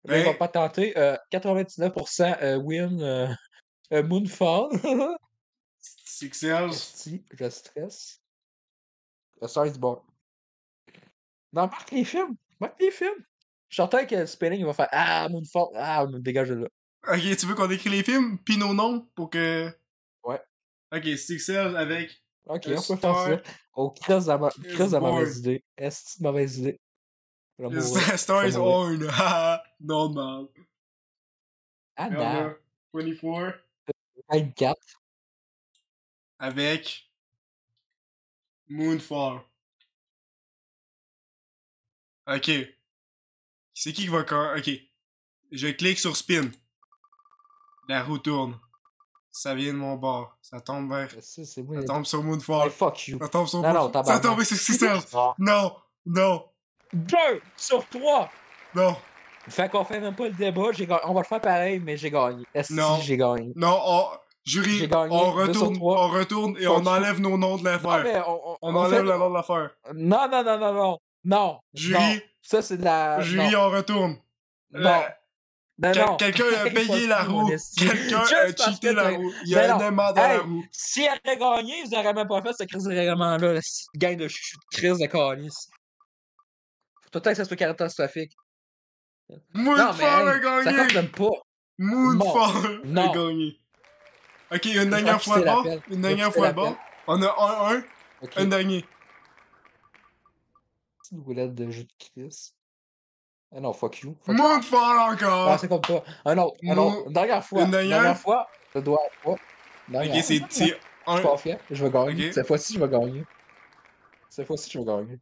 Ben... 0.04 0.28
On 0.28 0.32
va 0.32 0.38
pas 0.38 0.48
tenter. 0.48 0.96
Euh, 0.96 1.18
99% 1.32 2.44
euh, 2.44 2.58
win 2.58 3.02
euh, 3.02 3.34
euh 3.92 4.04
Moonfall. 4.04 4.70
Six 5.80 6.44
Hells. 6.44 6.74
Si, 6.74 7.26
je 7.32 7.50
stresse. 7.50 8.22
Le 9.42 9.68
is 9.68 9.80
Born. 9.80 10.04
Non, 11.52 11.66
marque 11.66 11.90
les 11.90 12.06
films. 12.06 12.36
Marque 12.60 12.80
les 12.80 12.92
films. 12.92 13.26
J'entends 13.70 14.06
que 14.06 14.26
Spelling 14.26 14.66
va 14.66 14.74
faire 14.74 14.90
Ah, 14.92 15.30
Moonfall. 15.30 15.70
Ah, 15.76 16.06
on 16.06 16.20
dégage 16.20 16.50
de 16.50 16.56
là. 16.56 16.68
Ok, 17.08 17.22
tu 17.38 17.46
veux 17.46 17.56
qu'on 17.56 17.70
écrit 17.70 17.90
les 17.90 18.04
films, 18.04 18.38
puis 18.40 18.58
nos 18.58 18.74
noms, 18.74 19.08
pour 19.16 19.30
que. 19.30 19.72
Ouais. 20.24 20.42
Ok, 20.92 21.06
Six 21.18 21.50
Hells 21.50 21.78
avec. 21.78 22.22
Ok, 22.46 22.64
on 22.68 22.96
peut 22.96 22.96
faire 22.98 23.16
ça. 23.16 23.42
Oh, 23.76 23.94
ma... 24.08 24.50
de 24.50 25.00
mauvaise 25.00 25.38
idée. 25.38 25.64
Est-ce 25.78 26.18
une 26.20 26.26
mauvaise 26.26 26.58
idée? 26.58 26.80
Star 28.18 28.46
is 28.48 28.54
Born. 28.56 29.00
Normal. 29.80 30.48
Ah, 31.96 32.10
non. 32.10 32.56
24. 32.94 33.60
24. 34.30 34.76
Avec. 36.40 37.10
Moonfall. 38.70 39.42
Ok. 42.28 42.79
C'est 43.82 43.94
qui 43.94 44.02
qui 44.02 44.08
va... 44.10 44.20
Ok. 44.58 44.70
Je 45.54 45.68
clique 45.68 46.00
sur 46.00 46.18
spin. 46.18 46.52
La 47.88 48.04
roue 48.04 48.18
tourne. 48.18 48.60
Ça 49.32 49.56
vient 49.56 49.72
de 49.72 49.78
mon 49.78 49.96
bord. 49.96 50.36
Ça 50.42 50.60
tombe 50.60 50.92
vers. 50.92 51.10
Ça, 51.22 51.46
ça 51.46 51.62
tombe 51.88 52.06
sur 52.06 52.22
Moonfall. 52.22 52.72
fuck 52.72 53.08
you. 53.08 53.18
Ça 53.22 53.30
tombe 53.30 53.48
sur 53.48 53.62
non, 53.62 53.72
Moonfall. 53.72 54.06
ça 54.06 54.20
tombe 54.20 54.44
sur 54.44 54.58
Sisters. 54.58 55.06
Non, 55.40 55.78
non. 56.06 56.44
Deux 56.92 57.42
sur 57.56 57.88
trois. 57.88 58.30
Non. 58.76 58.98
Fait 59.48 59.72
qu'on 59.72 59.86
fait 59.86 60.02
même 60.02 60.14
pas 60.14 60.28
le 60.28 60.34
débat. 60.34 60.72
On 61.06 61.14
va 61.14 61.22
le 61.22 61.26
faire 61.26 61.40
pareil, 61.40 61.80
mais 61.80 61.96
j'ai 61.96 62.12
gagné. 62.12 62.44
Est-ce 62.54 62.76
que 62.76 63.02
j'ai 63.02 63.16
gagné? 63.16 63.54
Non, 63.56 63.80
on... 63.82 64.08
Jury, 64.44 64.90
on 64.92 65.32
retourne, 65.32 65.78
on 65.82 66.10
retourne 66.10 66.58
et 66.60 66.68
on 66.68 66.86
enlève 66.86 67.22
nos 67.22 67.38
noms 67.38 67.58
de 67.58 67.64
l'affaire. 67.64 68.28
On, 68.28 68.58
on, 68.62 68.76
enlève 68.76 69.04
le 69.04 69.18
nom 69.18 69.30
de 69.30 69.36
l'affaire. 69.36 69.70
Non, 69.94 70.28
non, 70.30 70.44
non, 70.44 70.60
non, 70.60 70.74
non. 70.74 71.00
Non. 71.24 71.60
Jury. 71.74 72.22
Ça, 72.42 72.62
c'est 72.62 72.78
de 72.78 72.84
la. 72.86 73.22
Jury, 73.22 73.56
on 73.56 73.70
retourne. 73.70 74.18
Non. 74.72 75.04
Quelqu'un 76.18 76.44
a 76.66 76.70
payé 76.74 77.08
la 77.08 77.24
roue. 77.24 77.50
Quelqu'un 77.78 78.20
a 78.20 78.48
cheaté 78.56 78.92
la 78.94 79.10
roue. 79.12 79.32
Il 79.46 79.52
y 79.52 79.56
a 79.56 79.76
un 79.76 79.80
aimant 79.80 80.12
dans 80.12 80.22
la 80.22 80.40
roue. 80.40 80.66
Si 80.72 81.04
elle 81.04 81.20
avait 81.24 81.40
gagné, 81.40 81.84
vous 81.84 81.90
n'auriez 81.92 82.14
même 82.14 82.28
pas 82.28 82.42
fait 82.42 82.54
ce 82.54 82.64
crise 82.66 82.84
de 82.84 82.94
règlement-là. 82.96 83.60
Gang 83.96 84.18
de 84.18 84.28
crise 84.74 84.98
de 84.98 85.06
calice. 85.06 85.70
Peut-être 87.12 87.30
que 87.30 87.36
ça 87.36 87.46
soit 87.46 87.56
catastrophique. 87.56 88.34
Moonfall 89.54 90.28
a 90.28 90.40
gagné! 90.40 90.64
Ça 90.64 91.02
compte 91.02 91.12
pas. 91.12 91.42
Moonfall 91.78 92.82
a 92.98 93.08
gagné. 93.14 93.60
Ok, 94.52 94.66
une 94.66 94.90
dernière 94.90 95.22
fois 95.22 95.40
de 95.40 95.46
bord. 95.46 95.66
Une 95.90 96.02
dernière 96.02 96.34
fois 96.34 96.50
de 96.50 96.56
bord. 96.56 96.76
On 97.08 97.22
a 97.22 97.28
un, 97.28 97.76
un. 97.78 97.84
Un 98.36 98.46
dernier. 98.46 98.86
Une 101.12 101.22
roulette 101.22 101.56
de 101.56 101.72
jeu 101.72 101.84
de 101.84 101.94
Chris. 101.98 102.54
Ah 103.52 103.60
non, 103.60 103.74
fuck 103.74 104.02
you. 104.02 104.16
Fuck 104.24 104.36
Moonfall 104.36 105.00
encore! 105.00 105.50
Ah, 105.50 105.58
c'est 105.58 105.68
comme 105.68 105.82
toi. 105.82 106.04
Un 106.24 106.38
autre, 106.38 106.58
un 106.64 106.78
autre. 106.78 107.08
Une 107.08 107.14
dernière 107.14 107.44
fois. 107.44 107.64
Une 107.64 107.72
dernière, 107.72 108.16
fois. 108.16 108.48
Ça 108.72 108.80
doit 108.80 109.00
être 109.08 109.20
pas. 109.24 109.32
Ok, 109.32 110.12
c'est 110.22 110.40
un. 110.42 110.48
Je 110.48 111.14
suis 111.14 111.24
pas 111.24 111.38
fier. 111.38 111.60
Je 111.72 111.84
vais 111.84 111.92
gagner. 111.92 112.32
Cette 112.32 112.46
fois-ci, 112.46 112.76
je 112.76 112.80
vais 112.80 112.88
gagner. 112.88 113.26
Cette 114.30 114.46
fois-ci, 114.46 114.70
je 114.70 114.78
vais 114.78 114.86
gagner. 114.86 115.20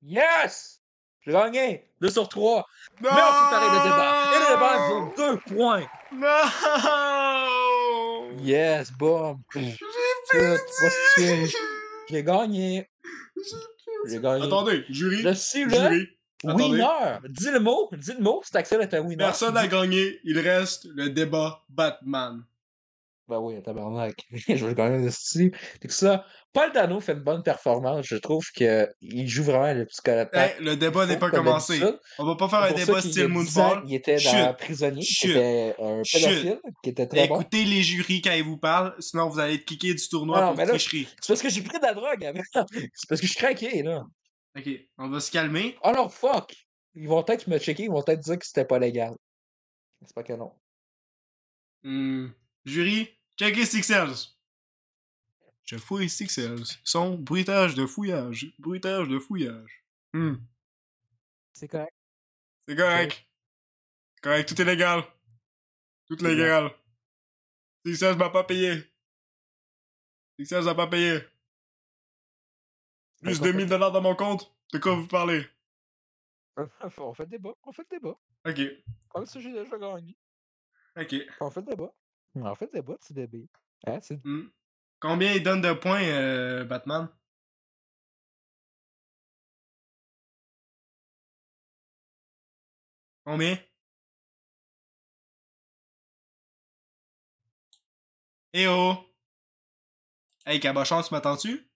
Yes! 0.00 0.80
J'ai 1.20 1.32
gagné! 1.32 1.90
2 2.00 2.08
sur 2.08 2.26
3. 2.28 2.56
Non! 2.56 2.64
Mais 3.02 3.08
on 3.10 3.14
peut 3.14 3.50
parler 3.50 3.68
de 3.68 3.82
débat. 3.84 4.14
Et 4.34 4.38
le 4.38 4.46
débat 4.54 4.88
vaut 4.88 5.12
2 5.16 5.38
points. 5.54 5.86
Non! 6.12 6.44
Yes, 8.42 8.90
boom. 8.92 9.42
J'ai 9.54 9.76
perdu! 10.30 11.52
J'ai 12.10 12.22
gagné. 12.22 12.88
J'ai 14.06 14.20
gagné. 14.20 14.44
Attendez, 14.44 14.84
jury. 14.88 15.22
Je 15.22 15.32
suis 15.34 15.64
le 15.64 15.70
jury. 15.70 16.08
winner. 16.44 17.18
Dis 17.28 17.50
le 17.50 17.60
mot. 17.60 17.90
Dis 17.92 18.12
le 18.12 18.20
mot. 18.20 18.42
C'est 18.44 18.56
Axel 18.56 18.80
est 18.82 18.94
un 18.94 19.00
winner. 19.00 19.24
Personne 19.24 19.54
n'a 19.54 19.66
gagné. 19.66 20.20
Il 20.24 20.38
reste 20.38 20.86
le 20.94 21.10
débat 21.10 21.64
Batman. 21.68 22.44
Ben 23.26 23.38
oui, 23.38 23.62
tabarnak. 23.62 24.16
je 24.30 24.66
vais 24.66 24.74
gagner 24.74 25.06
ici. 25.06 25.50
C'est 25.80 25.88
que 25.88 25.94
ça, 25.94 26.26
Paul 26.52 26.72
Dano 26.72 27.00
fait 27.00 27.14
une 27.14 27.20
bonne 27.20 27.42
performance. 27.42 28.04
Je 28.06 28.16
trouve 28.16 28.44
qu'il 28.50 29.26
joue 29.26 29.44
vraiment 29.44 29.72
le 29.72 29.86
psychologue. 29.86 30.28
Hey, 30.34 30.52
le 30.60 30.76
débat 30.76 31.06
n'est 31.06 31.18
pas 31.18 31.30
commencé. 31.30 31.80
On 32.18 32.26
va 32.26 32.34
pas 32.36 32.48
faire 32.48 32.62
un 32.62 32.72
débat 32.72 33.00
style 33.00 33.28
Moonfall. 33.28 33.82
Il 33.86 33.94
était 33.94 34.16
dans 34.16 34.54
prisonnier. 34.54 35.02
Chut. 35.02 35.30
était 35.30 35.74
un 35.78 36.02
pédophile. 36.02 36.60
Qui 36.82 36.90
était 36.90 37.06
très 37.06 37.24
Écoutez 37.24 37.64
les 37.64 37.82
jurys 37.82 38.20
quand 38.20 38.32
ils 38.32 38.44
vous 38.44 38.58
parlent, 38.58 38.94
sinon 38.98 39.30
vous 39.30 39.38
allez 39.38 39.54
être 39.54 39.64
kické 39.64 39.94
du 39.94 40.08
tournoi 40.08 40.40
non, 40.40 40.54
pour 40.54 40.66
tricherie. 40.66 41.08
C'est 41.20 41.28
parce 41.28 41.42
que 41.42 41.48
j'ai 41.48 41.62
pris 41.62 41.78
de 41.78 41.84
la 41.84 41.94
drogue. 41.94 42.30
C'est 42.94 43.08
parce 43.08 43.20
que 43.20 43.26
je 43.26 43.32
suis 43.32 43.40
craqué, 43.40 43.82
là. 43.82 44.02
Ok, 44.56 44.68
on 44.98 45.08
va 45.08 45.20
se 45.20 45.30
calmer. 45.30 45.76
Oh 45.82 45.92
non, 45.94 46.08
fuck! 46.08 46.54
Ils 46.94 47.08
vont 47.08 47.22
peut-être 47.24 47.48
me 47.48 47.58
checker, 47.58 47.84
ils 47.84 47.90
vont 47.90 48.02
peut-être 48.02 48.20
dire 48.20 48.38
que 48.38 48.46
c'était 48.46 48.64
pas 48.64 48.78
légal. 48.78 49.14
C'est 50.06 50.14
pas 50.14 50.22
que 50.22 50.34
non. 50.34 50.52
Hmm. 51.82 52.28
Jury, 52.64 53.08
checkez 53.36 53.66
Sixers. 53.66 54.34
Je 55.64 55.76
fouille 55.76 56.08
Sixels. 56.08 56.64
Son 56.84 57.16
bruitage 57.16 57.74
de 57.74 57.86
fouillage. 57.86 58.52
Bruitage 58.58 59.08
de 59.08 59.18
fouillage. 59.18 59.84
Hmm. 60.12 60.34
C'est 61.52 61.68
correct. 61.68 61.94
C'est 62.68 62.76
correct. 62.76 63.26
Correct, 64.22 64.48
tout 64.48 64.60
est 64.60 64.64
légal. 64.64 65.04
Tout 66.06 66.24
est 66.24 66.34
légal. 66.34 66.70
Sixels 67.84 68.16
m'a 68.16 68.30
pas 68.30 68.44
payé. 68.44 68.84
Sixels 70.38 70.64
m'a 70.64 70.74
pas 70.74 70.86
payé. 70.86 71.20
Plus 73.22 73.40
2000 73.40 73.66
dollars 73.66 73.92
dans 73.92 74.02
mon 74.02 74.14
compte? 74.14 74.54
De 74.72 74.78
quoi 74.78 74.94
vous 74.94 75.06
parlez? 75.06 75.46
On 76.98 77.14
fait 77.14 77.24
le 77.24 77.30
débat. 77.30 77.54
On 77.64 77.72
fait 77.72 77.86
le 77.90 77.98
débat. 77.98 78.18
Ok. 78.46 78.60
Comme 79.08 79.26
ça, 79.26 79.40
j'ai 79.40 79.52
déjà 79.52 79.78
gagné. 79.78 80.16
Ok. 80.96 81.14
On 81.40 81.50
fait 81.50 81.60
le 81.60 81.66
débat. 81.66 81.92
On 82.36 82.54
fait 82.54 82.66
le 82.66 82.80
débat, 82.80 82.96
petit 82.96 83.14
bébé. 83.14 83.48
Hein, 83.86 84.00
c'est... 84.00 84.20
Combien 85.00 85.32
il 85.32 85.42
donne 85.42 85.60
de 85.60 85.72
points, 85.72 86.02
euh, 86.02 86.64
Batman? 86.64 87.08
Combien? 93.24 93.58
Eh 98.52 98.66
oh! 98.68 98.96
Hey, 100.46 100.60
Cabochon, 100.60 101.02
tu 101.02 101.12
m'attends-tu? 101.14 101.68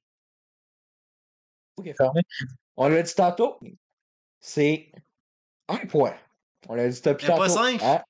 Ok, 1.77 1.93
fermé. 1.97 2.23
On 2.77 2.89
l'a 2.89 3.03
dit 3.03 3.15
tantôt. 3.15 3.59
C'est 4.41 4.93
un 5.69 5.87
point. 5.87 6.15
On 6.69 6.75
l'a 6.75 6.89
dit 6.89 7.01
tantôt. 7.01 7.27
pas 7.37 7.49
cinq? 7.49 7.83
Hein? 7.83 8.03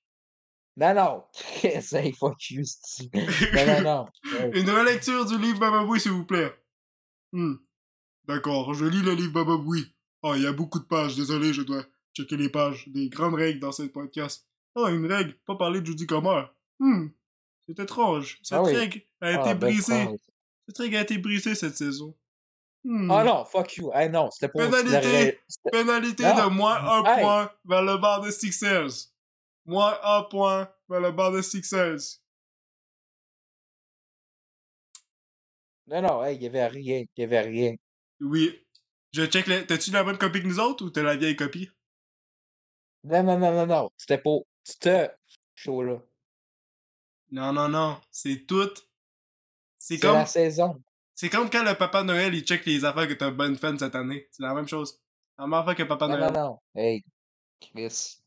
Non, 0.78 0.94
non. 0.94 1.24
C'est 1.32 2.12
fuck 2.18 2.50
you, 2.50 2.62
Non, 3.12 3.66
non, 3.66 3.82
non. 3.82 4.06
Une 4.54 4.70
relecture 4.70 5.26
du 5.26 5.36
livre 5.36 5.58
Bababoui, 5.58 5.98
s'il 5.98 6.12
vous 6.12 6.24
plaît. 6.24 6.54
Hmm. 7.32 7.54
D'accord, 8.28 8.72
je 8.74 8.84
lis 8.84 9.02
le 9.02 9.14
livre 9.14 9.32
Bababoui. 9.32 9.92
Oh, 10.22 10.34
il 10.36 10.42
y 10.42 10.46
a 10.46 10.52
beaucoup 10.52 10.78
de 10.78 10.84
pages, 10.84 11.16
désolé, 11.16 11.52
je 11.52 11.62
dois 11.62 11.84
checker 12.14 12.36
les 12.36 12.48
pages. 12.48 12.88
Des 12.88 13.08
grandes 13.08 13.34
règles 13.34 13.58
dans 13.58 13.72
cette 13.72 13.92
podcast. 13.92 14.46
Oh, 14.76 14.86
une 14.86 15.06
règle, 15.06 15.34
pas 15.46 15.56
parler 15.56 15.80
de 15.80 15.86
Judy 15.86 16.06
Comer. 16.06 16.44
Hmm. 16.78 17.08
C'est 17.66 17.80
étrange. 17.80 18.38
Cette 18.44 18.58
ah 18.58 18.62
règle 18.62 19.02
a 19.20 19.32
été 19.32 19.40
ah, 19.42 19.54
ben, 19.54 19.58
brisée. 19.58 20.06
Cette 20.68 20.78
règle 20.78 20.96
a 20.96 21.00
été 21.00 21.18
brisée 21.18 21.56
cette 21.56 21.76
saison. 21.76 22.14
Hmm. 22.84 23.10
Ah 23.10 23.24
non, 23.24 23.44
fuck 23.44 23.74
you. 23.76 23.90
Hey, 23.92 24.10
non, 24.10 24.30
c'était 24.30 24.46
pas... 24.48 24.68
Pénalité, 24.68 25.40
pénalité 25.72 26.22
de 26.22 26.48
moins 26.50 26.76
un 26.76 27.02
point 27.02 27.50
vers 27.64 27.82
le 27.82 27.96
bar 27.96 28.20
de 28.20 28.30
Sixers. 28.30 29.10
Moins 29.68 29.98
un 30.02 30.22
point 30.22 30.72
vers 30.88 31.00
le 31.00 31.12
bar 31.12 31.30
de 31.30 31.42
Sixers. 31.42 32.22
Non, 35.86 36.00
non, 36.02 36.26
il 36.26 36.42
y 36.42 36.46
avait 36.46 36.66
rien. 36.66 37.04
Il 37.16 37.20
y 37.20 37.24
avait 37.24 37.40
rien. 37.40 37.74
Oui. 38.20 38.66
Je 39.12 39.26
check 39.26 39.46
les... 39.46 39.66
T'as-tu 39.66 39.90
la 39.90 40.04
bonne 40.04 40.16
copie 40.16 40.40
que 40.40 40.46
nous 40.46 40.58
autres 40.58 40.86
ou 40.86 40.90
t'as 40.90 41.02
la 41.02 41.16
vieille 41.16 41.36
copie? 41.36 41.70
Non, 43.04 43.22
non, 43.22 43.38
non, 43.38 43.52
non, 43.52 43.66
non. 43.66 43.90
C'était 43.98 44.16
pour 44.18 44.46
ce 44.64 45.10
show-là. 45.54 45.98
Non, 47.30 47.52
non, 47.52 47.68
non. 47.68 48.00
C'est 48.10 48.46
tout. 48.46 48.72
C'est 49.78 49.98
comme. 49.98 50.14
la 50.14 50.24
saison. 50.26 50.82
C'est 51.14 51.28
comme 51.28 51.50
quand 51.50 51.62
le 51.62 51.74
Papa 51.76 52.02
Noël 52.04 52.34
il 52.34 52.42
check 52.42 52.64
les 52.64 52.86
affaires 52.86 53.06
que 53.08 53.12
t'as 53.12 53.30
bonne 53.30 53.56
fan 53.56 53.78
cette 53.78 53.94
année. 53.94 54.28
C'est 54.30 54.42
la 54.42 54.54
même 54.54 54.66
chose. 54.68 54.98
La 55.38 55.44
même 55.44 55.54
affaire 55.54 55.74
que 55.74 55.82
Papa 55.82 56.08
Non, 56.08 56.16
Noël. 56.16 56.32
non, 56.32 56.40
non. 56.40 56.58
Hey, 56.74 57.04
Chris. 57.60 58.22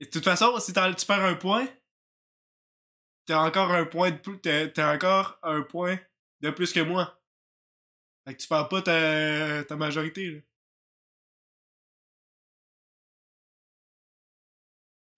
Et 0.00 0.04
de 0.06 0.10
toute 0.10 0.24
façon, 0.24 0.58
si 0.58 0.72
tu 0.72 1.06
perds 1.06 1.24
un 1.24 1.34
point, 1.34 1.66
t'as 3.26 3.46
encore 3.46 3.70
un 3.72 3.84
point 3.86 4.10
de 4.10 4.18
plus. 4.18 4.40
T'as 4.40 4.68
t'as 4.68 4.94
encore 4.94 5.38
un 5.42 5.62
point 5.62 5.98
de 6.40 6.50
plus 6.50 6.72
que 6.72 6.80
moi. 6.80 7.18
Fait 8.26 8.34
que 8.34 8.42
tu 8.42 8.48
perds 8.48 8.68
pas 8.68 8.82
ta, 8.82 9.64
ta 9.64 9.76
majorité, 9.76 10.30
là. 10.30 10.40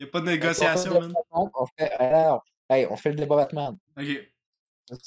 Y 0.01 0.05
a 0.05 0.07
pas 0.07 0.21
de 0.21 0.27
négociation, 0.27 0.93
on 0.93 1.01
fait 1.01 1.09
man. 1.09 1.15
on 1.33 1.67
fait, 1.67 1.91
alors, 1.95 2.45
hey, 2.71 2.87
on 2.87 2.97
fait 2.97 3.11
le 3.11 3.17
débat 3.17 3.35
Batman. 3.35 3.77
Ok. 3.97 4.07
C'est 4.87 4.99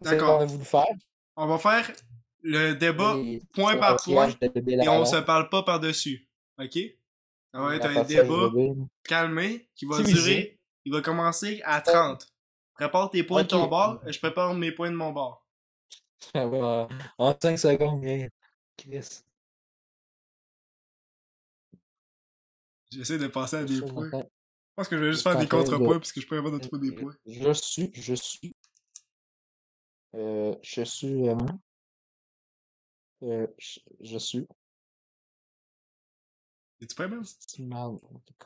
D'accord. 0.00 0.28
ce 0.28 0.36
qu'on 0.36 0.40
a 0.42 0.46
voulu 0.46 0.64
faire. 0.64 0.86
On 1.34 1.46
va 1.46 1.58
faire 1.58 1.96
le 2.42 2.74
débat 2.74 3.16
Et 3.16 3.42
point 3.52 3.76
par 3.76 3.96
point 3.96 4.28
et 4.28 4.88
on 4.88 5.04
se 5.04 5.16
parle 5.16 5.48
pas 5.48 5.62
par-dessus. 5.64 6.28
Ok? 6.58 6.78
Ça 7.52 7.60
va 7.60 7.76
être 7.76 7.86
un 7.86 8.04
débat 8.04 8.50
calmé 9.04 9.68
qui 9.74 9.86
va 9.86 10.02
durer. 10.02 10.58
Il 10.84 10.92
va 10.92 11.00
commencer 11.00 11.60
à 11.64 11.80
30. 11.80 12.26
Prépare 12.74 13.10
tes 13.10 13.24
points 13.24 13.42
de 13.42 13.48
ton 13.48 13.66
bord, 13.66 14.00
je 14.06 14.18
prépare 14.18 14.54
mes 14.54 14.70
points 14.72 14.90
de 14.90 14.96
mon 14.96 15.10
bord. 15.12 15.44
Ça 16.32 16.46
va, 16.46 16.88
En 17.18 17.36
5 17.40 17.56
secondes. 17.58 18.04
Chris. 18.76 19.22
J'essaie 22.90 23.18
de 23.18 23.26
passer 23.26 23.56
à 23.56 23.64
des 23.64 23.80
points. 23.80 24.10
Je 24.12 24.22
pense 24.76 24.88
que 24.88 24.96
je 24.96 25.02
vais 25.04 25.10
juste 25.12 25.22
faire 25.24 25.36
des 25.38 25.46
train 25.46 25.58
de- 25.62 25.64
contrepoints 25.64 25.98
parce 25.98 26.12
que 26.12 26.20
je 26.20 26.26
peux 26.26 26.38
avoir 26.38 26.52
de 26.52 26.58
trouver 26.58 26.88
des 26.90 26.94
points. 26.94 27.14
Je 27.26 27.52
suis, 27.52 27.90
je 27.94 28.14
suis. 28.14 28.54
Euh, 30.14 30.54
je 30.62 30.82
suis. 30.82 31.28
Euh, 31.28 31.36
euh, 33.24 33.46
je, 33.58 33.80
je 34.00 34.18
suis. 34.18 34.46
Es-tu 36.80 36.94
prêt. 36.94 37.06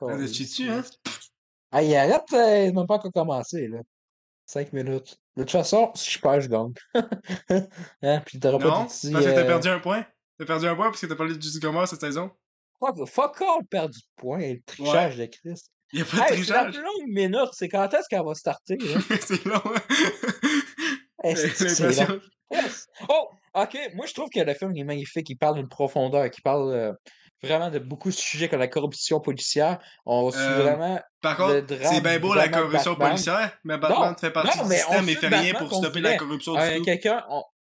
Ah, 0.09 0.16
de 0.16 0.26
chier-tu, 0.26 0.68
hein? 0.70 0.83
Hey, 1.72 1.95
arrête, 1.97 2.22
euh, 2.33 2.66
il 2.66 2.74
m'a 2.74 2.87
pas 2.87 2.95
encore 2.95 3.12
commencé, 3.12 3.68
là. 3.68 3.78
5 4.47 4.72
minutes. 4.72 5.18
De 5.37 5.43
toute 5.43 5.53
façon, 5.53 5.91
si 5.95 6.11
je 6.11 6.20
perds, 6.20 6.41
je 6.43 6.49
gagne. 6.49 6.72
hein? 8.03 8.22
Puis 8.26 8.39
t'auras 8.39 8.59
pas 8.59 8.64
Non, 8.64 8.85
de 8.85 8.89
petit. 8.89 9.11
parce 9.11 9.24
que 9.24 9.30
t'as 9.30 9.41
euh, 9.43 9.47
perdu 9.47 9.68
un 9.68 9.78
point. 9.80 10.07
T'as 10.39 10.45
perdu 10.45 10.66
un 10.66 10.74
point 10.76 10.91
parce 10.91 11.01
que 11.01 11.07
t'as 11.07 11.16
parlé 11.16 11.35
de 11.37 11.41
Judy 11.41 11.61
Gomer 11.61 11.87
cette 11.87 12.01
saison. 12.01 12.30
Fuck, 12.78 13.09
fuck 13.09 13.41
all, 13.43 13.64
perdre 13.70 13.95
du 13.95 14.01
point. 14.16 14.41
Le 14.41 14.61
trichage 14.66 15.16
de 15.16 15.26
Christ. 15.26 15.70
Il 15.93 16.01
y 16.01 16.03
a 16.03 16.05
pas 16.05 16.16
de 16.16 16.35
Hey, 16.35 16.45
c'est 16.45 16.53
la 16.53 16.64
trichage. 16.64 16.74
plus 16.74 16.83
longue 16.83 17.09
minute. 17.14 17.49
C'est 17.53 17.68
quand 17.68 17.95
est-ce 17.95 18.09
qu'elle 18.09 18.24
va 18.24 18.35
starter, 18.35 18.76
là? 18.78 19.01
c'est 19.20 19.45
long, 19.45 19.62
hein? 19.64 19.83
J'ai 21.24 21.49
que 21.51 21.68
c'est 21.68 22.09
long? 22.09 22.20
Yes. 22.51 22.87
Oh, 23.09 23.28
ok. 23.55 23.78
Moi, 23.95 24.07
je 24.07 24.12
trouve 24.12 24.28
que 24.28 24.41
le 24.41 24.53
film 24.55 24.72
il 24.74 24.80
est 24.80 24.85
magnifique. 24.85 25.30
Il 25.30 25.37
parle 25.37 25.57
d'une 25.57 25.68
profondeur, 25.68 26.28
qui 26.30 26.43
parle 26.43 26.72
euh, 26.72 26.93
vraiment 27.43 27.70
de 27.70 27.78
beaucoup 27.78 28.09
de 28.11 28.14
sujets 28.14 28.49
comme 28.49 28.61
la 28.61 28.68
corruption 28.68 29.20
policière. 29.20 29.78
On 30.07 30.30
suit 30.30 30.40
Euh, 30.40 30.62
vraiment. 30.62 31.01
Par 31.20 31.38
Le 31.49 31.61
contre, 31.62 31.74
c'est 31.84 32.01
bien 32.01 32.18
beau 32.18 32.34
la 32.34 32.49
corruption 32.49 32.93
Batman. 32.93 33.11
policière, 33.11 33.53
mais 33.64 33.78
Batman 33.78 34.11
Non, 34.11 34.16
fait 34.16 34.30
partie 34.30 34.59
non, 34.59 34.64
du 34.68 34.74
système 34.74 35.09
et 35.09 35.14
fait 35.14 35.28
rien 35.28 35.55
pour 35.55 35.72
stopper 35.74 36.01
la 36.01 36.16
corruption 36.16 36.53
du 36.55 36.59
Un, 36.61 36.76
tout. 36.78 36.84
quelqu'un, 36.84 37.24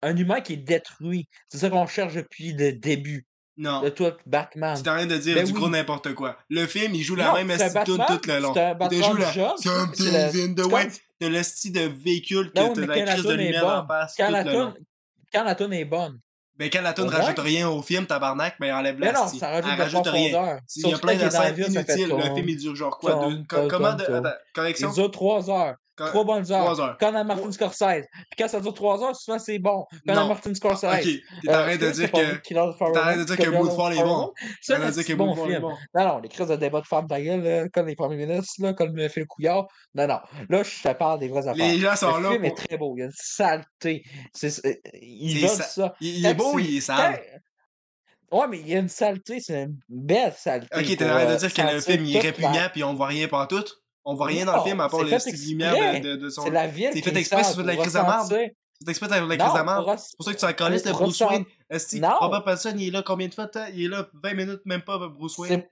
un 0.02 0.16
humain 0.16 0.40
qui 0.40 0.54
est 0.54 0.56
détruit. 0.58 1.28
C'est 1.48 1.58
ça 1.58 1.70
qu'on 1.70 1.86
cherche 1.86 2.14
depuis 2.14 2.52
le 2.52 2.72
début 2.72 3.26
Non. 3.56 3.82
de 3.82 3.88
tout 3.88 4.10
Batman. 4.26 4.76
C'est 4.76 4.88
en 4.88 4.96
train 4.96 5.06
de 5.06 5.16
dire 5.16 5.34
Ben 5.36 5.44
du 5.44 5.52
oui. 5.52 5.58
gros 5.58 5.68
n'importe 5.68 6.12
quoi. 6.14 6.36
Le 6.50 6.66
film, 6.66 6.94
il 6.94 7.02
joue 7.02 7.16
la 7.16 7.26
Non, 7.28 7.34
même 7.44 7.48
Batman, 7.58 7.84
tout 7.84 7.96
le 8.28 8.38
long. 8.40 8.52
c'est 8.54 8.60
un 8.62 8.74
Batman 8.74 9.02
joue 9.02 9.16
la 9.16 9.32
Something's 9.32 10.34
in 10.36 10.54
the 10.54 10.66
way. 10.72 10.88
De 11.20 11.28
l'esti 11.28 11.70
de 11.70 11.80
véhicule 11.80 12.48
que 12.52 12.74
t'as 12.74 12.86
la 12.86 13.06
crise 13.14 13.24
de 13.24 13.32
lumière 13.34 13.66
en 13.66 13.86
face 13.86 14.14
Quand 14.18 14.30
la 14.30 14.44
le 14.44 15.54
toune 15.56 15.72
est 15.72 15.84
bonne. 15.86 16.18
Ben 16.58 16.70
quand 16.70 16.80
la 16.80 16.94
Ouais. 16.98 17.08
rajoute 17.08 17.38
rien 17.38 17.68
au 17.68 17.82
film, 17.82 18.06
tabarnak, 18.06 18.56
ben 18.58 18.74
enlève 18.74 18.96
Mais 18.98 19.12
la 19.12 19.12
non, 19.12 19.28
ça 19.28 19.48
rajoute 19.48 19.78
rajoute 19.78 20.06
rien. 20.06 20.58
Il 20.76 20.88
y 20.88 20.94
a 20.94 20.98
plein 20.98 21.14
de 21.16 21.28
scènes 21.30 21.54
inutiles. 21.58 22.08
Le 22.08 22.34
film, 22.34 22.48
il 22.48 22.56
dure 22.56 22.74
genre 22.74 22.98
quoi? 22.98 23.28
Comment 23.68 23.94
de... 23.94 24.04
correction? 24.54 24.90
Il 24.90 24.94
dure 24.94 25.10
3 25.10 25.50
heures. 25.50 25.76
3 25.96 26.24
bonnes 26.24 26.52
heures. 26.52 26.64
Trois 26.64 26.80
heures. 26.80 26.96
Quand 27.00 27.12
on 27.12 27.16
a 27.16 27.24
Martin 27.24 27.50
Scorsese. 27.52 28.04
Puis 28.12 28.36
quand 28.38 28.48
ça 28.48 28.60
dure 28.60 28.74
3 28.74 29.02
heures, 29.04 29.16
souvent 29.16 29.38
c'est 29.38 29.58
bon. 29.58 29.84
Quand 30.06 30.14
on 30.14 30.18
a. 30.18 30.26
Martin 30.28 30.54
Scorsese. 30.54 30.84
Ok, 30.84 31.02
t'es 31.02 31.22
en 31.48 31.52
Euh, 31.52 31.62
train 31.62 31.76
de 31.76 31.80
c'est 31.86 31.92
dire 31.92 32.12
que... 32.12 32.36
T'es 32.48 32.58
en 32.58 32.72
train 32.72 33.16
de 33.16 33.24
dire 33.24 33.36
que 33.36 33.42
est 33.42 33.50
bon. 33.50 33.66
T'es 33.66 34.74
en 34.74 34.76
train 34.76 34.86
de 34.88 34.90
dire 34.92 35.04
que 35.04 35.12
est 35.12 35.14
film. 35.14 35.60
bon. 35.60 35.74
Non, 35.94 36.04
non, 36.08 36.18
les 36.18 36.28
crises 36.28 36.48
de 36.48 36.56
débat 36.56 36.80
de 36.80 36.86
femmes 36.86 37.06
ta 37.06 37.20
gueule, 37.20 37.70
comme 37.72 37.86
les 37.86 37.94
premiers 37.96 38.16
ministres, 38.26 38.54
là, 38.60 38.72
comme 38.74 38.98
euh, 38.98 39.08
Phil 39.08 39.26
Couillard. 39.26 39.66
Non, 39.94 40.06
non. 40.06 40.18
Là, 40.48 40.62
je 40.62 40.82
te 40.82 40.92
parle 40.94 41.20
des 41.20 41.28
vraies 41.28 41.48
affaires. 41.48 41.54
Les 41.66 41.78
gens 41.78 41.96
sont 41.96 42.16
Le 42.18 42.22
là 42.22 42.30
film 42.32 42.44
est 42.44 42.56
très 42.56 42.76
beau. 42.76 42.94
Il 42.96 43.00
y 43.00 43.02
a 43.02 43.06
une 43.06 43.12
saleté. 43.14 44.02
Sa- 44.34 44.48
ça. 45.64 45.94
Il, 46.00 46.18
il 46.18 46.26
est 46.26 46.34
beau 46.34 46.58
il 46.58 46.76
est 46.76 46.80
sale? 46.80 47.20
Ouais, 48.32 48.48
mais 48.48 48.58
il 48.58 48.68
y 48.68 48.74
a 48.74 48.80
une 48.80 48.88
saleté. 48.88 49.40
C'est 49.40 49.62
une 49.62 49.78
belle 49.88 50.32
saleté. 50.36 50.68
Ok, 50.76 50.84
t'es 50.96 51.04
en 51.04 51.08
train 51.08 51.24
de 51.26 51.30
euh, 51.30 51.36
dire 51.36 51.54
que 51.54 51.62
le 51.62 51.80
film 51.80 52.04
il 52.04 52.16
est 52.16 52.20
répugnant 52.20 52.68
puis 52.72 52.82
on 52.84 52.94
voit 52.94 53.06
rien 53.06 53.28
pas 53.28 53.46
tout? 53.46 53.64
On 54.08 54.14
voit 54.14 54.26
rien 54.26 54.44
dans 54.46 54.56
le 54.56 54.62
film 54.62 54.80
à 54.80 54.88
part 54.88 55.00
petites 55.00 55.46
lumières 55.48 55.74
exprès. 55.74 56.00
de, 56.00 56.14
de, 56.14 56.16
de 56.16 56.30
son... 56.30 56.42
C'est 56.44 56.50
la 56.50 56.66
ville 56.68 56.90
C'est 56.92 57.02
fait 57.02 57.16
exprès, 57.16 57.42
de 57.42 57.62
la 57.66 57.76
crise 57.76 57.92
de 57.92 57.98
C'est 58.78 58.88
exprès 58.90 59.08
la 59.08 59.16
crise 59.16 59.52
de 59.52 59.58
res- 59.58 59.98
C'est 59.98 60.16
pour 60.16 60.24
ça 60.26 60.34
que 60.34 60.38
tu 60.46 60.54
connais, 60.54 60.78
c'était 60.78 60.90
pour 60.90 61.00
Bruce 61.00 61.20
Wayne. 61.20 61.44
Esti. 61.68 62.00
Robert 62.20 62.44
Pattinson, 62.44 62.74
il 62.78 62.88
est 62.88 62.90
là 62.92 63.02
combien 63.02 63.26
de 63.28 63.34
fois? 63.34 63.48
Il 63.74 63.84
est 63.84 63.88
là 63.88 64.08
20 64.22 64.34
minutes, 64.34 64.60
même 64.64 64.82
pas, 64.82 64.98
Bruce 65.08 65.36
Wayne. 65.38 65.62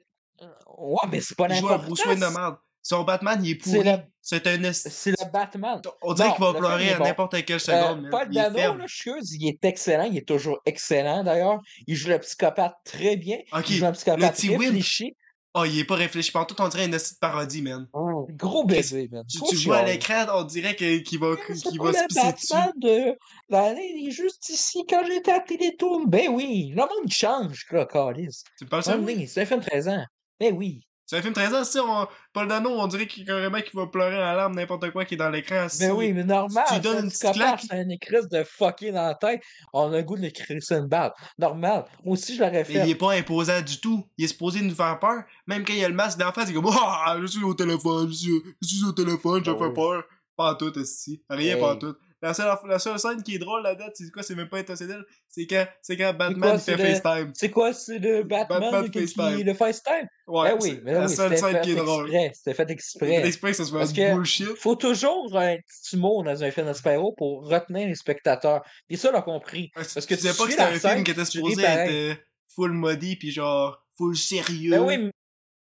c'est- 0.41 0.47
Ouais, 0.76 0.97
mais 1.11 1.20
c'est 1.20 1.37
pas 1.37 1.47
Il 1.49 1.55
joue 1.55 1.68
à 1.68 1.70
n'importe 1.72 1.87
Bruce 1.87 2.05
Wayne 2.07 2.20
de 2.20 2.26
merde. 2.26 2.57
Son 2.87 3.03
Batman, 3.03 3.41
il 3.43 3.53
est 3.53 3.55
pourri. 3.55 3.82
le, 3.82 3.97
C'est 4.20 4.47
un 4.47 4.72
c'est 4.74 5.11
le 5.12 5.30
Batman. 5.32 5.80
On 6.03 6.12
dirait 6.12 6.32
qu'il 6.35 6.45
va 6.45 6.53
le 6.53 6.59
pleurer 6.59 6.93
à 6.93 6.99
n'importe 6.99 7.43
quelle 7.47 7.57
Euh, 7.57 7.59
seconde. 7.59 8.11
Paul 8.11 8.26
Il 8.30 8.37
est 8.39 8.43
Dano, 8.43 8.76
là, 8.76 8.85
je 8.87 9.11
il 9.32 9.49
est 9.49 9.64
excellent. 9.64 10.05
Il 10.05 10.18
est 10.18 10.28
toujours 10.28 10.59
excellent, 10.66 11.24
d'ailleurs. 11.24 11.61
Il 11.87 11.95
joue 11.97 12.09
le 12.11 12.18
psychopathe 12.18 12.74
très 12.85 13.16
bien. 13.16 13.39
Il 13.70 13.76
joue 13.76 13.85
un 13.87 13.89
le 13.89 13.95
psychopathe 13.95 14.35
petit 14.35 14.51
Wimp. 14.51 15.14
Oh, 15.57 15.64
il 15.64 15.78
est 15.78 15.84
pas 15.84 15.94
réfléchi. 15.94 16.32
Partout, 16.32 16.57
on 16.59 16.66
dirait 16.66 16.86
une 16.86 16.94
esti 16.94 17.14
de 17.14 17.18
parodie, 17.20 17.62
man. 17.62 17.86
Gros 18.30 18.64
bébé, 18.64 19.09
man. 19.11 19.24
Tu, 19.30 19.38
tu 19.48 19.57
vois 19.66 19.78
à 19.78 19.84
l'écran, 19.84 20.26
on 20.34 20.42
dirait 20.42 20.74
qu'il 20.74 21.18
va, 21.20 21.36
C'est 21.46 21.68
qu'il 21.68 21.80
va 21.80 21.92
se 21.92 22.07
pisser 22.07 22.32
dessus. 22.32 22.72
De 22.78 23.16
l'année 23.48 23.94
des 23.94 24.11
justiciers 24.11 24.82
quand 24.88 25.05
j'étais 25.07 25.30
à 25.30 25.40
Télétoon. 25.40 26.07
Ben 26.07 26.28
oui, 26.28 26.72
le 26.74 26.80
monde 26.80 27.11
change, 27.11 27.66
là, 27.70 27.86
Calis. 27.86 28.42
Tu 28.59 28.64
me 28.64 28.68
parles 28.68 28.82
ça? 28.82 28.98
Oui? 28.98 29.30
un 29.36 29.46
film 29.46 29.61
13 29.61 29.88
ans. 29.88 30.05
Ben 30.40 30.57
oui. 30.57 30.84
C'est 31.07 31.18
un 31.18 31.22
film 31.22 31.34
13 31.34 31.55
ans, 31.55 31.64
si 31.64 31.78
on... 31.78 32.07
Paul 32.32 32.48
Dano, 32.48 32.70
on 32.70 32.86
dirait 32.86 33.07
qu'il 33.07 33.26
carrément 33.26 33.61
qu'il 33.61 33.78
va 33.78 33.86
pleurer 33.86 34.16
en 34.16 34.32
larmes 34.32 34.55
n'importe 34.55 34.90
quoi 34.90 35.05
qui 35.05 35.14
est 35.14 35.16
dans 35.18 35.28
l'écran. 35.28 35.68
si- 35.68 35.80
Ben 35.80 35.92
oui, 35.92 36.12
mais 36.14 36.24
normal. 36.24 36.64
tu 36.72 36.80
donnes 36.80 37.05
une 37.05 37.11
petite 37.11 37.32
claque. 37.32 37.61
C'est 37.68 37.74
un 37.76 37.88
écris 37.90 38.26
de 38.30 38.42
fucker 38.42 38.90
dans 38.90 39.02
la 39.09 39.14
tête. 39.14 39.42
On 39.74 39.92
a 39.92 39.98
le 39.98 40.02
goût 40.02 40.16
de 40.16 40.22
l'écrire 40.22 40.59
une 40.70 40.86
balle. 40.86 41.12
Normal. 41.38 41.84
Moi 42.05 42.14
aussi, 42.14 42.34
je 42.36 42.40
l'aurais 42.40 42.52
Mais 42.52 42.64
fait. 42.64 42.84
il 42.86 42.90
est 42.90 42.94
pas 42.94 43.12
imposant 43.12 43.61
du 43.61 43.78
tout. 43.80 44.02
Il 44.16 44.24
est 44.24 44.28
supposé 44.28 44.62
nous 44.62 44.74
faire 44.74 44.98
peur. 44.98 45.24
Même 45.46 45.62
quand 45.64 45.74
il 45.74 45.80
y 45.80 45.84
a 45.84 45.88
le 45.88 45.94
masque 45.94 46.18
d'en 46.18 46.32
face, 46.32 46.48
il 46.48 46.57
est 46.57 46.61
comme 46.62 46.72
Ah, 46.74 47.16
je 47.20 47.26
suis 47.26 47.44
au 47.44 47.52
téléphone, 47.55 48.09
je 48.09 48.14
suis, 48.14 48.42
je 48.62 48.66
suis 48.68 48.84
au 48.84 48.92
téléphone, 48.92 49.42
je 49.44 49.50
Ben 49.50 49.59
fais 49.59 49.72
peur. 49.74 50.05
Pas 50.36 50.52
en 50.52 50.55
tout, 50.57 50.72
ici. 50.78 51.22
Rien, 51.28 51.55
Hey. 51.57 51.61
pas 51.61 51.74
en 51.74 51.76
tout. 51.76 51.94
La 52.23 52.33
seule, 52.33 52.55
la 52.69 52.79
seule 52.79 52.99
scène 52.99 53.23
qui 53.23 53.35
est 53.35 53.39
drôle 53.39 53.62
là-dedans, 53.62 53.87
c'est 53.93 54.11
quoi? 54.11 54.23
C'est 54.23 54.35
même 54.35 54.49
pas 54.49 54.59
intentionnel. 54.59 55.05
C'est 55.29 55.47
quand, 55.47 55.67
c'est 55.83 55.97
quand 55.97 56.15
Batman 56.15 56.41
quoi, 56.41 56.55
il 56.55 56.61
fait 56.61 56.77
le- 56.77 56.95
FaceTime. 56.95 57.33
C'est 57.35 57.51
quoi, 57.51 57.73
c'est 57.75 57.99
le 57.99 58.23
Batman, 58.23 58.61
Batman 58.61 58.85
qui- 58.85 58.91
qui, 58.91 59.15
FaceTime. 59.15 59.43
le 59.47 59.55
FaceTime? 59.55 60.09
Ouais, 60.27 60.49
ben 60.53 60.59
oui, 60.62 60.71
c'est 60.77 60.85
mais 60.85 60.93
la 60.95 61.07
oui, 61.07 61.15
seule 61.15 61.29
c'était 61.31 61.37
scène 61.43 61.53
fait 61.57 61.61
qui 61.61 61.71
est 61.73 61.75
drôle. 61.75 62.07
exprès. 62.15 62.33
C'était 62.35 62.55
fait 62.55 62.71
exprès. 62.71 63.27
exprès 63.27 63.51
que 63.51 63.57
ça 63.59 63.65
se 63.65 63.73
Parce 63.73 63.93
que- 63.93 64.15
bullshit. 64.15 64.47
Faut 64.57 64.77
toujours 64.77 65.37
un 65.37 65.57
petit 65.57 65.97
humour 65.97 66.25
dans 66.25 66.43
un 66.43 66.51
film 66.51 66.67
de 66.69 66.73
super-héros 66.73 67.12
pour 67.17 67.47
retenir 67.47 67.89
les 67.89 67.95
spectateurs. 67.95 68.62
Et 68.89 68.97
ça, 68.97 69.12
l'a 69.12 69.21
compris. 69.21 69.71
Parce 69.75 69.93
Parce 69.93 70.07
que 70.07 70.15
tu 70.15 70.21
disais 70.23 70.33
tu 70.33 70.39
pas 70.39 70.45
que 70.47 70.51
c'était 70.53 70.62
un 70.62 70.93
film 70.95 71.05
qui 71.05 71.11
était 71.11 71.25
supposé 71.27 71.62
être 71.62 71.91
euh, 71.93 72.15
full 72.55 72.73
muddy 72.73 73.17
pis 73.17 73.33
genre 73.33 73.85
full 73.99 74.17
sérieux. 74.17 74.71
Ben 74.71 74.81
oui, 74.81 75.11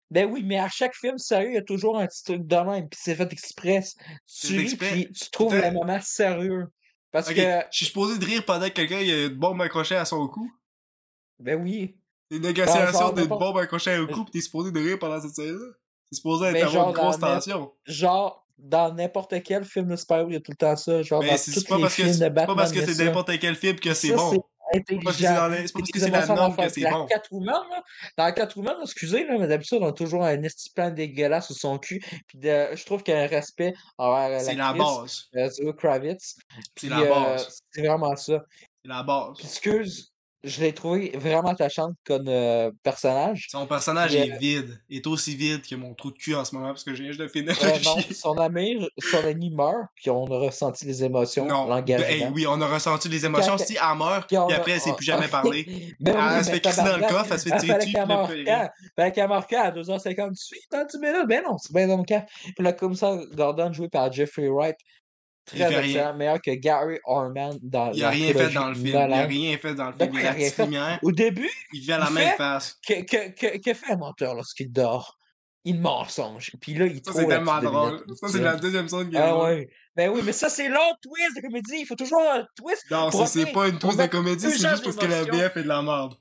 ben 0.09 0.29
oui, 0.31 0.43
mais 0.43 0.57
à 0.59 0.69
chaque 0.69 0.95
film 0.95 1.17
sérieux, 1.17 1.49
il 1.51 1.55
y 1.55 1.57
a 1.57 1.63
toujours 1.63 1.97
un 1.97 2.07
petit 2.07 2.23
truc 2.23 2.45
de 2.47 2.55
même, 2.55 2.87
puis 2.89 2.99
c'est 3.01 3.15
fait 3.15 3.31
express. 3.31 3.95
C'est 4.25 4.47
Tu 4.47 4.53
ris, 4.57 4.63
exprès. 4.63 4.91
puis 4.91 5.11
tu 5.11 5.29
trouves 5.31 5.55
le 5.55 5.71
moment 5.71 5.99
sérieux. 6.01 6.67
Parce 7.11 7.29
que, 7.33 7.35
je 7.71 7.77
suis 7.77 7.85
supposé 7.87 8.17
de 8.19 8.25
rire 8.25 8.45
pendant 8.45 8.67
que 8.67 8.73
quelqu'un 8.73 8.99
il 8.99 9.11
a 9.11 9.25
une 9.25 9.35
bombe 9.35 9.61
accrochée 9.61 9.95
à 9.95 10.05
son 10.05 10.27
cou. 10.27 10.49
ben 11.39 11.61
oui. 11.61 11.97
Une 12.29 12.41
négociation 12.41 13.13
d'une 13.13 13.25
bombe 13.25 13.57
accrochée 13.57 13.97
au 13.99 14.07
cou 14.07 14.25
pis 14.25 14.31
t'es 14.31 14.41
supposé 14.41 14.71
de 14.71 14.79
rire 14.79 14.99
pendant 14.99 15.19
cette 15.21 15.33
scène-là. 15.35 15.73
C'est 16.09 16.15
supposé 16.17 16.47
être 16.47 16.63
avoir 16.67 16.89
une 16.89 16.93
grosse 16.95 17.19
tension. 17.19 17.73
Genre, 17.85 18.45
dans 18.57 18.93
n'importe 18.93 19.41
quel 19.43 19.63
film 19.65 19.87
de 19.87 19.95
super-héros, 19.95 20.29
il 20.29 20.33
y 20.33 20.37
a 20.37 20.39
tout 20.41 20.51
le 20.51 20.57
temps 20.57 20.75
ça. 20.75 21.01
Genre, 21.01 21.21
Mais 21.21 21.29
dans 21.31 21.37
c'est 21.37 21.51
tous 21.51 21.63
pas 21.63 21.75
les 21.77 21.81
parce 21.83 21.95
que 21.95 22.01
films 22.03 22.13
c'est 22.13 22.19
de 22.19 22.23
c'est 22.25 22.29
pas 22.33 22.45
Batman, 22.45 22.57
parce 22.57 22.71
que 22.71 22.77
il 22.77 22.81
y 22.81 22.83
a 22.83 22.87
c'est 22.87 22.93
ça. 22.95 23.03
n'importe 23.05 23.39
quel 23.39 23.55
film 23.55 23.79
que 23.79 23.93
c'est 23.93 24.13
bon. 24.13 24.43
C'est 24.73 24.83
C'est 24.87 24.95
pas 24.95 25.01
parce 25.03 25.17
que 25.17 25.23
c'est 25.23 25.33
dans 25.33 25.43
intelligent. 25.43 25.67
c'est 25.67 25.73
pas 25.73 25.79
parce 25.79 25.91
que 25.91 25.99
c'est 25.99 26.09
la 26.09 26.25
norme 26.35 26.55
que 26.55 26.69
c'est 26.69 26.89
bon. 26.89 27.05
Catwoman, 27.07 27.69
là, 27.69 27.83
dans 28.17 28.33
Catwoman, 28.33 28.75
excusez, 28.83 29.25
là, 29.25 29.37
mais 29.39 29.47
d'habitude, 29.47 29.79
on 29.81 29.87
a 29.87 29.91
toujours 29.93 30.23
un 30.23 30.41
esti 30.43 30.69
plan 30.71 30.89
dégueulasse 30.91 31.47
sur 31.47 31.55
son 31.55 31.77
cul. 31.77 31.99
Puis 32.27 32.37
de- 32.39 32.67
je 32.75 32.85
trouve 32.85 33.03
qu'il 33.03 33.13
y 33.13 33.17
a 33.17 33.21
un 33.21 33.27
respect 33.27 33.73
envers 33.97 34.39
euh, 34.39 34.43
C'est 34.43 34.55
la 34.55 34.73
base. 34.73 35.25
euh, 35.35 35.73
Kravitz. 35.73 36.35
C'est 36.75 36.89
la 36.89 36.99
euh, 36.99 37.09
base. 37.09 37.59
c'est 37.71 37.85
vraiment 37.85 38.15
ça. 38.15 38.43
C'est 38.83 38.89
la 38.89 39.03
base. 39.03 39.35
Puis 39.37 39.45
excuse, 39.47 40.11
je 40.43 40.61
l'ai 40.61 40.71
trouvé 40.73 41.11
vraiment 41.15 41.49
attachante 41.49 41.95
comme 42.05 42.27
euh, 42.27 42.71
personnage. 42.83 43.47
Son 43.49 43.65
personnage 43.65 44.15
est 44.15 44.37
vide. 44.37 44.79
Il 44.87 44.97
est 44.97 45.07
aussi 45.07 45.35
vide 45.35 45.61
que 45.67 45.75
mon 45.75 45.93
trou 45.95 46.11
de 46.11 46.17
cul 46.17 46.35
en 46.35 46.45
ce 46.45 46.55
moment 46.55 46.67
parce 46.67 46.83
que 46.83 46.93
je 46.93 47.01
viens 47.01 47.11
juste 47.11 47.19
de 47.21 47.27
finir 47.27 47.55
euh, 47.63 47.67
non, 47.83 47.97
son 48.11 48.37
ami, 48.37 48.87
son 48.99 49.25
ami 49.25 49.49
meurt, 49.49 49.87
puis 49.95 50.09
on 50.09 50.25
a 50.27 50.37
ressenti 50.39 50.85
les 50.85 51.03
émotions, 51.03 51.45
Non, 51.45 51.65
l'engagement. 51.67 52.07
hey, 52.07 52.27
oui, 52.33 52.45
on 52.47 52.61
a 52.61 52.67
ressenti 52.67 53.09
les 53.09 53.25
émotions. 53.25 53.57
Quand- 53.57 53.63
Si 53.65 53.75
elle 53.75 53.97
meurt, 53.97 54.27
Puis 54.27 54.37
puis 54.37 54.53
a- 54.53 54.57
après, 54.57 54.71
elle 54.73 54.79
s'est 54.81 54.93
plus 54.93 55.09
on- 55.11 55.15
jamais 55.15 55.27
parlé. 55.27 55.65
Ben 55.99 56.13
oui, 56.15 56.21
Elle 56.37 56.45
se 56.45 56.51
fait 56.51 56.59
crisser 56.61 56.83
dans 56.83 56.97
le 56.97 57.07
coffre, 57.07 57.31
elle 57.31 57.39
se 57.39 57.49
fait 57.49 57.57
tirer 57.57 57.77
dessus, 57.79 57.91
plus? 57.91 58.45
Fallait 58.95 59.11
qu'elle 59.11 59.27
meure 59.27 59.47
quand? 59.47 59.63
À 59.63 59.71
2h58, 59.71 60.67
30 60.69 60.93
minutes? 61.01 61.27
Ben 61.27 61.43
non, 61.43 61.57
c'est 61.57 61.73
bien 61.73 61.87
dans 61.87 61.97
le 61.97 62.03
cas. 62.03 62.25
Puis 62.43 62.53
le 62.59 62.71
commissaire 62.73 63.17
Gordon, 63.35 63.73
joué 63.73 63.89
par 63.89 64.11
Jeffrey 64.11 64.47
Wright, 64.49 64.77
très 65.47 65.71
fait 65.71 66.13
meilleur 66.13 66.41
que 66.41 66.51
Gary 66.51 66.99
Orman 67.05 67.57
dans 67.63 67.91
Il 67.91 68.03
a 68.03 68.07
la 68.07 68.09
rien 68.11 68.33
fait 68.33 68.49
dans 68.53 68.67
le 68.69 68.75
film. 68.75 68.87
Il 68.87 68.95
a 68.97 69.07
Nolan. 69.07 69.27
rien 69.27 69.57
fait 69.57 69.73
dans 69.75 69.87
le 69.87 69.93
Ben, 69.93 70.05
film. 70.05 70.15
Il 70.19 70.21
il 70.21 70.27
a 70.27 70.31
rien 70.31 70.49
fait. 70.51 70.63
lumière. 70.65 70.99
Au 71.01 71.11
début, 71.11 71.49
Il 71.73 71.81
vient 71.81 71.95
à 71.95 71.99
la 71.99 72.07
il 72.09 72.13
même 72.13 72.29
fait- 72.31 72.37
face. 72.37 72.77
que, 72.87 72.93
que, 73.03 73.29
que, 73.31 73.57
que 73.57 73.73
fait 73.73 73.91
un 73.93 73.97
menteur 73.97 74.35
lorsqu'il 74.35 74.71
dort? 74.71 75.15
Il 75.65 75.81
mensonge. 75.81 76.51
Puis 76.61 76.75
là, 76.75 76.85
il 76.85 77.01
Ça, 77.03 77.11
c'est 77.11 77.27
tellement 77.27 77.59
drôle. 77.59 78.01
Ça, 78.21 78.27
c'est 78.29 78.39
la 78.41 78.55
deuxième 78.55 78.87
scène 78.87 79.09
qui 79.09 79.15
est 79.17 79.19
Ah 79.19 79.37
ouais. 79.43 79.67
Ben 79.97 80.09
oui, 80.11 80.21
mais 80.23 80.31
ça, 80.31 80.47
c'est 80.47 80.69
l'autre 80.69 80.99
twist 81.01 81.35
de 81.35 81.41
comédie. 81.41 81.77
Il 81.81 81.85
faut 81.85 81.95
toujours 81.95 82.21
un 82.21 82.45
twist. 82.55 82.85
Non, 82.91 83.11
ça, 83.11 83.25
c'est 83.25 83.51
pas 83.51 83.67
une 83.67 83.77
twist 83.79 83.99
de 83.99 84.05
comédie, 84.05 84.49
c'est 84.51 84.69
juste 84.69 84.83
parce 84.83 84.95
que 84.95 85.05
la. 85.07 85.23
VF 85.23 85.57
est 85.57 85.63
de 85.63 85.67
la 85.67 85.81
merde. 85.81 86.13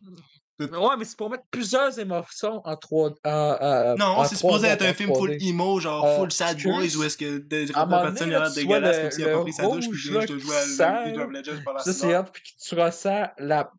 Ouais, 0.58 0.96
mais 0.98 1.04
c'est 1.04 1.16
pour 1.18 1.28
mettre 1.28 1.44
plusieurs 1.50 1.98
émotions 1.98 2.62
en 2.64 2.76
trois. 2.76 3.10
En, 3.24 3.30
en- 3.30 3.96
Non, 3.98 4.04
en 4.06 4.24
c'est 4.24 4.36
supposé 4.36 4.68
être 4.68 4.82
un 4.84 4.94
film 4.94 5.14
full 5.14 5.30
3D. 5.32 5.48
emo, 5.50 5.80
genre 5.80 6.04
Euh, 6.06 6.16
full 6.18 6.32
sad 6.32 6.62
boys, 6.62 6.96
où 6.96 7.02
est-ce 7.04 7.16
que 7.18 7.38
des 7.38 7.66
personnes 7.66 8.30
là, 8.30 8.38
l'air 8.40 8.52
tu 8.52 8.64
vois 8.64 8.80
dégueulasse 8.80 8.96
le- 8.96 9.02
comme 9.02 9.10
s'il 9.10 9.24
a 9.24 9.26
le 9.28 9.32
pas 9.34 9.42
pris 9.42 9.52
sa 9.52 9.62
douche, 9.64 9.88
puis 9.90 9.98
je 9.98 10.18
te 10.18 10.38
jouer 10.38 10.56
à 10.56 11.04
League 11.06 11.18
of 11.18 11.30
Legends 11.30 11.62
par 11.64 11.74
la 11.74 11.80
Ça, 11.82 11.92
c'est 11.92 12.16
hot, 12.16 12.24
puis 12.32 12.42
que 12.42 12.48
tu 12.68 12.74
ressens 12.74 13.26
la, 13.38 13.70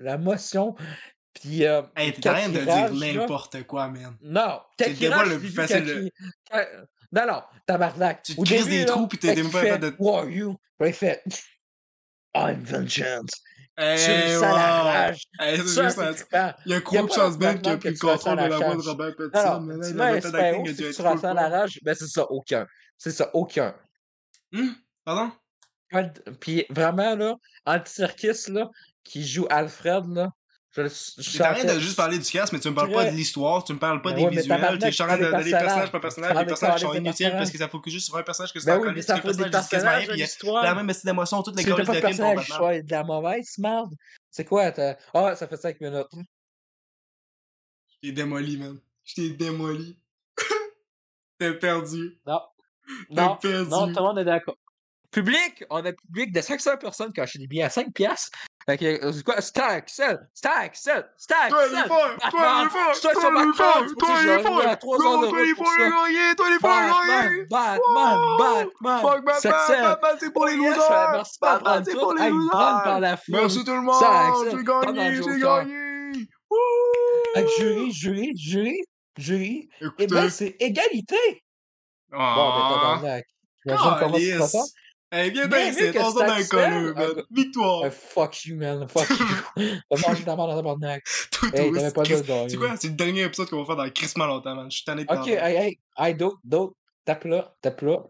la 0.00 0.18
motion. 0.18 0.74
Puis. 1.34 1.64
Euh, 1.64 1.82
Hey, 1.96 2.12
t'es 2.12 2.28
en 2.28 2.32
train 2.34 2.48
de 2.48 2.58
dire 2.60 2.92
n'importe 3.16 3.62
quoi, 3.66 3.88
man. 3.88 4.16
Non, 4.20 4.60
C'est 4.78 4.88
le 5.00 5.38
plus 5.38 5.48
facile 5.48 6.10
Non, 7.10 7.26
non, 7.26 7.42
tabarnak. 7.66 8.22
Tu 8.22 8.36
te 8.36 8.42
crises 8.42 8.68
des 8.68 8.84
trous, 8.84 9.06
puis 9.06 9.16
t'es 9.18 9.34
même 9.34 9.50
pas 9.50 9.62
capable 9.64 9.92
de- 9.92 9.96
Who 9.98 10.14
are 10.14 10.28
you? 10.28 10.56
Puis 10.78 10.88
il 10.90 10.94
fait 10.94 11.22
I'm 12.34 12.62
vengeance. 12.62 13.30
Hey, 13.80 14.40
la 14.40 14.40
wow! 14.40 14.54
rage. 14.86 15.22
Hey, 15.38 15.56
juste 15.56 15.96
trippant. 15.96 16.52
Il 16.66 16.72
y 16.72 16.74
a 16.74 16.80
d'autre 16.80 17.38
Band 17.38 17.58
qui 17.58 17.70
a 17.70 17.76
pris 17.76 17.90
le 17.90 17.94
que 17.94 17.98
tu 17.98 18.06
ressens 18.06 18.30
contrôle 18.30 18.36
de 18.36 18.42
la 18.42 18.48
la 18.48 18.56
voix 18.56 18.76
de. 18.76 18.80
Robert 18.82 19.16
Pattinson. 19.16 19.60
mais 19.60 19.92
là, 19.92 20.12
méthode 20.14 20.34
acting 20.34 20.68
a 20.68 20.72
super 20.72 20.72
dû 20.72 20.74
si 20.74 20.82
être 20.82 20.96
tu 20.96 21.02
full 21.02 21.06
ressens 21.06 21.34
la 21.34 21.48
rage, 21.48 21.78
ben 21.82 21.94
c'est 21.94 22.08
ça, 22.08 22.30
aucun. 22.30 22.66
C'est 22.96 23.10
ça, 23.12 23.30
aucun. 23.34 23.76
Hum? 24.52 24.74
Pardon? 25.04 25.32
Puis 26.40 26.66
vraiment, 26.70 27.14
là, 27.14 27.36
Anti-Circus, 27.66 28.48
là, 28.48 28.68
qui 29.04 29.24
joue 29.24 29.46
Alfred, 29.48 30.06
là, 30.08 30.32
je, 30.76 30.82
je 31.18 31.38
T'arrêtes 31.38 31.74
de 31.74 31.80
juste 31.80 31.96
parler 31.96 32.18
du 32.18 32.30
cast, 32.30 32.52
mais 32.52 32.60
tu 32.60 32.68
me 32.68 32.74
parles 32.74 32.92
pas 32.92 33.06
de 33.10 33.16
l'histoire, 33.16 33.64
tu 33.64 33.72
me 33.72 33.78
parles 33.78 34.02
pas 34.02 34.10
Ben 34.10 34.16
des 34.18 34.24
ouais, 34.24 34.30
visuels, 34.30 34.78
tu 34.78 34.84
es 34.86 34.90
tu 34.90 34.96
chargé 34.96 35.18
parles 35.18 35.20
de 35.20 35.24
des 35.24 35.30
donner 35.30 35.50
personnages 35.50 35.90
personnages. 35.90 35.90
par 35.92 36.00
personnage, 36.00 36.32
les 36.34 36.38
des 36.40 36.46
personnages 36.46 36.80
sont 36.82 36.92
inutiles 36.94 37.30
parce 37.32 37.50
que 37.50 37.58
ça 37.58 37.68
focus 37.68 37.92
juste 37.94 38.06
sur 38.06 38.16
un 38.16 38.22
personnage 38.22 38.52
que 38.52 38.60
c'est 38.60 38.66
Ben 38.66 38.76
encore 38.76 38.88
oui, 38.88 38.92
mais 38.94 39.02
ça 39.02 39.14
un 39.14 39.20
faut 39.20 39.32
des 39.32 39.50
personnage 39.50 39.70
personnages, 39.70 40.02
puis 40.04 40.08
une 40.12 40.16
il 40.16 40.20
y 40.20 40.22
a 40.22 40.26
histoire. 40.26 40.62
la 40.64 40.74
même 40.74 40.90
estime 40.90 41.08
d'émotion, 41.10 41.42
toutes 41.42 41.56
les 41.56 41.64
pas 41.64 41.76
de 41.80 41.84
pour 41.84 41.94
personnage, 42.00 42.46
soit 42.48 42.82
de 42.82 42.90
la 42.90 43.02
mauvaise 43.04 43.54
merde. 43.58 43.94
C'est 44.30 44.44
quoi? 44.44 44.70
t'as- 44.72 44.96
Ah, 45.14 45.34
ça 45.36 45.48
fait 45.48 45.56
5 45.56 45.80
minutes. 45.80 46.06
Je 47.90 48.08
t'ai 48.08 48.12
démoli, 48.12 48.56
man. 48.58 48.78
Je 49.04 49.14
t'ai 49.14 49.30
démoli. 49.30 49.98
T'es 51.38 51.54
perdu. 51.54 52.18
Non. 52.26 52.40
T'es 53.08 53.14
Non, 53.14 53.36
perdu. 53.36 53.70
non, 53.70 53.86
tout 53.88 53.94
le 53.96 54.02
monde 54.02 54.18
est 54.18 54.24
d'accord. 54.24 54.56
Public, 55.10 55.64
on 55.70 55.84
a 55.84 55.92
public 55.92 56.32
de 56.32 56.40
500 56.40 56.76
personnes 56.78 57.12
qui 57.12 57.20
ont 57.20 57.22
acheté 57.22 57.38
des 57.38 57.46
billets 57.46 57.62
à 57.62 57.70
5 57.70 57.92
piastres. 57.94 58.30
Fait 58.68 58.76
que, 58.76 58.84
euh, 59.02 59.12
c'est 59.12 59.24
quoi? 59.24 59.40
Stack, 59.40 59.88
sell, 59.88 60.28
stack, 60.34 60.76
sell, 60.76 61.02
stack, 61.16 61.48
Toi, 61.48 61.62
il 61.72 61.78
est 61.78 61.88
fort! 61.88 62.16
Toi, 62.18 62.28
il 62.28 62.36
Batman, 62.36 62.66
est 62.66 62.68
fort! 62.68 63.00
Toi, 63.00 63.12
il 63.14 63.18
est 63.18 63.22
Batman, 63.24 63.54
fort! 63.54 63.84
Toi, 63.96 64.08
il 64.20 64.28
est 64.28 64.42
fort! 64.42 64.52
arrivé 64.52 64.68
à 64.70 64.76
3 64.76 64.98
Gros, 64.98 65.08
heures 65.08 65.20
de 65.22 65.26
toi, 65.28 65.38
il 65.40 65.48
est 65.48 65.52
route 65.54 65.66
fort, 65.66 65.76
gagné! 65.78 66.34
Toi, 66.36 66.46
il 66.50 66.54
est 66.54 66.58
fort, 66.58 66.70
Batman, 66.70 67.22
gagné! 67.24 67.46
Batman! 67.48 68.18
Batman. 68.38 69.00
Fuck 69.00 69.24
Batman! 69.24 69.34
Success. 69.40 69.80
Batman, 69.80 70.16
c'est 70.20 70.32
pour 70.34 70.44
les 70.44 70.56
losers! 70.56 71.24
Batman, 71.40 71.82
c'est 71.86 71.94
pour 71.94 72.12
les 72.12 72.28
losers! 72.28 73.20
Merci 73.28 73.64
tout 73.64 73.72
le 73.72 73.80
monde! 73.80 74.48
J'ai 74.50 74.64
gagné! 74.64 75.14
J'ai 75.14 75.40
gagné! 75.40 76.28
Wouh! 76.50 77.48
jury, 77.56 77.90
jury, 77.90 78.36
jury, 78.36 78.84
jury. 79.16 79.70
Eh 79.98 80.06
ben, 80.06 80.28
c'est 80.28 80.56
égalité. 80.60 81.16
Bon, 82.10 82.18
ben, 82.18 82.20
Ah! 82.20 82.98
tabarnak. 83.00 83.24
J'imagine 83.64 83.96
comment 83.98 84.18
tu. 84.18 84.58
Hey, 85.10 85.30
viens 85.30 85.46
Bien 85.48 85.70
ici, 85.70 85.84
on 85.98 86.10
se 86.10 86.14
donne 86.18 86.28
un 86.28 86.34
un 86.34 86.92
man! 86.92 87.14
gars- 87.14 87.22
Victoire! 87.30 87.84
Euh, 87.84 87.90
fuck 87.90 88.44
you, 88.44 88.56
man. 88.56 88.86
Fuck 88.88 89.08
you. 89.08 89.16
T'as 89.90 90.06
mangé 90.08 90.22
ta 90.24 90.36
merde 90.36 90.50
dans 90.50 90.56
tabarnak. 90.56 91.02
Tout 91.30 91.46
Hey, 91.54 91.72
t'avais 91.72 91.92
pas 91.92 92.02
le 92.02 92.20
gagner. 92.22 92.48
C'est 92.50 92.56
quoi? 92.58 92.76
C'est 92.76 92.88
le 92.88 92.94
dernier 92.94 93.22
épisode 93.22 93.48
qu'on 93.48 93.60
va 93.62 93.64
faire 93.64 93.76
dans 93.84 93.90
crissement 93.90 94.26
longtemps, 94.26 94.54
man. 94.54 94.70
Je 94.70 94.76
suis 94.76 94.84
tanné 94.84 95.06
de 95.06 95.12
Ok, 95.12 95.28
hey, 95.28 95.56
hey, 95.56 95.78
hey, 95.96 96.14
d'autres, 96.14 96.40
d'autres. 96.44 96.74
Tape 97.06 97.24
là, 97.24 97.54
tape 97.62 97.80
là. 97.80 98.02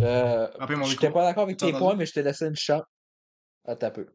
Euh, 0.00 0.48
J'étais 0.86 1.10
pas 1.10 1.22
d'accord 1.22 1.44
avec 1.44 1.58
tes 1.58 1.72
points, 1.72 1.94
mais 1.94 2.06
je 2.06 2.12
t'ai 2.12 2.22
laissé 2.24 2.46
une 2.46 2.56
chance. 2.56 2.82
Ah, 3.64 3.76
tape 3.76 3.94
peu. 3.94 4.06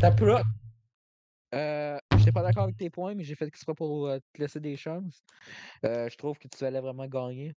Tape 0.00 0.20
là. 0.20 0.42
Euh, 1.54 1.98
j'étais 2.16 2.32
pas 2.32 2.42
d'accord 2.42 2.62
avec 2.64 2.78
tes 2.78 2.88
points, 2.88 3.14
mais 3.14 3.24
j'ai 3.24 3.34
fait 3.34 3.46
exprès 3.46 3.74
pour 3.74 4.06
euh, 4.08 4.18
te 4.32 4.40
laisser 4.40 4.60
des 4.60 4.78
chances. 4.78 5.22
Euh, 5.84 6.08
je 6.10 6.16
trouve 6.16 6.38
que 6.38 6.48
tu 6.48 6.64
allais 6.64 6.80
vraiment 6.80 7.06
gagner. 7.06 7.54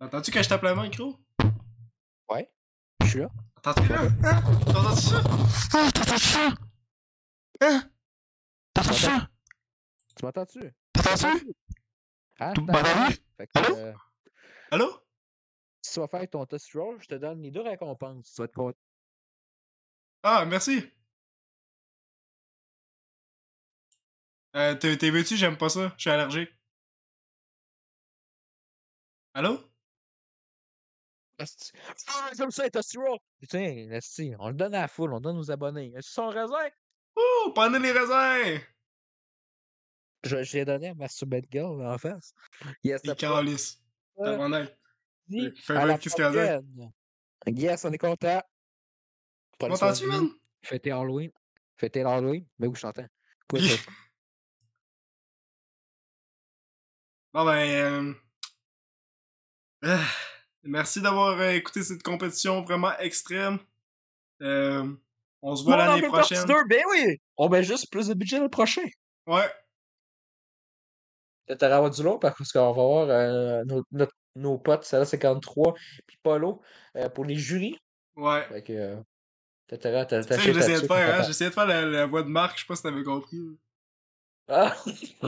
Entends-tu 0.00 0.30
que 0.30 0.40
je 0.40 0.48
tape 0.48 0.62
le 0.62 0.76
micro? 0.80 1.16
Ouais. 2.30 2.50
Je 3.02 3.06
suis 3.06 3.18
là. 3.20 3.28
Entends-tu 3.56 3.88
là? 3.88 4.02
Hein? 4.02 4.42
T'entends-tu 4.64 5.02
ça? 5.02 5.18
Hein? 5.74 5.90
T'entends-tu 5.92 6.18
ça? 6.28 6.48
Hein? 7.60 7.90
T'entends 8.74 8.92
ça? 8.92 9.28
Tu 10.16 10.24
m'entends-tu? 10.24 10.74
T'entends-tu? 10.92 11.52
Hein? 12.40 12.52
Fait 13.36 13.46
que, 13.46 13.58
Allô? 13.58 13.76
euh, 13.76 13.94
Allô? 14.70 15.00
si 15.82 15.92
tu 15.94 16.00
vas 16.00 16.08
faire 16.08 16.28
ton 16.30 16.44
test 16.46 16.72
roll, 16.74 17.00
je 17.00 17.08
te 17.08 17.14
donne 17.14 17.42
les 17.42 17.50
deux 17.50 17.62
récompenses. 17.62 18.32
Tu 18.34 18.40
vas 18.40 18.44
être 18.44 18.54
content. 18.54 18.78
Ah, 20.22 20.44
merci. 20.44 20.84
Euh, 24.56 24.74
t'es 24.74 24.96
t'es 24.98 25.10
veux-tu? 25.10 25.36
J'aime 25.36 25.56
pas 25.56 25.68
ça. 25.68 25.92
Je 25.96 26.00
suis 26.02 26.10
allergique. 26.10 26.50
Allô? 29.34 29.67
Ah, 31.38 32.30
comme 32.36 32.50
ça, 32.50 32.64
un 32.64 32.68
test 32.68 32.96
roll! 32.96 33.18
Putain, 33.40 33.88
asti, 33.92 34.34
on 34.38 34.48
le 34.48 34.54
donne 34.54 34.74
à 34.74 34.82
la 34.82 34.88
foule, 34.88 35.12
on 35.12 35.16
le 35.16 35.22
donne 35.22 35.38
aux 35.38 35.50
abonnés. 35.50 35.92
Est-ce 35.96 36.10
son 36.12 36.28
raisin? 36.28 36.68
Ouh, 37.16 37.52
prenez 37.54 37.78
les 37.78 37.92
raisins! 37.92 38.60
Je, 40.24 40.42
je 40.42 40.58
l'ai 40.58 40.64
donné 40.64 40.88
à 40.88 40.94
ma 40.94 41.08
Subette 41.08 41.46
Girl 41.50 41.80
en 41.86 41.96
face. 41.96 42.34
Yes, 42.82 43.02
à 43.08 43.14
voir 43.24 43.42
la 45.86 45.98
qu'est-ce 45.98 46.16
qu'elle 46.16 46.36
a 46.36 46.60
dit. 46.60 47.62
Yes, 47.62 47.84
on 47.84 47.92
est 47.92 47.98
content. 47.98 48.42
M'entends-tu, 49.60 50.06
man? 50.06 50.28
Fêtez 50.62 50.90
Halloween. 50.90 51.30
Fêtez 51.76 52.02
l'Halloween. 52.02 52.44
Mais 52.58 52.66
où 52.66 52.74
je 52.74 52.82
t'entends? 52.82 53.06
Bon 57.34 57.44
ben, 57.44 57.68
euh, 57.68 58.14
ah, 59.82 60.08
merci 60.62 61.00
d'avoir 61.00 61.38
euh, 61.40 61.50
écouté 61.50 61.82
cette 61.82 62.02
compétition 62.02 62.62
vraiment 62.62 62.96
extrême. 62.98 63.58
Euh, 64.42 64.86
on 65.42 65.56
se 65.56 65.64
voit 65.64 65.76
Bon, 65.76 65.82
on 65.82 65.84
en 65.84 65.94
l'année 65.96 66.08
prochaine. 66.08 66.44
deux, 66.46 66.64
Ben 66.68 66.82
oui! 66.90 67.20
On 67.36 67.48
met 67.48 67.62
juste 67.62 67.90
plus 67.90 68.08
de 68.08 68.14
budget 68.14 68.40
le 68.40 68.48
prochain. 68.48 68.84
Ouais. 69.26 69.48
Peut-être 71.46 71.62
avoir 71.64 71.90
du 71.90 72.02
lot 72.02 72.18
parce 72.18 72.52
qu'on 72.52 72.66
va 72.66 72.72
voir 72.72 73.08
euh, 73.08 73.64
nos, 73.64 73.82
notre- 73.92 74.12
nos 74.36 74.58
potes, 74.58 74.84
Salah 74.84 75.04
53 75.06 75.74
puis 76.06 76.18
Polo, 76.22 76.60
euh, 76.96 77.08
pour 77.08 77.24
les 77.24 77.34
jurys. 77.36 77.78
Ouais. 78.16 78.44
Fait 78.48 78.62
que. 78.62 78.72
Euh, 78.72 78.96
t'as 79.68 79.76
j'essayais 80.38 80.80
de 80.80 80.86
faire, 80.86 81.20
hein, 81.20 81.22
j'essayais 81.26 81.50
de 81.50 81.54
faire 81.54 81.66
la, 81.66 81.84
la 81.84 82.06
voix 82.06 82.22
de 82.22 82.28
Marc, 82.28 82.56
je 82.56 82.62
sais 82.62 82.66
pas 82.66 82.76
si 82.76 82.82
t'avais 82.82 83.02
compris. 83.02 83.38
Ah! 84.48 84.74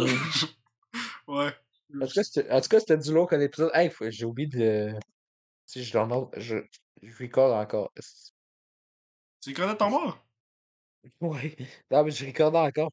Ouais. 1.26 1.54
En 2.02 2.06
tout 2.06 2.14
cas, 2.14 2.22
c'était 2.24 2.50
en 2.50 2.60
tout 2.60 2.68
cas, 2.68 2.80
c'était 2.80 2.96
du 2.98 3.12
lourd 3.12 3.28
comme 3.28 3.40
épisode. 3.40 3.70
Hey, 3.74 3.92
j'ai 4.08 4.24
oublié 4.24 4.48
de. 4.48 4.92
Si 5.70 5.84
je 5.84 5.92
download, 5.92 6.30
je, 6.36 6.56
je 7.00 7.22
record 7.22 7.54
encore. 7.54 7.92
Tu 9.40 9.52
connais 9.54 9.76
ton 9.76 9.90
mort? 9.90 10.18
Ouais. 11.20 11.56
Non, 11.90 12.02
mais 12.04 12.10
je 12.10 12.26
record 12.26 12.54
encore. 12.56 12.90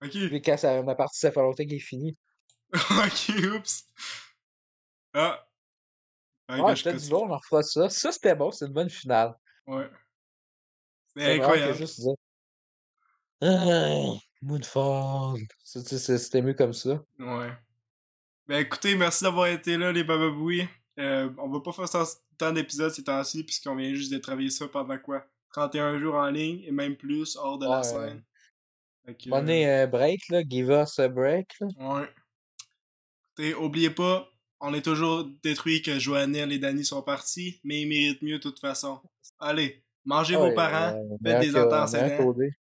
Ok. 0.00 0.10
Puis 0.12 0.40
quand 0.40 0.56
ça, 0.56 0.80
ma 0.82 0.94
partie, 0.94 1.18
ça 1.18 1.32
fait 1.32 1.40
longtemps 1.40 1.64
qu'elle 1.64 1.74
est 1.74 1.78
finie. 1.80 2.16
ok, 2.72 3.34
oups. 3.52 3.84
Ah. 5.12 5.44
Ouais, 6.48 6.60
Ouais, 6.60 6.74
que 6.74 6.78
je 6.78 7.04
du 7.04 7.10
lourd, 7.10 7.24
on 7.24 7.32
en 7.32 7.36
refera 7.36 7.64
ça. 7.64 7.90
Ça, 7.90 8.12
c'était 8.12 8.36
bon, 8.36 8.52
c'est 8.52 8.66
une 8.66 8.72
bonne 8.72 8.88
finale. 8.88 9.34
Ouais. 9.66 9.90
C'est 11.16 11.34
incroyable. 11.34 11.74
juste 11.74 12.00
dire. 12.00 12.14
Ah, 13.42 14.14
Moonfall. 14.40 15.40
C'était 15.64 16.42
mieux 16.42 16.54
comme 16.54 16.72
ça. 16.72 17.04
Ouais. 17.18 17.52
Ben 18.46 18.60
écoutez, 18.60 18.94
merci 18.94 19.24
d'avoir 19.24 19.48
été 19.48 19.76
là, 19.76 19.90
les 19.90 20.04
bababouis. 20.04 20.68
Euh, 20.98 21.30
on 21.38 21.48
va 21.48 21.60
pas 21.60 21.72
faire 21.72 21.88
tant- 22.38 22.52
d'épisodes 22.52 22.90
ces 22.92 23.04
temps-ci, 23.04 23.44
puisqu'on 23.44 23.76
vient 23.76 23.94
juste 23.94 24.12
de 24.12 24.18
travailler 24.18 24.50
ça 24.50 24.68
pendant 24.68 24.98
quoi? 24.98 25.24
31 25.52 25.98
jours 25.98 26.14
en 26.14 26.28
ligne 26.30 26.62
et 26.66 26.72
même 26.72 26.96
plus 26.96 27.36
hors 27.36 27.58
de 27.58 27.66
la 27.66 27.82
scène. 27.82 28.22
Fait 29.04 29.14
un 29.66 29.86
break, 29.86 30.28
là. 30.28 30.42
Give 30.48 30.68
us 30.70 30.98
a 30.98 31.08
break, 31.08 31.48
là. 31.60 31.66
Ouais. 31.78 32.08
T'sais, 33.34 33.54
oubliez 33.54 33.90
pas, 33.90 34.28
on 34.60 34.74
est 34.74 34.82
toujours 34.82 35.24
détruit 35.42 35.82
que 35.82 35.98
Joannelle 35.98 36.52
et 36.52 36.58
Danny 36.58 36.84
sont 36.84 37.02
partis, 37.02 37.60
mais 37.64 37.82
ils 37.82 37.88
méritent 37.88 38.22
mieux 38.22 38.36
de 38.36 38.42
toute 38.42 38.60
façon. 38.60 39.00
Allez, 39.38 39.82
mangez 40.04 40.36
vos 40.36 40.54
parents, 40.54 40.92
faites 41.24 41.40
des 41.40 41.56
ententes 41.56 41.94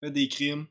faites 0.01 0.13
des 0.13 0.28
crimes, 0.28 0.67